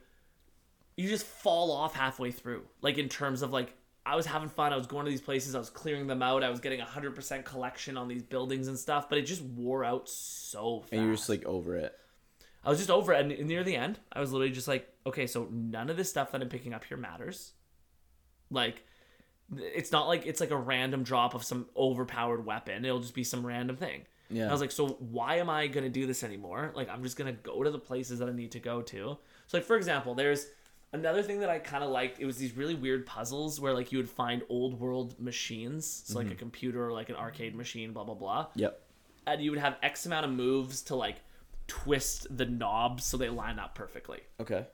you 0.96 1.08
just 1.08 1.26
fall 1.26 1.72
off 1.72 1.94
halfway 1.94 2.30
through. 2.30 2.62
Like 2.82 2.98
in 2.98 3.08
terms 3.08 3.42
of 3.42 3.52
like 3.52 3.74
I 4.06 4.16
was 4.16 4.26
having 4.26 4.48
fun. 4.48 4.72
I 4.72 4.76
was 4.76 4.87
going 4.87 5.06
to 5.06 5.10
these 5.10 5.20
places. 5.20 5.54
I 5.54 5.58
was 5.58 5.70
clearing 5.70 6.06
them 6.06 6.22
out. 6.22 6.44
I 6.44 6.50
was 6.50 6.60
getting 6.60 6.80
a 6.80 6.84
hundred 6.84 7.14
percent 7.14 7.44
collection 7.44 7.96
on 7.96 8.06
these 8.06 8.22
buildings 8.22 8.68
and 8.68 8.78
stuff. 8.78 9.08
But 9.08 9.18
it 9.18 9.22
just 9.22 9.42
wore 9.42 9.84
out 9.84 10.08
so 10.08 10.80
fast. 10.80 10.92
And 10.92 11.02
you're 11.02 11.14
just 11.14 11.28
like 11.28 11.44
over 11.46 11.76
it. 11.76 11.96
I 12.64 12.70
was 12.70 12.79
just 12.79 12.90
over 12.90 13.12
it. 13.12 13.20
And 13.20 13.46
near 13.46 13.64
the 13.64 13.77
end, 13.77 13.98
I 14.12 14.20
was 14.20 14.33
literally 14.33 14.53
just 14.53 14.68
like, 14.68 14.88
okay, 15.07 15.27
so 15.27 15.48
none 15.50 15.90
of 15.90 15.96
this 15.96 16.09
stuff 16.09 16.33
that 16.33 16.42
I'm 16.42 16.48
picking 16.48 16.72
up 16.72 16.85
here 16.85 16.96
matters. 16.96 17.53
Like, 18.50 18.85
it's 19.57 19.92
not 19.92 20.09
like 20.09 20.27
it's 20.27 20.40
like 20.40 20.50
a 20.50 20.57
random 20.57 21.03
drop 21.03 21.35
of 21.35 21.44
some 21.44 21.66
overpowered 21.77 22.44
weapon. 22.46 22.85
It'll 22.85 23.00
just 23.00 23.14
be 23.14 23.24
some 23.24 23.46
random 23.46 23.77
thing. 23.77 24.03
Yeah. 24.31 24.48
I 24.48 24.53
was 24.53 24.61
like, 24.61 24.72
so 24.72 24.88
why 24.98 25.37
am 25.37 25.50
I 25.50 25.66
gonna 25.66 25.90
do 25.90 26.07
this 26.07 26.22
anymore? 26.22 26.72
Like, 26.74 26.88
I'm 26.88 27.03
just 27.03 27.16
gonna 27.16 27.33
go 27.33 27.62
to 27.62 27.70
the 27.70 27.79
places 27.79 28.18
that 28.20 28.29
I 28.29 28.33
need 28.33 28.53
to 28.53 28.61
go 28.61 28.81
to. 28.83 29.18
So, 29.46 29.59
like 29.59 29.64
for 29.64 29.77
example, 29.77 30.14
there's 30.14 30.46
another 30.92 31.22
thing 31.22 31.40
that 31.40 31.50
I 31.50 31.59
kind 31.59 31.85
of 31.85 31.90
liked. 31.90 32.20
It 32.20 32.24
was 32.24 32.38
these 32.38 32.57
really 32.57 32.74
weird 32.74 33.05
puzzles 33.05 33.61
where 33.61 33.74
like 33.74 33.92
you 33.92 33.98
would 33.98 34.09
find 34.09 34.42
old 34.48 34.81
world 34.81 35.20
machines, 35.20 36.05
so 36.07 36.18
like 36.18 36.27
mm-hmm. 36.27 36.33
a 36.33 36.37
computer 36.37 36.87
or 36.87 36.92
like 36.92 37.11
an 37.11 37.16
arcade 37.16 37.55
machine, 37.55 37.92
blah 37.92 38.05
blah 38.05 38.14
blah 38.14 38.46
Yep. 38.57 38.81
and 39.27 39.42
you 39.42 39.50
would 39.50 39.61
have 39.61 39.77
X 39.83 40.07
amount 40.07 40.24
of 40.24 40.33
moves 40.33 40.83
to 40.83 40.96
like 40.96 41.16
twist 41.66 42.27
the 42.37 42.46
knobs 42.46 43.05
so 43.05 43.16
they 43.16 43.29
line 43.29 43.59
up 43.59 43.74
perfectly. 43.74 44.20
Okay. 44.40 44.66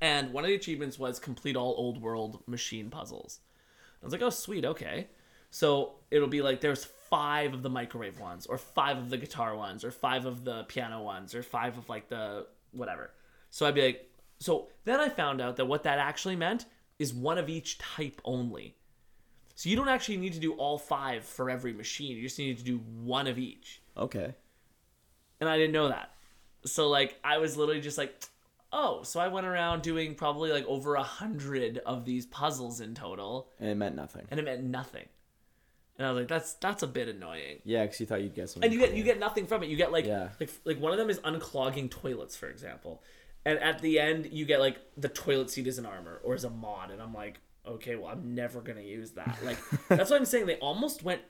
And 0.00 0.32
one 0.32 0.44
of 0.44 0.48
the 0.48 0.54
achievements 0.54 0.98
was 0.98 1.18
complete 1.18 1.56
all 1.56 1.74
old 1.76 2.00
world 2.00 2.42
machine 2.46 2.90
puzzles. 2.90 3.40
I 4.02 4.04
was 4.04 4.12
like, 4.12 4.22
oh 4.22 4.30
sweet, 4.30 4.64
okay. 4.64 5.08
So 5.50 5.94
it'll 6.10 6.28
be 6.28 6.42
like 6.42 6.60
there's 6.60 6.84
five 6.84 7.54
of 7.54 7.62
the 7.62 7.70
microwave 7.70 8.20
ones, 8.20 8.46
or 8.46 8.58
five 8.58 8.98
of 8.98 9.10
the 9.10 9.16
guitar 9.16 9.56
ones, 9.56 9.84
or 9.84 9.90
five 9.90 10.26
of 10.26 10.44
the 10.44 10.64
piano 10.64 11.02
ones, 11.02 11.34
or 11.34 11.42
five 11.42 11.78
of 11.78 11.88
like 11.88 12.08
the 12.08 12.46
whatever. 12.72 13.12
So 13.50 13.64
I'd 13.66 13.74
be 13.74 13.82
like, 13.82 14.10
so 14.38 14.68
then 14.84 15.00
I 15.00 15.08
found 15.08 15.40
out 15.40 15.56
that 15.56 15.64
what 15.64 15.84
that 15.84 15.98
actually 15.98 16.36
meant 16.36 16.66
is 16.98 17.14
one 17.14 17.38
of 17.38 17.48
each 17.48 17.78
type 17.78 18.20
only. 18.24 18.76
So 19.54 19.70
you 19.70 19.76
don't 19.76 19.88
actually 19.88 20.18
need 20.18 20.34
to 20.34 20.38
do 20.38 20.52
all 20.54 20.76
five 20.76 21.24
for 21.24 21.48
every 21.48 21.72
machine. 21.72 22.16
You 22.16 22.22
just 22.22 22.38
need 22.38 22.58
to 22.58 22.64
do 22.64 22.78
one 22.78 23.26
of 23.26 23.38
each 23.38 23.80
Okay. 23.96 24.34
And 25.40 25.48
I 25.48 25.56
didn't 25.56 25.72
know 25.72 25.88
that. 25.88 26.10
So 26.64 26.88
like 26.88 27.18
I 27.24 27.38
was 27.38 27.56
literally 27.56 27.80
just 27.80 27.98
like, 27.98 28.14
oh, 28.72 29.02
so 29.02 29.20
I 29.20 29.28
went 29.28 29.46
around 29.46 29.82
doing 29.82 30.14
probably 30.14 30.50
like 30.50 30.66
over 30.66 30.94
a 30.96 31.02
hundred 31.02 31.78
of 31.86 32.04
these 32.04 32.26
puzzles 32.26 32.80
in 32.80 32.94
total, 32.94 33.48
And 33.60 33.68
it 33.68 33.74
meant 33.76 33.94
nothing. 33.96 34.26
and 34.30 34.40
it 34.40 34.44
meant 34.44 34.64
nothing. 34.64 35.06
And 35.98 36.06
I 36.06 36.10
was 36.10 36.20
like, 36.20 36.28
that's 36.28 36.54
that's 36.54 36.82
a 36.82 36.86
bit 36.86 37.08
annoying. 37.08 37.60
Yeah, 37.64 37.82
because 37.84 38.00
you 38.00 38.06
thought 38.06 38.20
you'd 38.22 38.34
get 38.34 38.50
something. 38.50 38.70
And 38.70 38.78
you 38.78 38.84
get 38.86 38.94
you 38.96 39.02
get 39.02 39.18
nothing 39.18 39.46
from 39.46 39.62
it. 39.62 39.68
You 39.70 39.76
get 39.76 39.92
like 39.92 40.04
Yeah. 40.06 40.28
like 40.40 40.50
like 40.64 40.78
one 40.80 40.92
of 40.92 40.98
them 40.98 41.08
is 41.08 41.18
unclogging 41.20 41.90
toilets, 41.90 42.36
for 42.36 42.48
example. 42.48 43.02
And 43.46 43.58
at 43.60 43.80
the 43.80 43.98
end, 44.00 44.28
you 44.32 44.44
get 44.44 44.60
like 44.60 44.78
the 44.96 45.08
toilet 45.08 45.50
seat 45.50 45.66
is 45.68 45.78
an 45.78 45.86
armor 45.86 46.20
or 46.24 46.34
is 46.34 46.44
a 46.44 46.50
mod, 46.50 46.90
and 46.90 47.00
I'm 47.00 47.14
like, 47.14 47.40
okay, 47.66 47.94
well, 47.96 48.08
I'm 48.10 48.34
never 48.34 48.60
gonna 48.60 48.82
use 48.82 49.12
that. 49.12 49.38
Like 49.44 49.56
that's 49.88 50.10
what 50.10 50.18
I'm 50.18 50.26
saying. 50.26 50.46
They 50.46 50.56
almost 50.56 51.02
went 51.02 51.22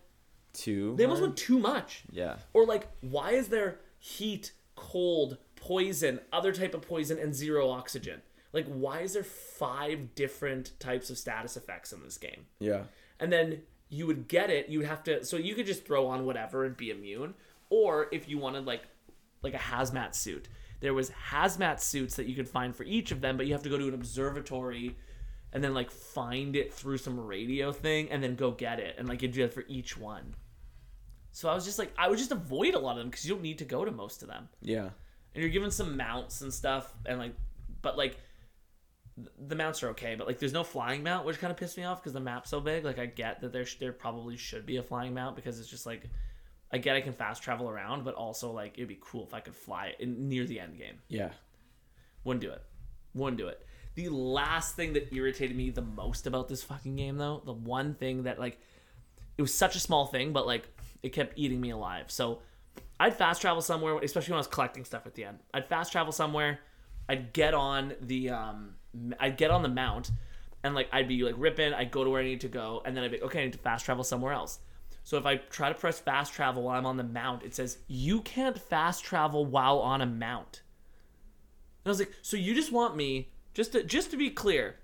too. 0.53 0.95
they 0.97 1.05
almost 1.05 1.21
went 1.23 1.37
too 1.37 1.59
much. 1.59 2.03
Yeah. 2.11 2.37
Or 2.55 2.64
like, 2.64 2.88
why 3.03 3.33
is 3.33 3.49
there 3.49 3.79
heat, 4.07 4.53
cold, 4.75 5.38
poison, 5.57 6.21
other 6.33 6.53
type 6.53 6.75
of 6.75 6.83
poison, 6.83 7.19
and 7.19 7.35
zero 7.35 7.69
oxygen? 7.71 8.23
Like, 8.53 8.66
why 8.66 9.01
is 9.01 9.14
there 9.14 9.25
five 9.25 10.14
different 10.14 10.79
types 10.79 11.11
of 11.11 11.19
status 11.19 11.57
effects 11.57 11.92
in 11.92 12.03
this 12.03 12.16
game? 12.19 12.47
Yeah. 12.61 12.85
and 13.21 13.33
then 13.33 13.62
you 13.88 14.07
would 14.07 14.27
get 14.29 14.51
it 14.51 14.69
you 14.69 14.79
would 14.81 14.88
have 14.88 15.03
to 15.05 15.25
so 15.25 15.37
you 15.37 15.55
could 15.55 15.64
just 15.66 15.87
throw 15.87 16.07
on 16.09 16.27
whatever 16.27 16.64
and 16.64 16.77
be 16.77 16.90
immune 16.90 17.35
or 17.71 18.09
if 18.11 18.29
you 18.29 18.37
wanted 18.37 18.64
like 18.66 18.83
like 19.42 19.55
a 19.55 19.59
hazmat 19.59 20.12
suit 20.14 20.49
there 20.81 20.92
was 20.92 21.11
hazmat 21.31 21.79
suits 21.81 22.16
that 22.16 22.27
you 22.27 22.35
could 22.35 22.49
find 22.49 22.75
for 22.75 22.83
each 22.83 23.12
of 23.12 23.21
them 23.21 23.37
but 23.37 23.47
you 23.47 23.53
have 23.53 23.62
to 23.62 23.69
go 23.69 23.79
to 23.79 23.87
an 23.87 23.95
observatory 23.95 24.97
and 25.53 25.62
then 25.62 25.73
like 25.73 25.90
find 25.90 26.57
it 26.57 26.75
through 26.75 26.99
some 26.99 27.19
radio 27.21 27.71
thing 27.73 28.11
and 28.11 28.23
then 28.25 28.35
go 28.35 28.51
get 28.51 28.81
it 28.81 28.97
and 28.99 29.09
like 29.09 29.23
you 29.23 29.29
do 29.29 29.42
that 29.42 29.55
for 29.55 29.64
each 29.69 29.97
one 29.97 30.35
so 31.37 31.51
i 31.51 31.55
was 31.55 31.66
just 31.66 31.79
like 31.79 31.92
i 31.99 32.09
would 32.09 32.16
just 32.16 32.33
avoid 32.33 32.75
a 32.75 32.79
lot 32.79 32.92
of 32.92 32.96
them 32.96 33.11
because 33.11 33.27
you 33.27 33.35
don't 33.35 33.42
need 33.42 33.59
to 33.59 33.64
go 33.66 33.85
to 33.85 33.90
most 33.90 34.22
of 34.22 34.29
them. 34.29 34.49
Yeah. 34.62 34.88
and 35.35 35.42
you're 35.42 35.51
given 35.51 35.70
some 35.70 35.94
mounts 35.94 36.40
and 36.40 36.51
stuff 36.51 36.90
and 37.05 37.18
like 37.18 37.35
but 37.83 37.99
like 37.99 38.16
the 39.46 39.55
mounts 39.55 39.83
are 39.83 39.90
okay 39.90 40.14
but 40.14 40.27
like 40.27 40.38
there's 40.38 40.55
no 40.55 40.64
flying 40.64 41.03
mount 41.03 41.27
which 41.27 41.38
kind 41.38 41.51
of 41.51 41.59
pissed 41.59 41.77
me 41.77 41.85
off 41.85 42.01
because 42.01 42.14
the 42.14 42.20
map's 42.20 42.49
so 42.49 42.59
big. 42.59 42.87
Like 42.87 42.99
i 42.99 43.05
get 43.05 43.42
that 43.42 43.53
there 43.53 43.66
sh- 43.66 43.77
there 43.79 43.92
probably 43.92 44.38
should 44.38 44.64
be 44.64 44.79
a 44.79 44.83
flying 44.83 45.12
mount 45.12 45.37
because 45.37 45.61
it's 45.61 45.68
just 45.68 45.85
like 45.85 46.09
i 46.72 46.79
get 46.79 46.96
i 46.96 47.03
can 47.03 47.12
fast 47.12 47.42
travel 47.42 47.68
around 47.68 48.03
but 48.03 48.14
also 48.14 48.51
like 48.51 48.72
it'd 48.79 48.88
be 48.88 48.99
cool 49.03 49.25
if 49.27 49.35
i 49.35 49.40
could 49.40 49.55
fly 49.55 49.92
in, 50.01 50.31
near 50.31 50.46
the 50.46 50.59
end 50.59 50.79
game. 50.79 50.96
Yeah. 51.09 51.33
wouldn't 52.25 52.40
do 52.40 52.51
it. 52.51 52.62
Wouldn't 53.14 53.37
do 53.37 53.49
it. 53.49 53.61
The 53.94 54.09
last 54.09 54.75
thing 54.75 54.94
that 54.94 55.14
irritated 55.14 55.55
me 55.55 55.68
the 55.68 55.83
most 55.83 56.27
about 56.27 56.49
this 56.49 56.62
fucking 56.62 56.96
game 56.96 57.18
though 57.18 57.42
the 57.44 57.53
one 57.53 57.92
thing 57.94 58.22
that 58.22 58.38
like 58.38 58.59
it 59.37 59.42
was 59.42 59.53
such 59.53 59.77
a 59.77 59.81
small 59.81 60.07
thing 60.07 60.33
but 60.33 60.46
like 60.46 60.66
it 61.03 61.11
kept 61.13 61.39
eating 61.39 61.61
me 61.61 61.71
alive. 61.71 62.11
So 62.11 62.41
i'd 62.99 63.15
fast 63.15 63.41
travel 63.41 63.61
somewhere 63.61 63.99
especially 63.99 64.33
when 64.33 64.37
i 64.37 64.41
was 64.41 64.47
collecting 64.47 64.85
stuff 64.85 65.07
at 65.07 65.15
the 65.15 65.25
end. 65.25 65.39
I'd 65.55 65.69
fast 65.69 65.93
travel 65.93 66.13
somewhere 66.13 66.61
i'd 67.09 67.33
get 67.33 67.55
on 67.55 67.95
the 68.01 68.31
um 68.31 68.75
i'd 69.21 69.37
get 69.37 69.51
on 69.51 69.63
the 69.63 69.69
mount 69.69 70.11
and 70.65 70.75
like 70.75 70.89
i'd 70.93 71.09
be 71.09 71.23
like 71.23 71.35
ripping 71.39 71.73
i'd 71.75 71.91
go 71.91 72.05
to 72.05 72.11
where 72.11 72.21
i 72.21 72.25
need 72.25 72.41
to 72.41 72.49
go 72.49 72.83
and 72.85 72.97
then 72.97 73.05
i'd 73.05 73.11
be 73.11 73.23
okay 73.23 73.41
i 73.41 73.45
need 73.45 73.53
to 73.53 73.59
fast 73.59 73.85
travel 73.85 74.05
somewhere 74.05 74.33
else. 74.33 74.59
So 75.05 75.17
if 75.17 75.27
i 75.27 75.37
try 75.37 75.69
to 75.69 75.75
press 75.75 75.99
fast 75.99 76.33
travel 76.33 76.63
while 76.63 76.79
i'm 76.79 76.87
on 76.87 76.97
the 76.97 77.05
mount 77.05 77.43
it 77.43 77.55
says 77.55 77.79
you 77.87 78.21
can't 78.23 78.59
fast 78.59 79.05
travel 79.05 79.45
while 79.45 79.79
on 79.79 80.01
a 80.01 80.07
mount. 80.07 80.63
And 81.85 81.91
I 81.91 81.93
was 81.93 82.01
like, 82.01 82.15
so 82.21 82.37
you 82.37 82.53
just 82.53 82.73
want 82.73 82.97
me 82.97 83.29
just 83.55 83.73
to 83.73 83.85
just 83.85 84.11
to 84.11 84.17
be 84.17 84.29
clear, 84.29 84.77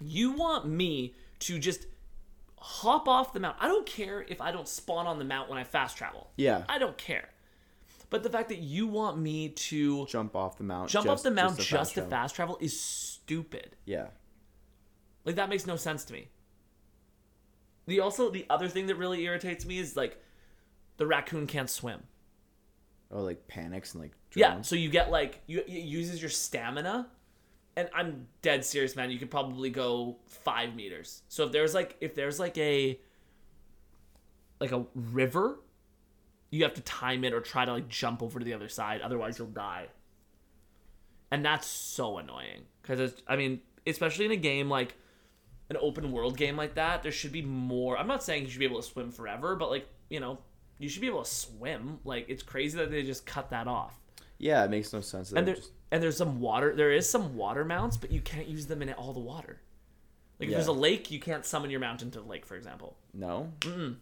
you 0.00 0.30
want 0.32 0.68
me 0.68 1.14
to 1.40 1.58
just 1.58 1.86
hop 2.60 3.08
off 3.08 3.32
the 3.32 3.40
mount. 3.40 3.56
I 3.60 3.68
don't 3.68 3.86
care 3.86 4.24
if 4.28 4.40
I 4.40 4.50
don't 4.52 4.68
spawn 4.68 5.06
on 5.06 5.18
the 5.18 5.24
mount 5.24 5.48
when 5.48 5.58
I 5.58 5.64
fast 5.64 5.96
travel. 5.96 6.30
Yeah. 6.36 6.64
I 6.68 6.78
don't 6.78 6.96
care. 6.98 7.28
But 8.10 8.22
the 8.22 8.30
fact 8.30 8.48
that 8.48 8.58
you 8.58 8.86
want 8.86 9.18
me 9.18 9.50
to 9.50 10.06
Jump 10.06 10.34
off 10.34 10.56
the 10.56 10.64
mount. 10.64 10.88
jump 10.90 11.06
just- 11.06 11.20
off 11.20 11.22
the 11.22 11.30
mount 11.30 11.56
to 11.58 11.62
just 11.62 11.90
to 11.90 12.00
travel. 12.00 12.10
fast 12.10 12.34
travel 12.34 12.58
is 12.60 12.78
stupid. 12.80 13.76
Yeah. 13.84 14.08
Like 15.24 15.36
that 15.36 15.48
makes 15.50 15.66
no 15.66 15.76
sense 15.76 16.04
to 16.04 16.12
me. 16.14 16.28
The 17.86 18.00
also 18.00 18.30
the 18.30 18.46
other 18.50 18.68
thing 18.68 18.86
that 18.86 18.96
really 18.96 19.24
irritates 19.24 19.64
me 19.66 19.78
is 19.78 19.96
like 19.96 20.22
the 20.96 21.06
raccoon 21.06 21.46
can't 21.46 21.70
swim. 21.70 22.02
Oh, 23.10 23.22
like 23.22 23.48
panics 23.48 23.94
and 23.94 24.02
like. 24.02 24.12
Yeah, 24.34 24.60
so 24.60 24.76
you 24.76 24.90
get 24.90 25.10
like 25.10 25.40
you 25.46 25.60
it 25.60 25.68
uses 25.68 26.20
your 26.20 26.28
stamina, 26.30 27.08
and 27.78 27.88
I'm 27.94 28.26
dead 28.42 28.64
serious, 28.64 28.96
man. 28.96 29.12
You 29.12 29.20
could 29.20 29.30
probably 29.30 29.70
go 29.70 30.16
five 30.26 30.74
meters. 30.74 31.22
So 31.28 31.44
if 31.44 31.52
there's 31.52 31.74
like 31.74 31.96
if 32.00 32.12
there's 32.16 32.40
like 32.40 32.58
a 32.58 32.98
like 34.60 34.72
a 34.72 34.84
river, 34.96 35.60
you 36.50 36.64
have 36.64 36.74
to 36.74 36.80
time 36.80 37.22
it 37.22 37.32
or 37.32 37.40
try 37.40 37.64
to 37.64 37.72
like 37.72 37.88
jump 37.88 38.20
over 38.20 38.40
to 38.40 38.44
the 38.44 38.52
other 38.52 38.68
side. 38.68 39.00
Otherwise, 39.00 39.38
you'll 39.38 39.46
die. 39.46 39.86
And 41.30 41.44
that's 41.44 41.68
so 41.68 42.18
annoying 42.18 42.62
because 42.82 43.14
I 43.28 43.36
mean, 43.36 43.60
especially 43.86 44.24
in 44.24 44.32
a 44.32 44.36
game 44.36 44.68
like 44.68 44.96
an 45.70 45.76
open 45.80 46.10
world 46.10 46.36
game 46.36 46.56
like 46.56 46.74
that, 46.74 47.04
there 47.04 47.12
should 47.12 47.30
be 47.30 47.42
more. 47.42 47.96
I'm 47.96 48.08
not 48.08 48.24
saying 48.24 48.42
you 48.42 48.50
should 48.50 48.58
be 48.58 48.64
able 48.64 48.82
to 48.82 48.88
swim 48.88 49.12
forever, 49.12 49.54
but 49.54 49.70
like 49.70 49.86
you 50.10 50.18
know, 50.18 50.38
you 50.80 50.88
should 50.88 51.00
be 51.02 51.06
able 51.06 51.22
to 51.22 51.30
swim. 51.30 52.00
Like 52.04 52.28
it's 52.28 52.42
crazy 52.42 52.76
that 52.78 52.90
they 52.90 53.04
just 53.04 53.24
cut 53.24 53.50
that 53.50 53.68
off. 53.68 54.00
Yeah, 54.38 54.64
it 54.64 54.70
makes 54.70 54.92
no 54.92 55.00
sense. 55.00 55.30
And 55.30 55.46
there's 55.46 55.58
just- 55.58 55.72
and 55.90 56.02
there's 56.02 56.16
some 56.16 56.40
water. 56.40 56.74
There 56.74 56.92
is 56.92 57.08
some 57.08 57.36
water 57.36 57.64
mounts, 57.64 57.96
but 57.96 58.10
you 58.10 58.20
can't 58.20 58.46
use 58.46 58.66
them 58.66 58.82
in 58.82 58.92
all 58.92 59.12
the 59.12 59.20
water. 59.20 59.60
Like 60.38 60.50
if 60.50 60.54
there's 60.54 60.68
a 60.68 60.72
lake, 60.72 61.10
you 61.10 61.18
can't 61.18 61.44
summon 61.44 61.70
your 61.70 61.80
mount 61.80 62.02
into 62.02 62.20
the 62.20 62.26
lake, 62.26 62.46
for 62.46 62.56
example. 62.56 62.96
no. 63.12 63.52
Mm-mm. 63.60 63.96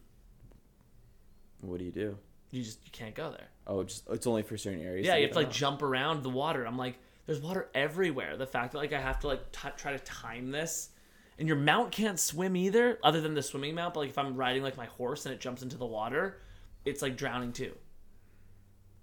What 1.62 1.78
do 1.78 1.84
you 1.84 1.90
do? 1.90 2.18
You 2.50 2.62
just 2.62 2.78
you 2.84 2.92
can't 2.92 3.14
go 3.14 3.30
there. 3.30 3.48
Oh, 3.66 3.82
just 3.82 4.06
it's 4.10 4.26
only 4.26 4.42
for 4.42 4.56
certain 4.56 4.82
areas. 4.82 5.06
Yeah, 5.06 5.14
to 5.14 5.18
you 5.20 5.26
have 5.26 5.32
to 5.32 5.38
like 5.38 5.46
them 5.48 5.54
jump 5.54 5.82
around 5.82 6.22
the 6.22 6.28
water. 6.30 6.64
I'm 6.64 6.76
like, 6.76 6.98
there's 7.24 7.40
water 7.40 7.68
everywhere. 7.74 8.36
The 8.36 8.46
fact 8.46 8.72
that 8.72 8.78
like 8.78 8.92
I 8.92 9.00
have 9.00 9.18
to 9.20 9.28
like 9.28 9.50
t- 9.52 9.68
try 9.76 9.92
to 9.92 9.98
time 10.00 10.50
this, 10.50 10.90
and 11.38 11.48
your 11.48 11.56
mount 11.56 11.90
can't 11.92 12.20
swim 12.20 12.54
either, 12.56 12.98
other 13.02 13.20
than 13.20 13.34
the 13.34 13.42
swimming 13.42 13.74
mount. 13.74 13.94
But 13.94 14.00
like 14.00 14.10
if 14.10 14.18
I'm 14.18 14.36
riding 14.36 14.62
like 14.62 14.76
my 14.76 14.86
horse 14.86 15.26
and 15.26 15.34
it 15.34 15.40
jumps 15.40 15.62
into 15.62 15.76
the 15.76 15.86
water, 15.86 16.38
it's 16.84 17.02
like 17.02 17.16
drowning 17.16 17.52
too. 17.52 17.72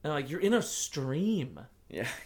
And 0.04 0.14
like, 0.14 0.30
you're 0.30 0.40
in 0.40 0.54
a 0.54 0.62
stream. 0.62 1.60
Yeah. 1.90 2.08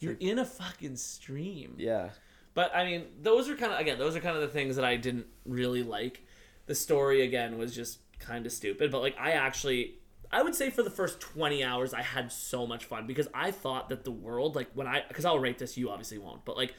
You're 0.00 0.16
in 0.20 0.38
a 0.38 0.44
fucking 0.44 0.96
stream. 0.96 1.74
yeah. 1.78 2.10
But 2.54 2.74
I 2.74 2.84
mean, 2.84 3.04
those 3.22 3.48
are 3.48 3.54
kind 3.54 3.72
of 3.72 3.78
again, 3.78 3.98
those 3.98 4.16
are 4.16 4.20
kind 4.20 4.34
of 4.34 4.42
the 4.42 4.48
things 4.48 4.76
that 4.76 4.84
I 4.84 4.96
didn't 4.96 5.26
really 5.44 5.82
like. 5.82 6.26
The 6.66 6.74
story 6.74 7.22
again 7.22 7.56
was 7.56 7.74
just 7.74 8.00
kind 8.18 8.46
of 8.46 8.52
stupid, 8.52 8.90
but 8.90 9.00
like 9.00 9.16
I 9.18 9.32
actually 9.32 9.94
I 10.30 10.42
would 10.42 10.54
say 10.54 10.68
for 10.70 10.82
the 10.82 10.90
first 10.90 11.20
20 11.20 11.62
hours 11.62 11.94
I 11.94 12.02
had 12.02 12.32
so 12.32 12.66
much 12.66 12.84
fun 12.84 13.06
because 13.06 13.28
I 13.32 13.50
thought 13.52 13.88
that 13.90 14.04
the 14.04 14.10
world 14.10 14.56
like 14.56 14.70
when 14.74 14.86
I 14.86 15.02
cuz 15.12 15.24
I'll 15.24 15.38
rate 15.38 15.58
this 15.58 15.76
you 15.76 15.88
obviously 15.90 16.18
won't, 16.18 16.44
but 16.44 16.56
like 16.56 16.74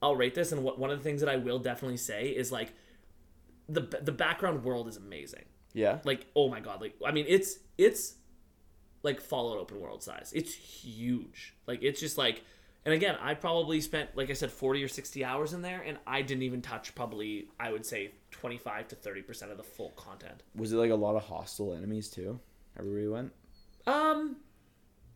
I'll 0.00 0.14
rate 0.14 0.34
this 0.34 0.52
and 0.52 0.62
what 0.62 0.78
one 0.78 0.90
of 0.90 0.98
the 0.98 1.04
things 1.04 1.20
that 1.20 1.28
I 1.28 1.36
will 1.36 1.58
definitely 1.58 1.96
say 1.96 2.28
is 2.28 2.52
like 2.52 2.72
the 3.68 3.80
the 3.80 4.12
background 4.12 4.62
world 4.64 4.86
is 4.86 4.96
amazing. 4.96 5.46
Yeah. 5.74 5.98
Like 6.04 6.26
oh 6.36 6.48
my 6.48 6.60
god, 6.60 6.80
like 6.80 6.94
I 7.04 7.10
mean 7.10 7.26
it's 7.28 7.58
it's 7.76 8.14
like 9.02 9.20
Fallout 9.20 9.58
open 9.58 9.80
world 9.80 10.02
size. 10.02 10.32
It's 10.34 10.54
huge. 10.54 11.54
Like 11.66 11.82
it's 11.82 12.00
just 12.00 12.18
like 12.18 12.42
and 12.84 12.94
again, 12.94 13.16
I 13.20 13.34
probably 13.34 13.80
spent 13.80 14.16
like 14.16 14.30
I 14.30 14.32
said 14.32 14.50
40 14.50 14.82
or 14.82 14.88
60 14.88 15.24
hours 15.24 15.52
in 15.52 15.62
there 15.62 15.82
and 15.82 15.98
I 16.06 16.22
didn't 16.22 16.42
even 16.42 16.62
touch 16.62 16.94
probably 16.94 17.48
I 17.58 17.72
would 17.72 17.84
say 17.84 18.12
25 18.30 18.88
to 18.88 18.96
30% 18.96 19.50
of 19.50 19.56
the 19.56 19.62
full 19.62 19.90
content. 19.90 20.42
Was 20.54 20.72
it 20.72 20.76
like 20.76 20.90
a 20.90 20.96
lot 20.96 21.16
of 21.16 21.24
hostile 21.24 21.74
enemies 21.74 22.08
too? 22.08 22.40
Everywhere 22.78 23.00
you 23.00 23.12
went. 23.12 23.32
Um 23.86 24.36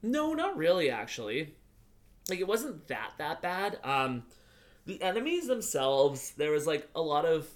no, 0.02 0.34
not 0.34 0.56
really 0.56 0.90
actually. 0.90 1.54
Like 2.28 2.40
it 2.40 2.46
wasn't 2.46 2.88
that 2.88 3.12
that 3.18 3.42
bad. 3.42 3.78
Um 3.84 4.24
the 4.84 5.00
enemies 5.00 5.46
themselves, 5.46 6.32
there 6.32 6.50
was 6.50 6.66
like 6.66 6.88
a 6.94 7.00
lot 7.00 7.24
of 7.24 7.48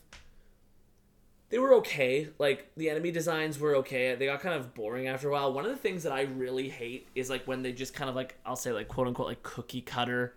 they 1.49 1.59
were 1.59 1.75
okay. 1.75 2.29
Like 2.39 2.71
the 2.77 2.91
enemy 2.91 3.11
designs 3.11 3.59
were 3.59 3.77
okay. 3.77 4.15
They 4.15 4.27
got 4.27 4.41
kind 4.41 4.55
of 4.55 4.75
boring 4.75 5.07
after 5.09 5.29
a 5.29 5.33
while. 5.33 5.53
One 5.53 5.65
of 5.65 5.71
the 5.71 5.77
things 5.77 6.03
that 6.03 6.13
I 6.13 6.23
really 6.23 6.69
hate 6.69 7.09
is 7.15 7.31
like 7.31 7.47
when 7.47 7.63
they 7.63 7.73
just 7.73 7.95
kind 7.95 8.11
of 8.11 8.17
like 8.17 8.37
I'll 8.45 8.57
say 8.57 8.73
like 8.73 8.89
quote 8.89 9.07
unquote 9.07 9.29
like 9.29 9.43
cookie 9.43 9.81
cutter 9.81 10.35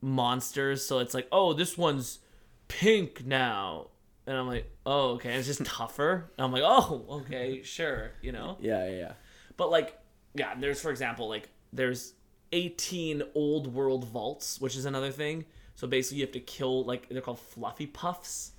monsters. 0.00 0.84
So 0.84 0.98
it's 0.98 1.14
like, 1.14 1.28
"Oh, 1.32 1.52
this 1.52 1.76
one's 1.76 2.20
pink 2.68 3.26
now." 3.26 3.88
And 4.26 4.36
I'm 4.36 4.46
like, 4.46 4.70
"Oh, 4.86 5.12
okay." 5.12 5.34
It's 5.34 5.46
just 5.46 5.64
tougher. 5.64 6.30
And 6.38 6.44
I'm 6.44 6.52
like, 6.52 6.62
"Oh, 6.64 7.04
okay, 7.10 7.62
sure," 7.62 8.12
you 8.22 8.32
know. 8.32 8.56
Yeah, 8.60 8.86
yeah, 8.88 8.96
yeah. 8.96 9.12
But 9.56 9.70
like, 9.70 9.98
yeah, 10.34 10.54
there's 10.58 10.80
for 10.80 10.90
example, 10.90 11.28
like 11.28 11.50
there's 11.72 12.14
18 12.52 13.22
old 13.34 13.74
world 13.74 14.06
vaults, 14.06 14.60
which 14.60 14.76
is 14.76 14.84
another 14.84 15.10
thing. 15.10 15.44
So 15.74 15.86
basically, 15.86 16.18
you 16.18 16.24
have 16.24 16.32
to 16.32 16.40
kill 16.40 16.84
like 16.84 17.08
they're 17.10 17.20
called 17.20 17.40
fluffy 17.40 17.86
puffs. 17.86 18.52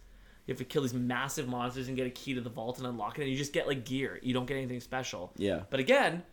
You 0.47 0.51
have 0.53 0.59
to 0.59 0.65
kill 0.65 0.83
these 0.83 0.93
massive 0.93 1.47
monsters 1.47 1.87
and 1.87 1.97
get 1.97 2.05
a 2.07 2.11
key 2.11 2.33
to 2.35 2.41
the 2.41 2.49
vault 2.49 2.77
and 2.77 2.85
unlock 2.87 3.17
it, 3.17 3.23
and 3.23 3.31
you 3.31 3.37
just 3.37 3.53
get 3.53 3.67
like 3.67 3.83
gear. 3.85 4.19
You 4.21 4.33
don't 4.33 4.45
get 4.45 4.57
anything 4.57 4.79
special. 4.79 5.33
Yeah. 5.37 5.61
But 5.69 5.79
again, 5.79 6.23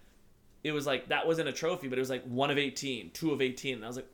it 0.64 0.72
was 0.72 0.86
like 0.86 1.08
that 1.08 1.26
wasn't 1.26 1.48
a 1.48 1.52
trophy, 1.52 1.88
but 1.88 1.98
it 1.98 2.00
was 2.02 2.10
like 2.10 2.24
one 2.24 2.50
of 2.50 2.58
18, 2.58 3.10
two 3.12 3.30
of 3.32 3.40
18, 3.40 3.76
and 3.76 3.84
I 3.84 3.86
was 3.86 3.96
like, 3.96 4.08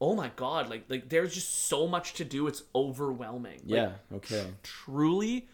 oh 0.00 0.14
my 0.14 0.30
god, 0.36 0.68
like 0.70 0.84
like 0.88 1.08
there's 1.08 1.34
just 1.34 1.66
so 1.68 1.86
much 1.86 2.14
to 2.14 2.24
do. 2.24 2.46
It's 2.46 2.62
overwhelming. 2.74 3.60
Like, 3.66 3.66
Yeah. 3.66 3.90
Okay. 4.12 4.46
truly 4.62 5.48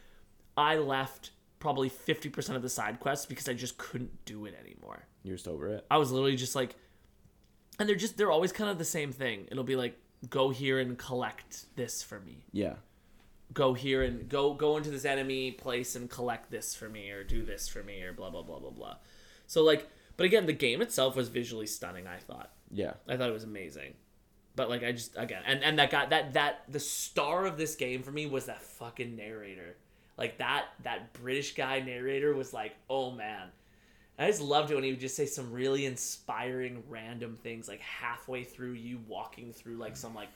i 0.57 0.77
left 0.77 1.33
probably 1.59 1.91
50% 1.91 2.55
of 2.55 2.63
the 2.63 2.69
side 2.69 3.01
quests 3.01 3.27
because 3.27 3.49
i 3.49 3.53
just 3.55 3.77
couldn't 3.77 4.25
do 4.25 4.45
it 4.45 4.55
anymore 4.65 5.05
You're 5.25 5.35
just 5.35 5.49
over 5.49 5.67
it. 5.69 5.85
i 5.91 5.97
was 5.97 6.13
literally 6.13 6.37
just 6.37 6.55
like 6.55 6.77
and 7.81 7.89
they're 7.89 7.97
just 7.97 8.17
they're 8.17 8.31
always 8.31 8.53
kind 8.53 8.71
of 8.71 8.79
the 8.79 8.85
same 8.85 9.11
thing 9.11 9.49
it'll 9.51 9.65
be 9.65 9.75
like 9.75 9.99
go 10.31 10.51
here 10.51 10.79
and 10.79 10.97
collect 10.97 11.67
this 11.75 12.05
for 12.05 12.21
me 12.21 12.45
Yeah. 12.53 12.75
Go 13.55 13.73
here 13.73 14.03
and 14.03 14.29
go 14.29 14.53
go 14.53 14.77
into 14.77 14.91
this 14.91 15.05
enemy 15.05 15.53
place 15.53 15.97
and 15.97 16.11
collect 16.11 16.51
this 16.51 16.75
for 16.75 16.89
me 16.89 17.11
or 17.11 17.25
do 17.25 17.43
this 17.45 17.69
for 17.69 17.83
me 17.83 18.03
or 18.03 18.13
blah 18.13 18.29
blah 18.31 18.43
blah 18.43 18.59
blah 18.59 18.71
blah 18.71 18.97
so 19.47 19.63
like 19.63 19.89
but 20.17 20.27
again 20.27 20.47
the 20.47 20.53
game 20.53 20.83
itself 20.83 21.17
was 21.17 21.29
visually 21.29 21.67
stunning 21.67 22.07
i 22.07 22.19
thought 22.19 22.51
Yeah. 22.71 22.95
I 23.09 23.17
thought 23.17 23.29
it 23.31 23.33
was 23.33 23.45
amazing. 23.45 23.95
But 24.57 24.69
like 24.69 24.85
I 24.85 24.93
just 24.93 25.17
again 25.17 25.43
and 25.47 25.63
and 25.65 25.79
that 25.79 25.91
guy 25.91 26.07
that 26.07 26.35
that 26.35 26.63
the 26.69 26.79
star 26.81 27.45
of 27.45 27.57
this 27.57 27.75
game 27.75 28.03
for 28.03 28.13
me 28.13 28.27
was 28.27 28.47
that 28.47 28.63
fucking 28.63 29.17
narrator. 29.17 29.77
Like 30.17 30.39
that 30.39 30.67
that 30.85 31.13
British 31.13 31.55
guy 31.55 31.81
narrator 31.81 32.35
was 32.35 32.53
like, 32.53 32.75
"Oh 32.89 33.11
man." 33.11 33.49
I 34.17 34.29
just 34.29 34.41
loved 34.41 34.71
it 34.71 34.77
when 34.77 34.85
he 34.85 34.91
would 34.91 35.01
just 35.01 35.17
say 35.17 35.27
some 35.27 35.51
really 35.51 35.87
inspiring 35.87 36.85
random 36.89 37.37
things 37.43 37.67
like 37.67 37.81
halfway 37.81 38.45
through 38.45 38.75
you 38.75 39.01
walking 39.09 39.53
through 39.53 39.77
like 39.77 39.97
some 39.97 40.15
like 40.15 40.29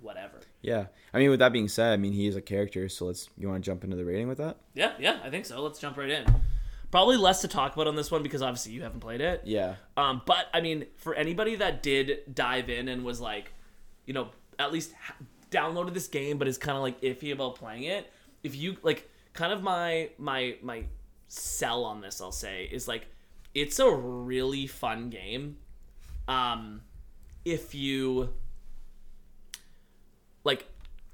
whatever. 0.00 0.40
Yeah. 0.62 0.86
I 1.12 1.18
mean, 1.18 1.30
with 1.30 1.38
that 1.40 1.52
being 1.52 1.68
said, 1.68 1.92
I 1.92 1.96
mean 1.96 2.12
he 2.12 2.26
is 2.26 2.36
a 2.36 2.40
character, 2.40 2.88
so 2.88 3.06
let's. 3.06 3.28
You 3.36 3.48
want 3.48 3.62
to 3.62 3.70
jump 3.70 3.84
into 3.84 3.96
the 3.96 4.04
rating 4.04 4.28
with 4.28 4.38
that? 4.38 4.58
Yeah, 4.74 4.92
yeah, 4.98 5.18
I 5.22 5.30
think 5.30 5.46
so. 5.46 5.60
Let's 5.62 5.78
jump 5.78 5.96
right 5.96 6.10
in. 6.10 6.26
Probably 6.90 7.16
less 7.16 7.40
to 7.42 7.48
talk 7.48 7.74
about 7.74 7.86
on 7.86 7.94
this 7.94 8.10
one 8.10 8.22
because 8.22 8.42
obviously 8.42 8.72
you 8.72 8.82
haven't 8.82 9.00
played 9.00 9.20
it. 9.20 9.42
Yeah. 9.44 9.76
Um, 9.96 10.22
but 10.26 10.46
I 10.52 10.60
mean, 10.60 10.86
for 10.96 11.14
anybody 11.14 11.54
that 11.56 11.82
did 11.82 12.34
dive 12.34 12.68
in 12.68 12.88
and 12.88 13.04
was 13.04 13.20
like, 13.20 13.52
you 14.06 14.12
know, 14.12 14.30
at 14.58 14.72
least 14.72 14.92
ha- 15.00 15.14
downloaded 15.50 15.94
this 15.94 16.08
game 16.08 16.38
but 16.38 16.48
is 16.48 16.58
kind 16.58 16.76
of 16.76 16.82
like 16.82 17.00
iffy 17.00 17.32
about 17.32 17.54
playing 17.54 17.84
it, 17.84 18.12
if 18.42 18.56
you 18.56 18.76
like, 18.82 19.08
kind 19.32 19.52
of 19.52 19.62
my 19.62 20.10
my 20.18 20.56
my 20.62 20.84
sell 21.28 21.84
on 21.84 22.00
this, 22.00 22.20
I'll 22.20 22.32
say 22.32 22.68
is 22.70 22.88
like, 22.88 23.06
it's 23.54 23.78
a 23.78 23.90
really 23.90 24.66
fun 24.66 25.10
game. 25.10 25.58
Um, 26.26 26.82
if 27.44 27.74
you 27.74 28.32
like 30.44 30.66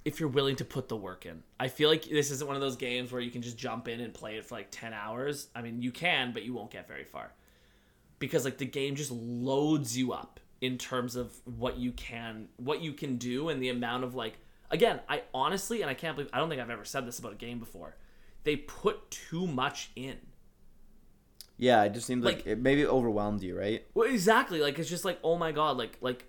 if 0.04 0.20
you're 0.20 0.28
willing 0.28 0.54
to 0.56 0.64
put 0.64 0.88
the 0.88 0.96
work 0.96 1.26
in. 1.26 1.42
I 1.58 1.66
feel 1.68 1.90
like 1.90 2.04
this 2.04 2.30
isn't 2.30 2.46
one 2.46 2.54
of 2.54 2.62
those 2.62 2.76
games 2.76 3.10
where 3.10 3.20
you 3.20 3.30
can 3.30 3.42
just 3.42 3.58
jump 3.58 3.88
in 3.88 4.00
and 4.00 4.14
play 4.14 4.36
it 4.36 4.44
for 4.44 4.54
like 4.54 4.68
10 4.70 4.94
hours. 4.94 5.48
I 5.54 5.62
mean, 5.62 5.82
you 5.82 5.90
can, 5.90 6.32
but 6.32 6.44
you 6.44 6.54
won't 6.54 6.70
get 6.70 6.86
very 6.86 7.02
far. 7.02 7.32
Because 8.20 8.44
like 8.44 8.56
the 8.58 8.66
game 8.66 8.94
just 8.94 9.10
loads 9.10 9.98
you 9.98 10.12
up 10.12 10.38
in 10.60 10.78
terms 10.78 11.16
of 11.16 11.34
what 11.44 11.76
you 11.76 11.92
can 11.92 12.48
what 12.56 12.80
you 12.80 12.92
can 12.92 13.16
do 13.16 13.48
and 13.50 13.60
the 13.62 13.68
amount 13.68 14.04
of 14.04 14.14
like 14.14 14.38
again, 14.70 15.00
I 15.08 15.22
honestly 15.34 15.82
and 15.82 15.90
I 15.90 15.94
can't 15.94 16.16
believe 16.16 16.30
I 16.32 16.38
don't 16.38 16.48
think 16.48 16.60
I've 16.62 16.70
ever 16.70 16.84
said 16.84 17.06
this 17.06 17.18
about 17.18 17.32
a 17.32 17.36
game 17.36 17.58
before. 17.58 17.96
They 18.44 18.56
put 18.56 19.10
too 19.10 19.46
much 19.46 19.90
in. 19.96 20.18
Yeah, 21.58 21.82
it 21.84 21.94
just 21.94 22.06
seemed 22.06 22.22
like, 22.22 22.36
Like- 22.36 22.46
it 22.46 22.58
maybe 22.58 22.86
overwhelmed 22.86 23.42
you, 23.42 23.58
right? 23.58 23.84
Well, 23.94 24.08
exactly. 24.08 24.60
Like 24.60 24.78
it's 24.78 24.88
just 24.88 25.04
like, 25.04 25.18
oh 25.24 25.36
my 25.36 25.52
god, 25.52 25.76
like 25.76 25.98
like 26.00 26.26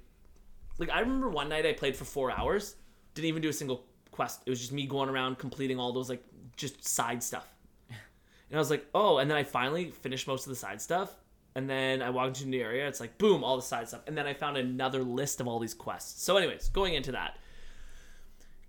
like 0.79 0.89
I 0.89 1.01
remember 1.01 1.29
one 1.29 1.49
night 1.49 1.65
I 1.65 1.73
played 1.73 1.95
for 1.95 2.05
four 2.05 2.31
hours, 2.31 2.75
didn't 3.17 3.27
even 3.27 3.41
do 3.41 3.49
a 3.49 3.53
single 3.53 3.83
quest. 4.11 4.41
It 4.45 4.49
was 4.49 4.59
just 4.59 4.71
me 4.71 4.87
going 4.87 5.09
around 5.09 5.37
completing 5.37 5.79
all 5.79 5.91
those 5.91 6.09
like 6.09 6.23
just 6.55 6.83
side 6.85 7.21
stuff. 7.21 7.47
And 7.89 8.55
I 8.55 8.59
was 8.59 8.69
like, 8.69 8.85
oh, 8.95 9.17
and 9.17 9.29
then 9.29 9.37
I 9.37 9.43
finally 9.43 9.91
finished 9.91 10.25
most 10.25 10.45
of 10.45 10.49
the 10.49 10.55
side 10.55 10.81
stuff. 10.81 11.13
And 11.55 11.69
then 11.69 12.01
I 12.01 12.11
walked 12.11 12.37
into 12.37 12.49
new 12.49 12.61
area. 12.61 12.87
It's 12.87 13.01
like, 13.01 13.17
boom, 13.17 13.43
all 13.43 13.57
the 13.57 13.61
side 13.61 13.89
stuff. 13.89 14.03
And 14.07 14.17
then 14.17 14.25
I 14.25 14.33
found 14.33 14.55
another 14.55 15.03
list 15.03 15.41
of 15.41 15.47
all 15.47 15.59
these 15.59 15.73
quests. 15.73 16.23
So, 16.23 16.37
anyways, 16.37 16.69
going 16.69 16.93
into 16.93 17.11
that, 17.11 17.37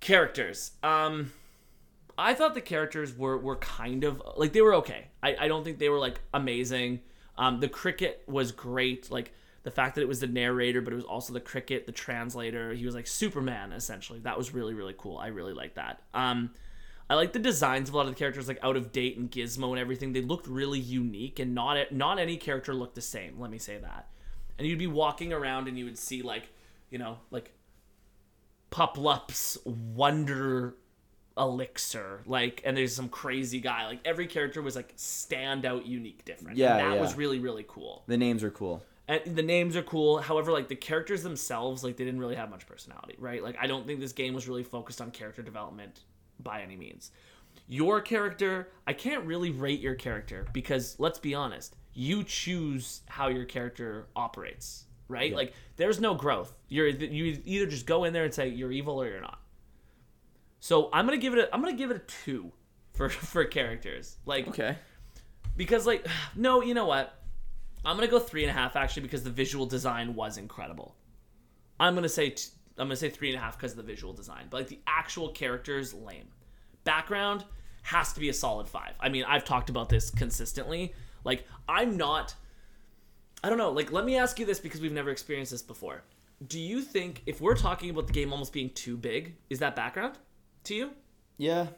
characters. 0.01 0.72
Um, 0.82 1.32
I 2.16 2.34
thought 2.34 2.55
the 2.55 2.61
characters 2.61 3.16
were 3.16 3.38
were 3.38 3.57
kind 3.57 4.05
of 4.05 4.20
like 4.36 4.53
they 4.53 4.62
were 4.62 4.74
okay. 4.76 5.09
I, 5.22 5.36
I 5.40 5.49
don't 5.49 5.64
think 5.64 5.78
they 5.78 5.88
were 5.88 5.99
like 5.99 6.20
amazing. 6.34 7.01
Um, 7.36 7.61
the 7.61 7.68
cricket 7.68 8.24
was 8.26 8.51
great. 8.51 9.11
Like 9.11 9.32
the 9.69 9.75
fact 9.75 9.97
that 9.97 10.01
it 10.01 10.09
was 10.09 10.21
the 10.21 10.27
narrator, 10.27 10.81
but 10.81 10.95
it 10.95 10.97
was 10.97 11.05
also 11.05 11.35
the 11.35 11.41
cricket, 11.41 11.85
the 11.85 11.93
translator. 11.93 12.73
He 12.73 12.87
was 12.87 12.95
like 12.95 13.07
Superman 13.07 13.73
essentially. 13.73 14.19
That 14.21 14.39
was 14.39 14.55
really 14.55 14.73
really 14.73 14.95
cool. 14.97 15.19
I 15.19 15.27
really 15.27 15.53
like 15.53 15.75
that. 15.75 16.01
Um, 16.14 16.53
I 17.11 17.16
like 17.16 17.35
the 17.35 17.39
designs 17.39 17.91
of 17.91 17.95
a 17.95 17.99
lot 17.99 18.07
of 18.07 18.14
the 18.14 18.19
characters, 18.19 18.49
like 18.49 18.59
out 18.62 18.77
of 18.77 18.93
date 18.93 19.19
and 19.19 19.31
Gizmo 19.31 19.69
and 19.69 19.79
everything. 19.79 20.14
They 20.14 20.23
looked 20.23 20.47
really 20.47 20.79
unique, 20.79 21.39
and 21.39 21.55
not 21.55 21.93
not 21.93 22.19
any 22.19 22.39
character 22.39 22.73
looked 22.73 22.95
the 22.95 23.03
same. 23.03 23.39
Let 23.39 23.51
me 23.51 23.59
say 23.59 23.77
that. 23.77 24.09
And 24.57 24.66
you'd 24.66 24.79
be 24.79 24.87
walking 24.87 25.35
around 25.35 25.69
and 25.69 25.79
you 25.79 25.85
would 25.85 25.99
see 25.99 26.23
like, 26.23 26.49
you 26.89 26.99
know, 26.99 27.19
like 27.31 27.53
Puplup's 28.71 29.59
Wonder 29.66 30.77
Elixir, 31.37 32.23
like, 32.25 32.62
and 32.64 32.75
there's 32.75 32.95
some 32.95 33.11
crazy 33.11 33.61
guy. 33.61 33.87
Like 33.87 34.01
every 34.07 34.27
character 34.27 34.62
was 34.62 34.77
like 34.77 34.97
standout, 34.97 35.87
unique, 35.87 36.25
different. 36.25 36.57
Yeah, 36.57 36.79
and 36.79 36.91
that 36.91 36.95
yeah. 36.95 37.01
was 37.03 37.16
really 37.16 37.39
really 37.39 37.66
cool. 37.69 38.03
The 38.07 38.16
names 38.16 38.43
are 38.43 38.51
cool. 38.51 38.83
And 39.09 39.37
the 39.37 39.43
names 39.43 39.75
are 39.75 39.83
cool. 39.83 40.19
However, 40.19 40.53
like 40.53 40.69
the 40.69 40.77
characters 40.77 41.23
themselves, 41.23 41.83
like 41.83 41.97
they 41.97 42.05
didn't 42.05 42.21
really 42.21 42.37
have 42.37 42.51
much 42.51 42.67
personality, 42.67 43.17
right? 43.19 43.43
Like 43.43 43.57
I 43.59 43.67
don't 43.67 43.87
think 43.87 44.01
this 44.01 44.13
game 44.13 44.35
was 44.35 44.47
really 44.47 44.63
focused 44.63 45.01
on 45.01 45.11
character 45.11 45.43
development 45.43 46.01
by 46.41 46.61
any 46.61 46.77
means. 46.77 47.11
Your 47.67 48.01
character, 48.01 48.69
I 48.87 48.93
can't 48.93 49.25
really 49.25 49.51
rate 49.51 49.81
your 49.81 49.95
character 49.95 50.47
because 50.53 50.95
let's 50.99 51.19
be 51.19 51.35
honest, 51.35 51.75
you 51.95 52.23
choose 52.23 53.01
how 53.07 53.29
your 53.29 53.45
character 53.47 54.07
operates, 54.15 54.85
right? 55.09 55.35
Like 55.35 55.55
there's 55.77 56.01
no 56.01 56.15
growth. 56.15 56.55
You're 56.69 56.89
you 56.89 57.41
either 57.45 57.67
just 57.67 57.87
go 57.87 58.05
in 58.05 58.13
there 58.13 58.25
and 58.25 58.33
say 58.33 58.49
you're 58.49 58.71
evil 58.73 59.01
or 59.01 59.09
you're 59.09 59.21
not. 59.21 59.41
So 60.61 60.91
I'm 60.93 61.07
gonna 61.07 61.17
give 61.19 61.33
it 61.35 61.41
a 61.41 61.55
I'm 61.55 61.61
gonna 61.63 61.73
give 61.77 61.91
it 61.91 61.97
a 61.97 62.25
two 62.25 62.53
for 62.93 63.09
for 63.09 63.45
characters. 63.47 64.17
Like 64.27 64.49
Okay. 64.49 64.77
because 65.57 65.87
like 65.87 66.07
no 66.37 66.63
you 66.63 66.75
know 66.75 66.87
what 66.87 67.18
i'm 67.85 67.97
gonna 67.97 68.09
go 68.09 68.18
three 68.18 68.43
and 68.43 68.51
a 68.51 68.55
half 68.55 68.76
actually 68.76 69.03
because 69.03 69.22
the 69.22 69.31
visual 69.31 69.66
design 69.66 70.14
was 70.14 70.37
incredible. 70.39 70.95
I'm 71.81 71.95
gonna 71.95 72.09
say 72.09 72.31
t- 72.31 72.51
i'm 72.79 72.87
gonna 72.87 72.97
say 72.97 73.11
three 73.11 73.29
and 73.31 73.39
a 73.39 73.41
half 73.41 73.57
because 73.57 73.72
of 73.72 73.76
the 73.79 73.83
visual 73.83 74.12
design 74.12 74.47
but 74.51 74.59
like 74.59 74.68
the 74.68 74.81
actual 74.87 75.31
characters 75.31 75.93
lame. 75.95 76.29
Background 76.85 77.45
has 77.83 78.12
to 78.12 78.20
be 78.20 78.29
a 78.29 78.35
solid 78.35 78.68
five. 78.68 78.93
I 79.01 79.09
mean 79.09 79.24
i've 79.24 79.45
talked 79.45 79.70
about 79.70 79.89
this 79.89 80.11
consistently. 80.11 80.95
Like 81.24 81.47
i'm 81.68 81.97
not 81.97 82.35
i 83.45 83.49
don't 83.49 83.59
know 83.59 83.70
like 83.70 83.93
let 83.93 84.05
me 84.05 84.16
ask 84.16 84.39
you 84.39 84.47
this 84.47 84.59
because 84.61 84.81
we've 84.81 84.93
never 84.93 85.11
experienced 85.11 85.53
this 85.53 85.62
before. 85.62 86.03
Do 86.47 86.59
you 86.61 86.83
think 86.83 87.22
if 87.26 87.41
we're 87.41 87.57
talking 87.57 87.91
about 87.91 88.07
the 88.07 88.12
game 88.12 88.33
almost 88.33 88.53
being 88.53 88.70
too 88.70 88.97
big 88.97 89.35
is 89.51 89.59
that 89.61 89.74
background 89.76 90.16
to 90.64 90.74
you? 90.74 90.91
Yeah. 91.37 91.68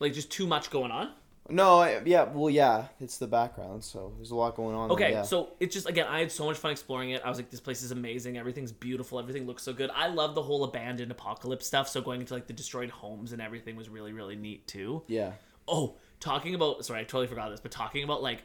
like 0.00 0.12
just 0.12 0.30
too 0.30 0.46
much 0.46 0.70
going 0.70 0.90
on 0.90 1.12
No, 1.50 1.78
I, 1.80 2.02
yeah, 2.04 2.24
well, 2.24 2.50
yeah, 2.50 2.88
it's 3.00 3.16
the 3.18 3.26
background, 3.26 3.82
so 3.82 4.12
there's 4.16 4.32
a 4.32 4.34
lot 4.34 4.54
going 4.54 4.76
on. 4.76 4.90
Okay, 4.90 5.12
yeah. 5.12 5.22
so 5.22 5.50
it's 5.60 5.72
just 5.74 5.88
again, 5.88 6.06
I 6.06 6.20
had 6.20 6.30
so 6.30 6.44
much 6.44 6.58
fun 6.58 6.72
exploring 6.72 7.10
it. 7.10 7.22
I 7.24 7.28
was 7.28 7.38
like, 7.38 7.50
this 7.50 7.60
place 7.60 7.82
is 7.82 7.90
amazing. 7.90 8.36
Everything's 8.36 8.72
beautiful. 8.72 9.18
Everything 9.18 9.46
looks 9.46 9.62
so 9.62 9.72
good. 9.72 9.90
I 9.94 10.08
love 10.08 10.34
the 10.34 10.42
whole 10.42 10.64
abandoned 10.64 11.10
apocalypse 11.10 11.66
stuff. 11.66 11.88
So 11.88 12.00
going 12.02 12.20
into 12.20 12.34
like 12.34 12.46
the 12.46 12.52
destroyed 12.52 12.90
homes 12.90 13.32
and 13.32 13.40
everything 13.40 13.76
was 13.76 13.88
really 13.88 14.12
really 14.12 14.36
neat 14.36 14.66
too. 14.66 15.02
yeah, 15.06 15.32
Oh, 15.66 15.96
talking 16.20 16.54
about 16.54 16.84
sorry, 16.84 17.00
I 17.00 17.04
totally 17.04 17.26
forgot 17.28 17.50
this, 17.50 17.60
but 17.60 17.70
talking 17.70 18.04
about 18.04 18.22
like 18.22 18.42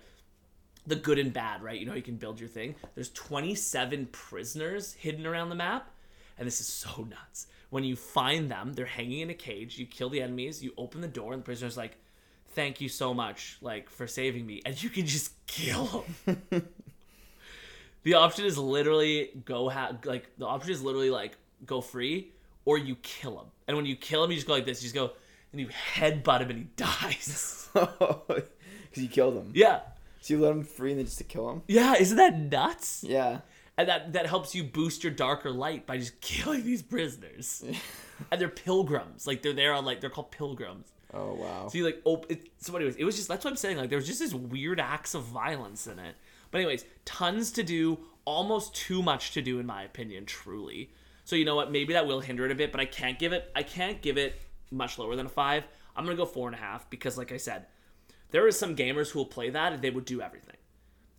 the 0.86 0.96
good 0.96 1.20
and 1.20 1.34
bad, 1.34 1.62
right? 1.64 1.80
You 1.80 1.86
know, 1.86 1.94
you 1.94 2.02
can 2.02 2.16
build 2.18 2.40
your 2.40 2.50
thing. 2.50 2.76
There's 2.96 3.10
27 3.10 4.08
prisoners 4.12 4.94
hidden 4.94 5.26
around 5.26 5.50
the 5.50 5.56
map, 5.56 5.90
and 6.38 6.46
this 6.48 6.60
is 6.60 6.68
so 6.68 7.04
nuts. 7.04 7.48
When 7.70 7.84
you 7.84 7.96
find 7.96 8.52
them, 8.52 8.74
they're 8.74 8.86
hanging 8.86 9.22
in 9.22 9.30
a 9.30 9.34
cage. 9.34 9.78
You 9.80 9.86
kill 9.86 10.10
the 10.10 10.22
enemies. 10.22 10.64
You 10.64 10.74
open 10.78 11.02
the 11.02 11.08
door, 11.08 11.34
and 11.34 11.42
the 11.42 11.46
prisoner's 11.46 11.78
like, 11.78 11.98
"Thank 12.54 12.82
you 12.82 12.90
so 12.90 13.14
much, 13.14 13.58
like 13.62 13.90
for 13.90 14.08
saving 14.08 14.46
me," 14.46 14.62
and 14.66 14.82
you 14.82 14.90
can 14.90 15.06
just 15.06 15.32
kill 15.48 16.06
him. 16.26 16.46
the 18.04 18.16
option 18.16 18.46
is 18.46 18.58
literally 18.58 19.30
go 19.46 19.70
ha- 19.70 19.98
like 20.06 20.28
the 20.38 20.46
option 20.46 20.72
is 20.72 20.82
literally 20.82 21.10
like 21.10 21.38
go 21.66 21.82
free 21.82 22.32
or 22.66 22.78
you 22.78 22.96
kill 22.98 23.40
him. 23.40 23.48
And 23.68 23.78
when 23.78 23.86
you 23.86 23.96
kill 23.96 24.24
him, 24.24 24.32
you 24.32 24.36
just 24.38 24.48
go 24.48 24.54
like 24.54 24.66
this. 24.66 24.82
You 24.82 24.86
just 24.88 24.96
go 24.96 25.12
and 25.52 25.62
you 25.62 25.68
headbutt 25.68 26.42
him 26.42 26.50
and 26.50 26.60
he 26.60 26.66
dies. 26.76 27.70
because 27.74 28.44
you 28.96 29.08
killed 29.08 29.36
him. 29.36 29.52
yeah. 29.54 29.82
So 30.22 30.36
you 30.36 30.40
let 30.42 30.52
him 30.52 30.64
free 30.64 30.92
and 30.92 31.00
then 31.00 31.06
just 31.06 31.18
to 31.18 31.26
kill 31.26 31.50
him. 31.50 31.62
Yeah, 31.68 31.96
isn't 32.00 32.16
that 32.18 32.38
nuts? 32.40 33.04
Yeah. 33.04 33.40
And 33.78 33.90
that 33.90 34.14
that 34.14 34.28
helps 34.28 34.54
you 34.56 34.64
boost 34.64 35.04
your 35.04 35.12
darker 35.12 35.52
light 35.52 35.86
by 35.86 35.98
just 35.98 36.22
killing 36.22 36.64
these 36.64 36.82
prisoners. 36.82 37.64
and 38.32 38.40
they're 38.40 38.48
pilgrims. 38.50 39.26
Like 39.28 39.42
they're 39.42 39.54
there 39.54 39.74
on 39.74 39.84
like 39.86 40.00
they're 40.00 40.10
called 40.10 40.32
pilgrims. 40.32 40.92
Oh 41.14 41.34
wow. 41.36 41.68
So 41.68 41.78
you 41.78 41.86
like 41.86 42.02
oh 42.06 42.24
it, 42.30 42.50
so 42.58 42.76
anyways, 42.76 42.96
it 42.96 43.04
was 43.04 43.16
just 43.16 43.28
that's 43.28 43.46
what 43.46 43.52
I'm 43.52 43.58
saying. 43.58 43.78
Like 43.78 43.90
there 43.90 43.98
was 43.98 44.08
just 44.08 44.20
this 44.20 44.34
weird 44.34 44.80
acts 44.80 45.14
of 45.14 45.24
violence 45.24 45.88
in 45.88 46.00
it. 46.00 46.16
But 46.52 46.60
anyways, 46.60 46.86
tons 47.06 47.52
to 47.54 47.64
do, 47.64 48.00
almost 48.26 48.76
too 48.76 49.02
much 49.02 49.32
to 49.32 49.42
do 49.42 49.60
in 49.60 49.66
my 49.66 49.84
opinion, 49.84 50.26
truly. 50.26 50.92
So 51.26 51.36
you 51.36 51.46
know 51.46 51.56
what? 51.56 51.72
Maybe 51.72 51.94
that 51.94 52.06
will 52.06 52.20
hinder 52.20 52.46
it 52.46 52.52
a 52.52 52.56
bit, 52.56 52.72
but 52.72 52.82
I 52.82 52.86
can't 52.86 53.20
give 53.20 53.34
it 53.34 53.52
I 53.56 53.64
can't 53.64 54.02
give 54.02 54.18
it 54.18 54.42
much 54.72 54.98
lower 54.98 55.16
than 55.16 55.28
a 55.28 55.30
five. 55.30 55.66
I'm 55.96 56.06
gonna 56.06 56.18
go 56.18 56.26
four 56.26 56.48
and 56.48 56.56
a 56.56 56.60
half 56.60 56.90
because 56.90 57.18
like 57.18 57.32
I 57.32 57.38
said, 57.38 57.68
there 58.32 58.48
is 58.48 58.58
some 58.58 58.76
gamers 58.76 59.12
who 59.12 59.20
will 59.20 59.26
play 59.28 59.52
that 59.52 59.74
and 59.74 59.82
they 59.82 59.92
would 59.92 60.06
do 60.06 60.22
everything. 60.22 60.58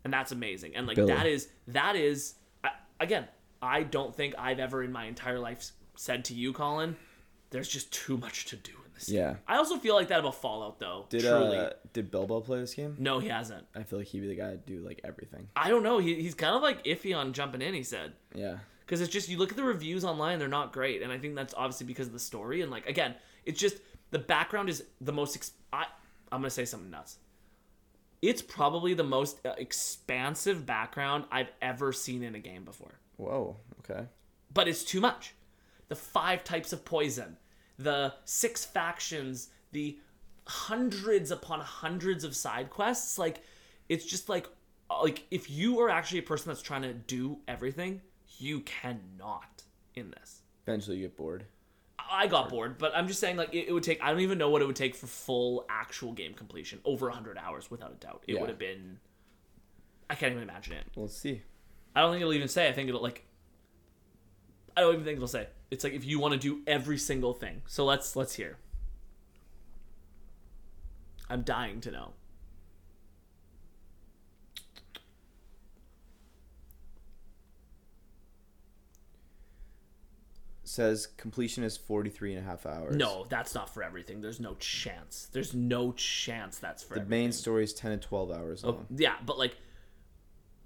And 0.02 0.12
that's 0.12 0.32
amazing. 0.32 0.74
And 0.76 0.86
like 0.86 0.96
Billy. 0.96 1.12
that 1.12 1.26
is 1.26 1.48
that 1.68 1.94
is 1.94 2.34
I, 2.64 2.70
again, 3.00 3.28
I 3.62 3.84
don't 3.84 4.14
think 4.14 4.34
I've 4.36 4.58
ever 4.58 4.82
in 4.82 4.92
my 4.92 5.04
entire 5.04 5.38
life 5.38 5.70
said 5.96 6.24
to 6.26 6.34
you, 6.34 6.52
Colin, 6.52 6.96
there's 7.50 7.68
just 7.68 7.92
too 7.92 8.16
much 8.16 8.46
to 8.46 8.56
do 8.56 8.72
in 8.72 8.76
this. 8.76 8.82
game. 8.82 8.83
Yeah. 9.08 9.36
I 9.48 9.56
also 9.56 9.76
feel 9.76 9.94
like 9.94 10.08
that 10.08 10.20
about 10.20 10.36
Fallout 10.40 10.78
though. 10.78 11.06
Did 11.08 11.22
truly. 11.22 11.56
uh 11.58 11.70
did 11.92 12.10
Bilbo 12.10 12.40
play 12.40 12.60
this 12.60 12.74
game? 12.74 12.96
no, 12.98 13.18
he 13.18 13.28
hasn't. 13.28 13.66
I 13.74 13.82
feel 13.82 13.98
like 14.00 14.08
he'd 14.08 14.20
be 14.20 14.28
the 14.28 14.34
guy 14.36 14.50
to 14.50 14.56
do 14.56 14.80
like 14.80 15.00
everything. 15.04 15.48
I 15.56 15.68
don't 15.70 15.82
know. 15.82 15.98
He, 15.98 16.14
he's 16.22 16.34
kind 16.34 16.54
of 16.54 16.62
like 16.62 16.84
iffy 16.84 17.16
on 17.16 17.32
jumping 17.32 17.62
in. 17.62 17.74
He 17.74 17.82
said 17.82 18.12
Yeah. 18.34 18.58
because 18.86 19.00
it's 19.00 19.12
just 19.12 19.28
you 19.28 19.38
look 19.38 19.50
at 19.50 19.56
the 19.56 19.64
reviews 19.64 20.04
online, 20.04 20.38
they're 20.38 20.48
not 20.48 20.72
great, 20.72 21.02
and 21.02 21.12
I 21.12 21.18
think 21.18 21.34
that's 21.34 21.54
obviously 21.54 21.86
because 21.86 22.06
of 22.06 22.12
the 22.12 22.18
story 22.20 22.62
and 22.62 22.70
like 22.70 22.88
again, 22.88 23.14
it's 23.44 23.60
just 23.60 23.76
the 24.10 24.18
background 24.18 24.68
is 24.68 24.84
the 25.00 25.12
most. 25.12 25.52
I 25.72 25.86
I'm 26.32 26.40
gonna 26.40 26.50
say 26.50 26.64
something 26.64 26.90
nuts. 26.90 27.18
It's 28.22 28.40
probably 28.42 28.94
the 28.94 29.04
most 29.04 29.44
uh, 29.44 29.52
expansive 29.58 30.64
background 30.64 31.24
I've 31.30 31.50
ever 31.60 31.92
seen 31.92 32.22
in 32.22 32.34
a 32.34 32.38
game 32.38 32.64
before. 32.64 32.94
Whoa. 33.16 33.56
Okay. 33.80 34.06
but 34.52 34.66
it's 34.66 34.82
too 34.84 35.00
much. 35.00 35.34
The 35.88 35.94
five 35.94 36.42
types 36.42 36.72
of 36.72 36.84
poison, 36.86 37.36
the 37.78 38.14
six 38.24 38.64
factions, 38.64 39.48
the 39.72 39.98
hundreds 40.46 41.30
upon 41.30 41.60
hundreds 41.60 42.24
of 42.24 42.36
side 42.36 42.70
quests, 42.70 43.18
like 43.18 43.42
it's 43.88 44.04
just 44.04 44.28
like 44.28 44.46
like 45.02 45.24
if 45.30 45.50
you 45.50 45.80
are 45.80 45.88
actually 45.90 46.18
a 46.18 46.22
person 46.22 46.48
that's 46.48 46.62
trying 46.62 46.82
to 46.82 46.92
do 46.92 47.38
everything, 47.48 48.00
you 48.38 48.60
cannot 48.60 49.62
in 49.94 50.10
this. 50.10 50.42
Eventually, 50.66 50.98
you 50.98 51.02
get 51.04 51.16
bored. 51.16 51.44
I 52.10 52.26
got 52.26 52.50
bored, 52.50 52.76
but 52.78 52.92
I'm 52.94 53.08
just 53.08 53.18
saying 53.18 53.36
like 53.36 53.54
it, 53.54 53.68
it 53.68 53.72
would 53.72 53.82
take. 53.82 54.02
I 54.02 54.10
don't 54.10 54.20
even 54.20 54.38
know 54.38 54.50
what 54.50 54.60
it 54.62 54.66
would 54.66 54.76
take 54.76 54.94
for 54.94 55.06
full 55.06 55.64
actual 55.70 56.12
game 56.12 56.34
completion. 56.34 56.80
Over 56.84 57.06
100 57.06 57.38
hours, 57.38 57.70
without 57.70 57.92
a 57.92 57.94
doubt. 57.94 58.24
It 58.28 58.34
Yeah. 58.34 58.40
would 58.40 58.50
have 58.50 58.58
been. 58.58 58.98
I 60.10 60.14
can't 60.14 60.32
even 60.32 60.42
imagine 60.42 60.74
it. 60.74 60.84
We'll 60.94 61.08
see. 61.08 61.42
I 61.96 62.02
don't 62.02 62.12
think 62.12 62.20
it'll 62.20 62.34
even 62.34 62.48
say. 62.48 62.68
I 62.68 62.72
think 62.72 62.88
it'll 62.88 63.02
like. 63.02 63.24
I 64.76 64.80
don't 64.80 64.94
even 64.94 65.04
think 65.04 65.16
it'll 65.16 65.28
say. 65.28 65.48
It's 65.70 65.84
like 65.84 65.92
if 65.92 66.04
you 66.04 66.18
want 66.18 66.32
to 66.34 66.38
do 66.38 66.60
every 66.66 66.98
single 66.98 67.32
thing. 67.32 67.62
So 67.66 67.84
let's 67.84 68.16
let's 68.16 68.34
hear. 68.34 68.58
I'm 71.30 71.42
dying 71.42 71.80
to 71.82 71.90
know. 71.90 72.12
Says 80.74 81.06
completion 81.06 81.62
is 81.62 81.76
43 81.76 82.34
and 82.34 82.44
a 82.44 82.48
half 82.48 82.66
hours. 82.66 82.96
No, 82.96 83.26
that's 83.28 83.54
not 83.54 83.72
for 83.72 83.84
everything. 83.84 84.20
There's 84.20 84.40
no 84.40 84.54
chance. 84.54 85.28
There's 85.30 85.54
no 85.54 85.92
chance 85.92 86.58
that's 86.58 86.82
for 86.82 86.94
The 86.94 87.00
everything. 87.02 87.20
main 87.20 87.32
story 87.32 87.62
is 87.62 87.72
10 87.74 87.92
to 87.92 87.96
12 88.08 88.30
hours 88.32 88.64
oh, 88.64 88.70
long. 88.70 88.86
Yeah, 88.96 89.14
but 89.24 89.38
like, 89.38 89.56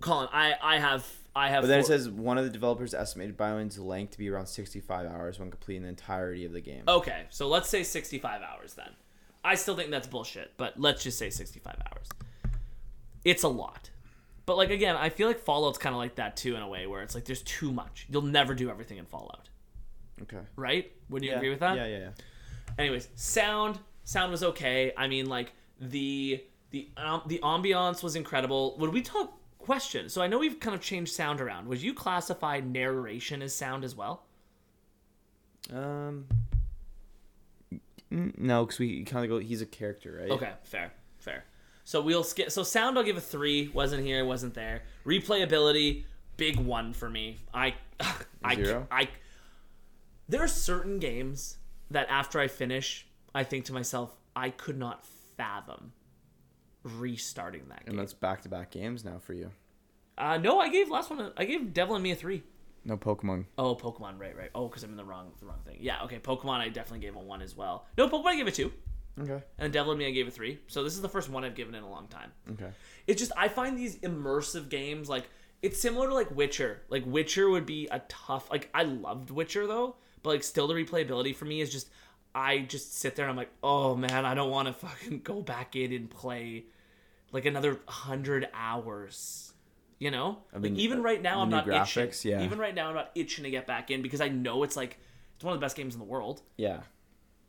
Colin, 0.01 0.29
I 0.33 0.55
I 0.63 0.79
have 0.79 1.07
I 1.35 1.49
have. 1.51 1.63
But 1.63 1.69
then 1.69 1.81
it 1.81 1.87
says 1.87 2.09
one 2.09 2.39
of 2.39 2.45
the 2.45 2.51
developers 2.51 2.95
estimated 2.95 3.37
Biomutant's 3.37 3.79
length 3.79 4.13
to 4.13 4.19
be 4.19 4.29
around 4.29 4.47
65 4.47 5.07
hours 5.07 5.39
when 5.39 5.51
completing 5.51 5.83
the 5.83 5.89
entirety 5.89 6.45
of 6.45 6.53
the 6.53 6.61
game. 6.61 6.83
Okay, 6.89 7.25
so 7.31 7.49
let's 7.49 7.69
say 7.69 7.83
65 7.83 8.43
hours 8.43 8.75
then. 8.75 8.91
I 9.45 9.55
still 9.55 9.77
think 9.77 9.91
that's 9.91 10.07
bullshit, 10.09 10.53
but 10.57 10.79
let's 10.81 11.03
just 11.03 11.19
say 11.19 11.31
65 11.31 11.75
hours. 11.93 12.09
It's 13.25 13.43
a 13.45 13.49
lot. 13.49 13.91
But 14.47 14.57
like 14.57 14.71
again, 14.71 14.97
I 14.97 15.11
feel 15.11 15.29
like 15.29 15.41
Fallout's 15.41 15.79
kind 15.79 15.95
of 15.95 15.99
like 15.99 16.15
that 16.17 16.37
too 16.37 16.57
in 16.57 16.63
a 16.63 16.69
way 16.69 16.87
where 16.87 17.03
it's 17.03 17.15
like 17.15 17.25
there's 17.25 17.43
too 17.43 17.71
much. 17.73 18.07
You'll 18.09 18.23
never 18.23 18.55
do 18.55 18.71
everything 18.71 18.97
in 18.99 19.05
Fallout, 19.05 19.49
Okay. 20.23 20.39
right? 20.57 20.91
Would 21.11 21.23
you 21.23 21.31
Yeah. 21.31 21.37
agree 21.37 21.51
with 21.51 21.61
that? 21.61 21.77
Yeah, 21.77 21.87
yeah, 21.87 21.99
yeah. 21.99 22.11
Anyways, 22.79 23.09
sound 23.15 23.79
sound 24.05 24.31
was 24.31 24.43
okay. 24.43 24.93
I 24.97 25.07
mean 25.07 25.27
like 25.27 25.53
the 25.81 26.43
the 26.71 26.89
um, 26.97 27.23
the 27.27 27.41
ambiance 27.43 28.03
was 28.03 28.17
incredible. 28.17 28.77
Would 28.79 28.93
we 28.93 29.03
talk 29.03 29.38
question? 29.69 30.09
So 30.09 30.23
I 30.23 30.29
know 30.29 30.39
we've 30.39 30.59
kind 30.59 30.75
of 30.75 30.81
changed 30.81 31.13
sound 31.13 31.43
around. 31.43 31.69
Would 31.69 31.83
you 31.83 31.93
classify 31.93 32.59
narration 32.61 33.43
as 33.43 33.55
sound 33.55 33.85
as 33.85 33.95
well? 33.95 34.23
Um. 35.71 36.25
No, 38.11 38.65
because 38.65 38.79
we 38.79 39.05
kind 39.05 39.27
of 39.27 39.29
go. 39.29 39.39
He's 39.39 39.61
a 39.61 39.67
character, 39.67 40.21
right? 40.23 40.31
Okay, 40.31 40.53
fair, 40.63 40.91
fair. 41.19 41.45
So 41.85 42.01
we'll 42.01 42.25
skip. 42.25 42.51
So 42.51 42.63
sound, 42.63 42.97
I'll 42.97 43.05
give 43.05 43.19
a 43.19 43.21
three. 43.21 43.69
Wasn't 43.69 44.03
here, 44.03 44.25
wasn't 44.25 44.55
there. 44.55 44.85
Replayability, 45.05 46.05
big 46.39 46.59
one 46.59 46.95
for 46.95 47.11
me. 47.11 47.37
I, 47.53 47.75
I, 48.43 48.55
Zero? 48.55 48.87
I. 48.91 49.11
There 50.31 50.43
are 50.43 50.49
certain 50.49 50.99
games 50.99 51.59
that 51.91 52.09
after 52.09 52.41
I 52.41 52.49
finish, 52.49 53.07
I 53.35 53.45
think 53.45 53.67
to 53.67 53.75
myself, 53.75 54.17
I 54.35 54.49
could 54.49 54.79
not 54.79 55.05
fathom 55.37 55.93
restarting 56.97 57.69
that 57.69 57.79
And 57.81 57.89
game. 57.91 57.97
that's 57.97 58.15
back 58.15 58.43
to 58.43 58.49
back 58.49 58.71
games 58.71 59.05
now 59.05 59.19
for 59.19 59.33
you. 59.35 59.51
Uh, 60.17 60.37
no, 60.39 60.59
I 60.59 60.69
gave 60.69 60.91
last 60.91 61.11
one. 61.11 61.21
A, 61.21 61.33
I 61.37 61.45
gave 61.45 61.73
Devil 61.73 61.97
in 61.97 62.03
Me 62.03 62.11
a 62.11 62.17
three. 62.17 62.43
No 62.85 62.97
Pokemon. 62.97 63.45
Oh, 63.59 63.75
Pokemon, 63.77 64.19
right, 64.19 64.37
right. 64.37 64.51
Oh, 64.55 64.69
because 64.69 64.83
I'm 64.83 64.91
in 64.91 64.97
the 64.97 65.05
wrong, 65.05 65.33
the 65.41 65.47
wrong 65.47 65.59
thing. 65.67 65.77
Yeah, 65.81 66.03
okay. 66.05 66.19
Pokemon, 66.19 66.59
I 66.61 66.69
definitely 66.69 67.01
gave 67.07 67.17
a 67.17 67.21
one 67.21 67.43
as 67.43 67.57
well. 67.57 67.87
No, 67.97 68.09
Pokemon, 68.09 68.27
I 68.27 68.37
gave 68.37 68.47
a 68.47 68.53
two, 68.53 68.73
Okay. 69.21 69.43
and 69.59 69.73
Devil 69.73 69.93
in 69.93 69.99
Me, 69.99 70.07
I 70.07 70.11
gave 70.11 70.27
a 70.27 70.31
three. 70.31 70.59
So 70.69 70.83
this 70.83 70.95
is 70.95 71.03
the 71.03 71.09
first 71.09 71.29
one 71.29 71.45
I've 71.45 71.55
given 71.55 71.75
in 71.75 71.83
a 71.83 71.91
long 71.91 72.09
time. 72.09 72.33
Okay. 72.53 72.71
it's 73.07 73.21
just 73.21 73.33
I 73.37 73.49
find 73.49 73.77
these 73.77 73.97
immersive 73.99 74.69
games 74.69 75.09
like 75.09 75.29
it's 75.61 75.81
similar 75.81 76.09
to 76.09 76.15
like 76.15 76.31
Witcher. 76.35 76.83
Like 76.89 77.05
Witcher 77.05 77.49
would 77.51 77.67
be 77.67 77.89
a 77.91 78.01
tough 78.09 78.49
like 78.51 78.71
I 78.73 78.85
loved 78.85 79.31
Witcher 79.31 79.67
though, 79.67 79.97
but 80.23 80.31
like 80.31 80.43
still 80.45 80.67
the 80.69 80.75
replayability 80.75 81.35
for 81.35 81.45
me 81.47 81.61
is 81.61 81.71
just 81.71 81.91
I 82.35 82.61
just 82.61 82.97
sit 82.97 83.17
there 83.17 83.25
and 83.25 83.31
I'm 83.31 83.37
like, 83.37 83.51
oh 83.63 83.97
man, 83.97 84.25
I 84.25 84.35
don't 84.35 84.51
want 84.51 84.69
to 84.69 84.73
fucking 84.87 85.21
go 85.25 85.43
back 85.43 85.75
in 85.77 85.93
and 85.93 86.09
play 86.09 86.67
like 87.33 87.45
another 87.47 87.81
hundred 87.87 88.49
hours. 88.55 89.53
You 90.01 90.13
know, 90.13 90.39
I 90.55 90.59
mean, 90.59 90.75
like 90.75 90.81
even 90.83 91.01
uh, 91.01 91.03
right 91.03 91.21
now 91.21 91.41
I'm 91.41 91.51
not 91.51 91.67
graphics, 91.67 92.21
itching. 92.21 92.31
yeah. 92.31 92.43
Even 92.45 92.59
right 92.61 92.73
now 92.75 92.89
I'm 92.89 92.95
not 92.95 93.11
itching 93.17 93.43
to 93.45 93.51
get 93.51 93.67
back 93.67 93.91
in 93.91 94.01
because 94.01 94.21
I 94.21 94.29
know 94.29 94.63
it's 94.63 94.77
like 94.77 94.97
it's 95.35 95.43
one 95.45 95.53
of 95.55 95.59
the 95.61 95.65
best 95.65 95.77
games 95.77 95.95
in 95.95 95.99
the 95.99 96.05
world 96.07 96.41
Yeah. 96.57 96.81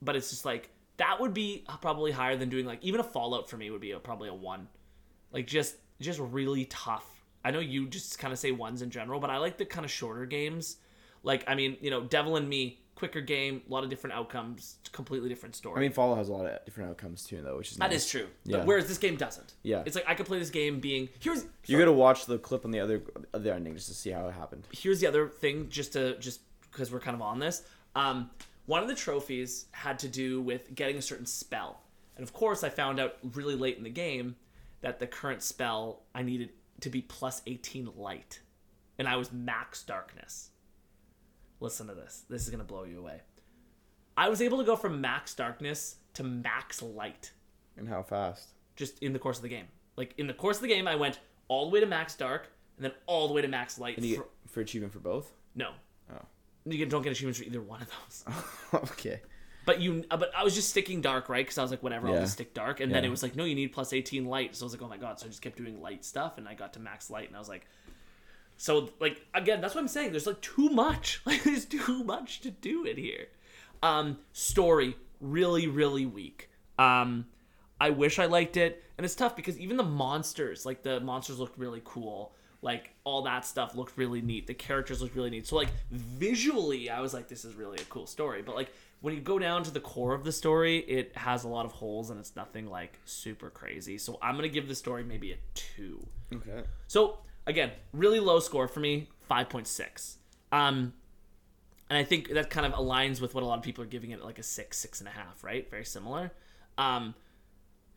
but 0.01 0.15
it's 0.15 0.31
just 0.31 0.45
like 0.45 0.69
that 0.97 1.19
would 1.21 1.33
be 1.33 1.63
probably 1.79 2.11
higher 2.11 2.35
than 2.35 2.49
doing 2.49 2.65
like 2.65 2.83
even 2.83 2.99
a 2.99 3.03
Fallout 3.03 3.49
for 3.49 3.55
me 3.57 3.69
would 3.69 3.81
be 3.81 3.91
a, 3.91 3.99
probably 3.99 4.29
a 4.29 4.33
one, 4.33 4.67
like 5.31 5.45
just 5.45 5.75
just 6.01 6.19
really 6.19 6.65
tough. 6.65 7.05
I 7.45 7.51
know 7.51 7.59
you 7.59 7.87
just 7.87 8.17
kind 8.17 8.33
of 8.33 8.39
say 8.39 8.51
ones 8.51 8.81
in 8.81 8.89
general, 8.89 9.19
but 9.19 9.29
I 9.29 9.37
like 9.37 9.57
the 9.59 9.65
kind 9.65 9.85
of 9.85 9.91
shorter 9.91 10.25
games. 10.25 10.77
Like 11.21 11.43
I 11.47 11.53
mean, 11.53 11.77
you 11.81 11.91
know, 11.91 12.01
Devil 12.01 12.35
in 12.37 12.49
Me, 12.49 12.79
quicker 12.99 13.21
game, 13.21 13.61
a 13.67 13.71
lot 13.71 13.83
of 13.83 13.89
different 13.89 14.15
outcomes, 14.15 14.75
completely 14.91 15.29
different 15.29 15.55
story. 15.55 15.77
I 15.77 15.79
mean, 15.79 15.91
Fallout 15.91 16.17
has 16.17 16.29
a 16.29 16.33
lot 16.33 16.45
of 16.45 16.63
different 16.65 16.89
outcomes 16.89 17.23
too, 17.23 17.41
though, 17.41 17.57
which 17.57 17.71
is 17.71 17.77
that 17.77 17.89
nice. 17.89 18.03
is 18.03 18.09
true. 18.09 18.27
Yeah. 18.43 18.57
But 18.57 18.67
whereas 18.67 18.87
this 18.87 18.97
game 18.97 19.15
doesn't. 19.15 19.53
Yeah. 19.63 19.83
It's 19.85 19.95
like 19.95 20.05
I 20.07 20.13
could 20.13 20.25
play 20.25 20.37
this 20.37 20.49
game 20.49 20.79
being 20.79 21.09
here's 21.19 21.45
You 21.65 21.79
gotta 21.79 21.93
watch 21.93 22.25
the 22.25 22.37
clip 22.37 22.65
on 22.65 22.71
the 22.71 22.79
other 22.79 23.01
other 23.33 23.53
ending 23.53 23.73
just 23.73 23.87
to 23.87 23.93
see 23.93 24.11
how 24.11 24.27
it 24.27 24.33
happened. 24.33 24.67
here's 24.71 24.99
the 24.99 25.07
other 25.07 25.27
thing 25.27 25.69
just 25.69 25.93
to 25.93 26.17
just 26.19 26.41
because 26.69 26.91
we're 26.91 26.99
kind 26.99 27.15
of 27.15 27.21
on 27.21 27.39
this 27.39 27.63
um, 27.95 28.29
one 28.65 28.81
of 28.83 28.87
the 28.87 28.95
trophies 28.95 29.65
had 29.71 29.97
to 29.99 30.07
do 30.07 30.41
with 30.41 30.75
getting 30.75 30.97
a 30.97 31.01
certain 31.01 31.25
spell 31.25 31.81
and 32.15 32.23
of 32.23 32.33
course 32.33 32.63
i 32.63 32.69
found 32.69 32.99
out 32.99 33.15
really 33.33 33.55
late 33.55 33.77
in 33.77 33.83
the 33.83 33.89
game 33.89 34.35
that 34.81 34.99
the 34.99 35.07
current 35.07 35.41
spell 35.41 36.03
i 36.13 36.21
needed 36.21 36.49
to 36.81 36.89
be 36.89 37.01
plus 37.01 37.41
18 37.47 37.89
light 37.97 38.41
and 38.99 39.07
i 39.07 39.15
was 39.15 39.31
max 39.31 39.83
darkness 39.83 40.51
listen 41.59 41.87
to 41.87 41.93
this 41.93 42.23
this 42.29 42.43
is 42.43 42.49
going 42.49 42.59
to 42.59 42.65
blow 42.65 42.83
you 42.83 42.99
away 42.99 43.21
i 44.17 44.29
was 44.29 44.41
able 44.41 44.57
to 44.57 44.63
go 44.63 44.75
from 44.75 44.99
max 45.01 45.33
darkness 45.33 45.95
to 46.13 46.23
max 46.23 46.81
light 46.81 47.31
And 47.77 47.87
how 47.87 48.03
fast? 48.03 48.49
just 48.75 48.99
in 48.99 49.13
the 49.13 49.19
course 49.19 49.37
of 49.37 49.43
the 49.43 49.49
game 49.49 49.65
like 49.97 50.13
in 50.17 50.27
the 50.27 50.33
course 50.33 50.57
of 50.57 50.61
the 50.61 50.67
game 50.67 50.87
i 50.87 50.95
went 50.95 51.19
all 51.47 51.65
the 51.69 51.73
way 51.73 51.79
to 51.79 51.85
max 51.85 52.15
dark 52.15 52.47
and 52.77 52.85
then 52.85 52.91
all 53.07 53.27
the 53.27 53.33
way 53.33 53.41
to 53.41 53.47
max 53.47 53.77
light 53.79 53.97
And 53.97 54.05
you 54.05 54.15
for- 54.17 54.21
get 54.23 54.31
for 54.51 54.61
achievement 54.61 54.93
for 54.93 54.99
both? 54.99 55.31
no 55.55 55.71
Oh. 56.11 56.21
you 56.65 56.85
don't 56.85 57.01
get 57.01 57.11
achievements 57.11 57.39
for 57.39 57.45
either 57.45 57.61
one 57.61 57.81
of 57.81 57.89
those. 57.89 58.25
okay. 58.91 59.21
But 59.65 59.79
you, 59.79 60.03
uh, 60.09 60.17
but 60.17 60.31
I 60.35 60.43
was 60.43 60.55
just 60.55 60.69
sticking 60.69 61.01
dark, 61.01 61.29
right? 61.29 61.45
Because 61.45 61.59
I 61.59 61.61
was 61.61 61.69
like, 61.69 61.83
whatever, 61.83 62.07
I'll 62.07 62.15
just 62.21 62.33
stick 62.33 62.55
dark. 62.55 62.79
And 62.79 62.91
then 62.91 63.05
it 63.05 63.09
was 63.09 63.21
like, 63.21 63.35
no, 63.35 63.43
you 63.43 63.53
need 63.53 63.67
plus 63.71 63.93
eighteen 63.93 64.25
light. 64.25 64.55
So 64.55 64.63
I 64.63 64.65
was 64.65 64.73
like, 64.73 64.81
oh 64.81 64.87
my 64.87 64.97
god. 64.97 65.19
So 65.19 65.27
I 65.27 65.29
just 65.29 65.41
kept 65.43 65.57
doing 65.57 65.79
light 65.81 66.03
stuff, 66.03 66.39
and 66.39 66.47
I 66.47 66.55
got 66.55 66.73
to 66.73 66.79
max 66.79 67.11
light, 67.11 67.27
and 67.27 67.35
I 67.35 67.39
was 67.39 67.47
like, 67.49 67.67
so 68.59 68.89
like 68.99 69.25
again, 69.33 69.61
that's 69.61 69.73
what 69.73 69.81
I'm 69.81 69.87
saying. 69.87 70.11
There's 70.11 70.27
like 70.27 70.41
too 70.41 70.69
much. 70.69 71.21
Like 71.25 71.43
there's 71.43 71.65
too 71.65 72.03
much 72.03 72.41
to 72.41 72.51
do 72.51 72.83
in 72.83 72.97
here. 72.97 73.27
Um, 73.81 74.17
story 74.33 74.95
really, 75.21 75.67
really 75.67 76.05
weak. 76.05 76.49
Um, 76.77 77.25
I 77.79 77.91
wish 77.91 78.19
I 78.19 78.25
liked 78.25 78.57
it, 78.57 78.83
and 78.97 79.05
it's 79.05 79.15
tough 79.15 79.35
because 79.35 79.57
even 79.57 79.77
the 79.77 79.83
monsters, 79.83 80.65
like 80.65 80.83
the 80.83 80.99
monsters, 80.99 81.39
looked 81.39 81.57
really 81.57 81.81
cool. 81.85 82.33
Like 82.61 82.93
all 83.05 83.21
that 83.21 83.45
stuff 83.45 83.75
looked 83.75 83.97
really 83.97 84.21
neat. 84.21 84.45
The 84.45 84.53
characters 84.53 85.01
looked 85.01 85.15
really 85.15 85.29
neat. 85.29 85.47
So 85.47 85.55
like 85.55 85.69
visually, 85.89 86.89
I 86.89 86.99
was 86.99 87.13
like, 87.13 87.29
this 87.29 87.45
is 87.45 87.55
really 87.55 87.77
a 87.77 87.85
cool 87.85 88.05
story. 88.07 88.41
But 88.41 88.55
like 88.55 88.73
when 88.99 89.13
you 89.13 89.21
go 89.21 89.39
down 89.39 89.63
to 89.63 89.71
the 89.71 89.79
core 89.79 90.13
of 90.13 90.25
the 90.25 90.33
story, 90.33 90.79
it 90.79 91.15
has 91.15 91.45
a 91.45 91.47
lot 91.47 91.65
of 91.65 91.71
holes 91.71 92.09
and 92.09 92.19
it's 92.19 92.35
nothing 92.35 92.67
like 92.67 92.99
super 93.05 93.49
crazy. 93.49 93.97
So 93.97 94.19
I'm 94.21 94.35
gonna 94.35 94.49
give 94.49 94.67
the 94.67 94.75
story 94.75 95.05
maybe 95.05 95.31
a 95.31 95.37
two. 95.53 96.05
Okay. 96.33 96.63
So 96.87 97.19
again, 97.49 97.71
really 97.93 98.19
low 98.19 98.39
score 98.39 98.67
for 98.67 98.79
me, 98.79 99.09
five 99.27 99.49
point 99.49 99.67
six. 99.67 100.17
Um, 100.51 100.93
and 101.89 101.97
I 101.97 102.03
think 102.03 102.29
that 102.29 102.49
kind 102.49 102.65
of 102.65 102.73
aligns 102.73 103.19
with 103.19 103.33
what 103.33 103.43
a 103.43 103.47
lot 103.47 103.57
of 103.57 103.63
people 103.63 103.83
are 103.83 103.87
giving 103.87 104.11
it, 104.11 104.23
like 104.23 104.39
a 104.39 104.43
six, 104.43 104.77
six 104.77 104.99
and 104.99 105.07
a 105.07 105.11
half, 105.11 105.43
right? 105.43 105.69
Very 105.69 105.85
similar. 105.85 106.31
Um, 106.77 107.15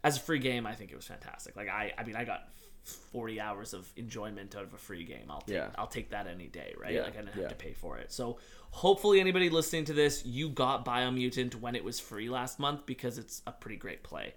as 0.03 0.17
a 0.17 0.21
free 0.21 0.39
game, 0.39 0.67
I 0.67 0.75
think 0.75 0.91
it 0.91 0.97
was 0.97 1.07
fantastic. 1.07 1.55
Like 1.57 1.69
I, 1.69 1.93
I 1.97 2.03
mean, 2.05 2.17
I 2.17 2.25
got 2.25 2.49
forty 2.85 3.41
hours 3.41 3.75
of 3.75 3.89
enjoyment 3.97 4.57
out 4.57 4.65
of 4.65 4.75
a 4.75 4.79
free 4.79 5.05
game. 5.05 5.27
I'll 5.31 5.43
take, 5.43 5.55
Yeah. 5.55 5.69
I'll 5.79 5.87
take 5.87 6.11
that 6.11 6.27
any 6.27 6.49
day, 6.49 6.75
right? 6.81 6.95
Yeah, 6.95 7.03
Like 7.03 7.15
I 7.15 7.21
didn't 7.21 7.35
have 7.35 7.43
yeah. 7.43 7.49
to 7.49 7.55
pay 7.55 7.73
for 7.75 7.99
it. 7.99 8.11
So 8.13 8.39
hopefully, 8.71 9.21
anybody 9.21 9.51
listening 9.51 9.85
to 9.85 9.93
this, 9.93 10.25
you 10.27 10.49
got 10.49 10.85
Biomutant 10.85 11.55
when 11.57 11.77
it 11.77 11.85
was 11.85 12.01
free 12.01 12.29
last 12.29 12.59
month 12.59 12.87
because 12.87 13.19
it's 13.19 13.43
a 13.47 13.53
pretty 13.53 13.77
great 13.77 14.03
play. 14.03 14.35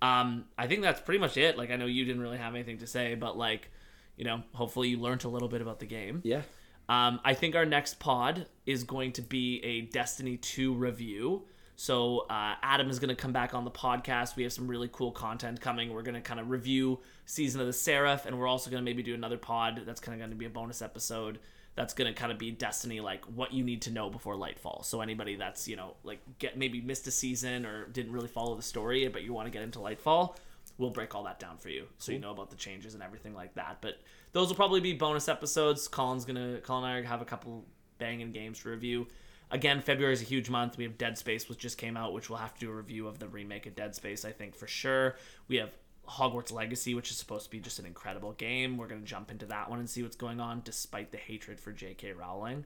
Um, 0.00 0.44
I 0.58 0.66
think 0.66 0.82
that's 0.82 1.00
pretty 1.00 1.18
much 1.20 1.36
it. 1.36 1.56
Like 1.58 1.70
I 1.70 1.76
know 1.76 1.86
you 1.86 2.04
didn't 2.04 2.22
really 2.22 2.38
have 2.38 2.54
anything 2.54 2.78
to 2.78 2.86
say, 2.86 3.14
but 3.14 3.36
like, 3.36 3.70
you 4.16 4.24
know, 4.24 4.42
hopefully 4.52 4.88
you 4.88 4.98
learned 4.98 5.24
a 5.24 5.28
little 5.28 5.48
bit 5.48 5.60
about 5.60 5.80
the 5.80 5.86
game. 5.86 6.20
Yeah. 6.24 6.42
Um, 6.88 7.20
I 7.24 7.34
think 7.34 7.54
our 7.54 7.64
next 7.64 8.00
pod 8.00 8.46
is 8.66 8.84
going 8.84 9.12
to 9.12 9.22
be 9.22 9.62
a 9.64 9.82
Destiny 9.82 10.36
2 10.36 10.74
review. 10.74 11.44
So 11.76 12.26
uh, 12.30 12.54
Adam 12.62 12.90
is 12.90 12.98
going 12.98 13.08
to 13.08 13.14
come 13.14 13.32
back 13.32 13.54
on 13.54 13.64
the 13.64 13.70
podcast. 13.70 14.36
We 14.36 14.42
have 14.42 14.52
some 14.52 14.68
really 14.68 14.90
cool 14.92 15.10
content 15.10 15.60
coming. 15.60 15.92
We're 15.92 16.02
going 16.02 16.14
to 16.14 16.20
kind 16.20 16.38
of 16.38 16.50
review 16.50 17.00
Season 17.24 17.60
of 17.60 17.66
the 17.66 17.72
Seraph, 17.72 18.26
and 18.26 18.38
we're 18.38 18.46
also 18.46 18.70
going 18.70 18.82
to 18.82 18.84
maybe 18.84 19.02
do 19.02 19.14
another 19.14 19.38
pod 19.38 19.82
that's 19.86 20.00
kind 20.00 20.14
of 20.14 20.20
going 20.20 20.30
to 20.30 20.36
be 20.36 20.44
a 20.44 20.50
bonus 20.50 20.82
episode. 20.82 21.38
That's 21.74 21.94
going 21.94 22.12
to 22.12 22.18
kind 22.18 22.30
of 22.30 22.38
be 22.38 22.50
Destiny, 22.50 23.00
like 23.00 23.24
what 23.24 23.52
you 23.54 23.64
need 23.64 23.82
to 23.82 23.90
know 23.90 24.10
before 24.10 24.36
Lightfall. 24.36 24.84
So 24.84 25.00
anybody 25.00 25.36
that's 25.36 25.66
you 25.66 25.74
know 25.74 25.94
like 26.04 26.20
get 26.38 26.58
maybe 26.58 26.82
missed 26.82 27.06
a 27.06 27.10
season 27.10 27.64
or 27.64 27.86
didn't 27.88 28.12
really 28.12 28.28
follow 28.28 28.54
the 28.54 28.62
story, 28.62 29.08
but 29.08 29.22
you 29.22 29.32
want 29.32 29.46
to 29.46 29.50
get 29.50 29.62
into 29.62 29.78
Lightfall, 29.78 30.36
we'll 30.82 30.90
break 30.90 31.14
all 31.14 31.22
that 31.24 31.38
down 31.38 31.56
for 31.56 31.68
you 31.68 31.86
so 31.98 32.12
you 32.12 32.18
know 32.18 32.32
about 32.32 32.50
the 32.50 32.56
changes 32.56 32.94
and 32.94 33.02
everything 33.02 33.34
like 33.34 33.54
that. 33.54 33.78
But 33.80 34.00
those 34.32 34.48
will 34.48 34.56
probably 34.56 34.80
be 34.80 34.92
bonus 34.92 35.28
episodes. 35.28 35.88
Colin's 35.88 36.24
gonna 36.24 36.58
Colin 36.62 36.90
and 36.90 37.06
I 37.06 37.08
have 37.08 37.22
a 37.22 37.24
couple 37.24 37.64
banging 37.98 38.32
games 38.32 38.58
to 38.60 38.70
review. 38.70 39.06
Again, 39.50 39.80
February 39.80 40.12
is 40.12 40.22
a 40.22 40.24
huge 40.24 40.50
month. 40.50 40.76
We 40.76 40.84
have 40.84 40.98
Dead 40.98 41.16
Space, 41.16 41.48
which 41.48 41.58
just 41.58 41.78
came 41.78 41.96
out, 41.96 42.12
which 42.12 42.28
we'll 42.28 42.38
have 42.38 42.54
to 42.54 42.60
do 42.60 42.70
a 42.70 42.74
review 42.74 43.06
of 43.06 43.18
the 43.18 43.28
remake 43.28 43.66
of 43.66 43.76
Dead 43.76 43.94
Space, 43.94 44.24
I 44.24 44.32
think 44.32 44.56
for 44.56 44.66
sure. 44.66 45.16
We 45.46 45.56
have 45.56 45.70
Hogwarts 46.08 46.50
Legacy, 46.50 46.94
which 46.94 47.10
is 47.10 47.16
supposed 47.16 47.44
to 47.44 47.50
be 47.50 47.60
just 47.60 47.78
an 47.78 47.86
incredible 47.86 48.32
game. 48.32 48.76
We're 48.76 48.88
gonna 48.88 49.02
jump 49.02 49.30
into 49.30 49.46
that 49.46 49.70
one 49.70 49.78
and 49.78 49.88
see 49.88 50.02
what's 50.02 50.16
going 50.16 50.40
on, 50.40 50.62
despite 50.64 51.12
the 51.12 51.18
hatred 51.18 51.60
for 51.60 51.70
J.K. 51.70 52.12
Rowling. 52.12 52.64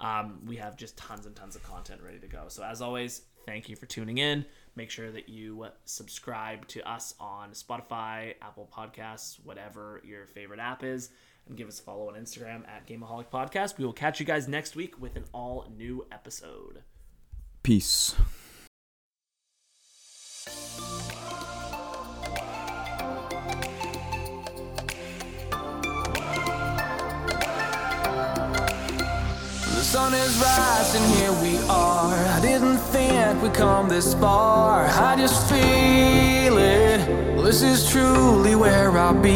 Um, 0.00 0.40
we 0.46 0.56
have 0.56 0.76
just 0.76 0.96
tons 0.96 1.26
and 1.26 1.36
tons 1.36 1.54
of 1.54 1.62
content 1.62 2.00
ready 2.02 2.18
to 2.18 2.26
go. 2.26 2.44
So 2.48 2.62
as 2.64 2.80
always, 2.80 3.22
thank 3.46 3.68
you 3.68 3.76
for 3.76 3.86
tuning 3.86 4.18
in. 4.18 4.46
Make 4.74 4.90
sure 4.90 5.10
that 5.10 5.28
you 5.28 5.64
uh, 5.64 5.70
subscribe 5.84 6.66
to 6.68 6.88
us 6.90 7.14
on 7.20 7.50
Spotify, 7.50 8.34
Apple 8.40 8.68
Podcasts, 8.74 9.38
whatever 9.44 10.00
your 10.04 10.26
favorite 10.26 10.60
app 10.60 10.82
is, 10.82 11.10
and 11.46 11.56
give 11.56 11.68
us 11.68 11.78
a 11.78 11.82
follow 11.82 12.08
on 12.08 12.14
Instagram 12.14 12.66
at 12.66 12.86
Gameaholic 12.86 13.26
Podcast. 13.26 13.76
We 13.76 13.84
will 13.84 13.92
catch 13.92 14.18
you 14.18 14.24
guys 14.24 14.48
next 14.48 14.74
week 14.74 15.00
with 15.00 15.16
an 15.16 15.24
all 15.32 15.70
new 15.76 16.06
episode. 16.10 16.82
Peace. 17.62 18.14
The 29.64 29.82
sun 29.82 30.14
is 30.14 30.36
rising, 30.38 31.02
here 31.16 31.32
we 31.42 31.58
are. 31.68 32.14
I 32.14 32.40
didn't 32.40 32.71
think 33.32 33.42
we'd 33.44 33.54
come 33.54 33.88
this 33.88 34.12
far. 34.14 34.84
I 34.84 35.16
just 35.16 35.48
feel 35.48 36.58
it. 36.58 37.42
This 37.42 37.62
is 37.62 37.90
truly 37.90 38.54
where 38.54 38.90
I'll 38.90 39.14
be. 39.14 39.30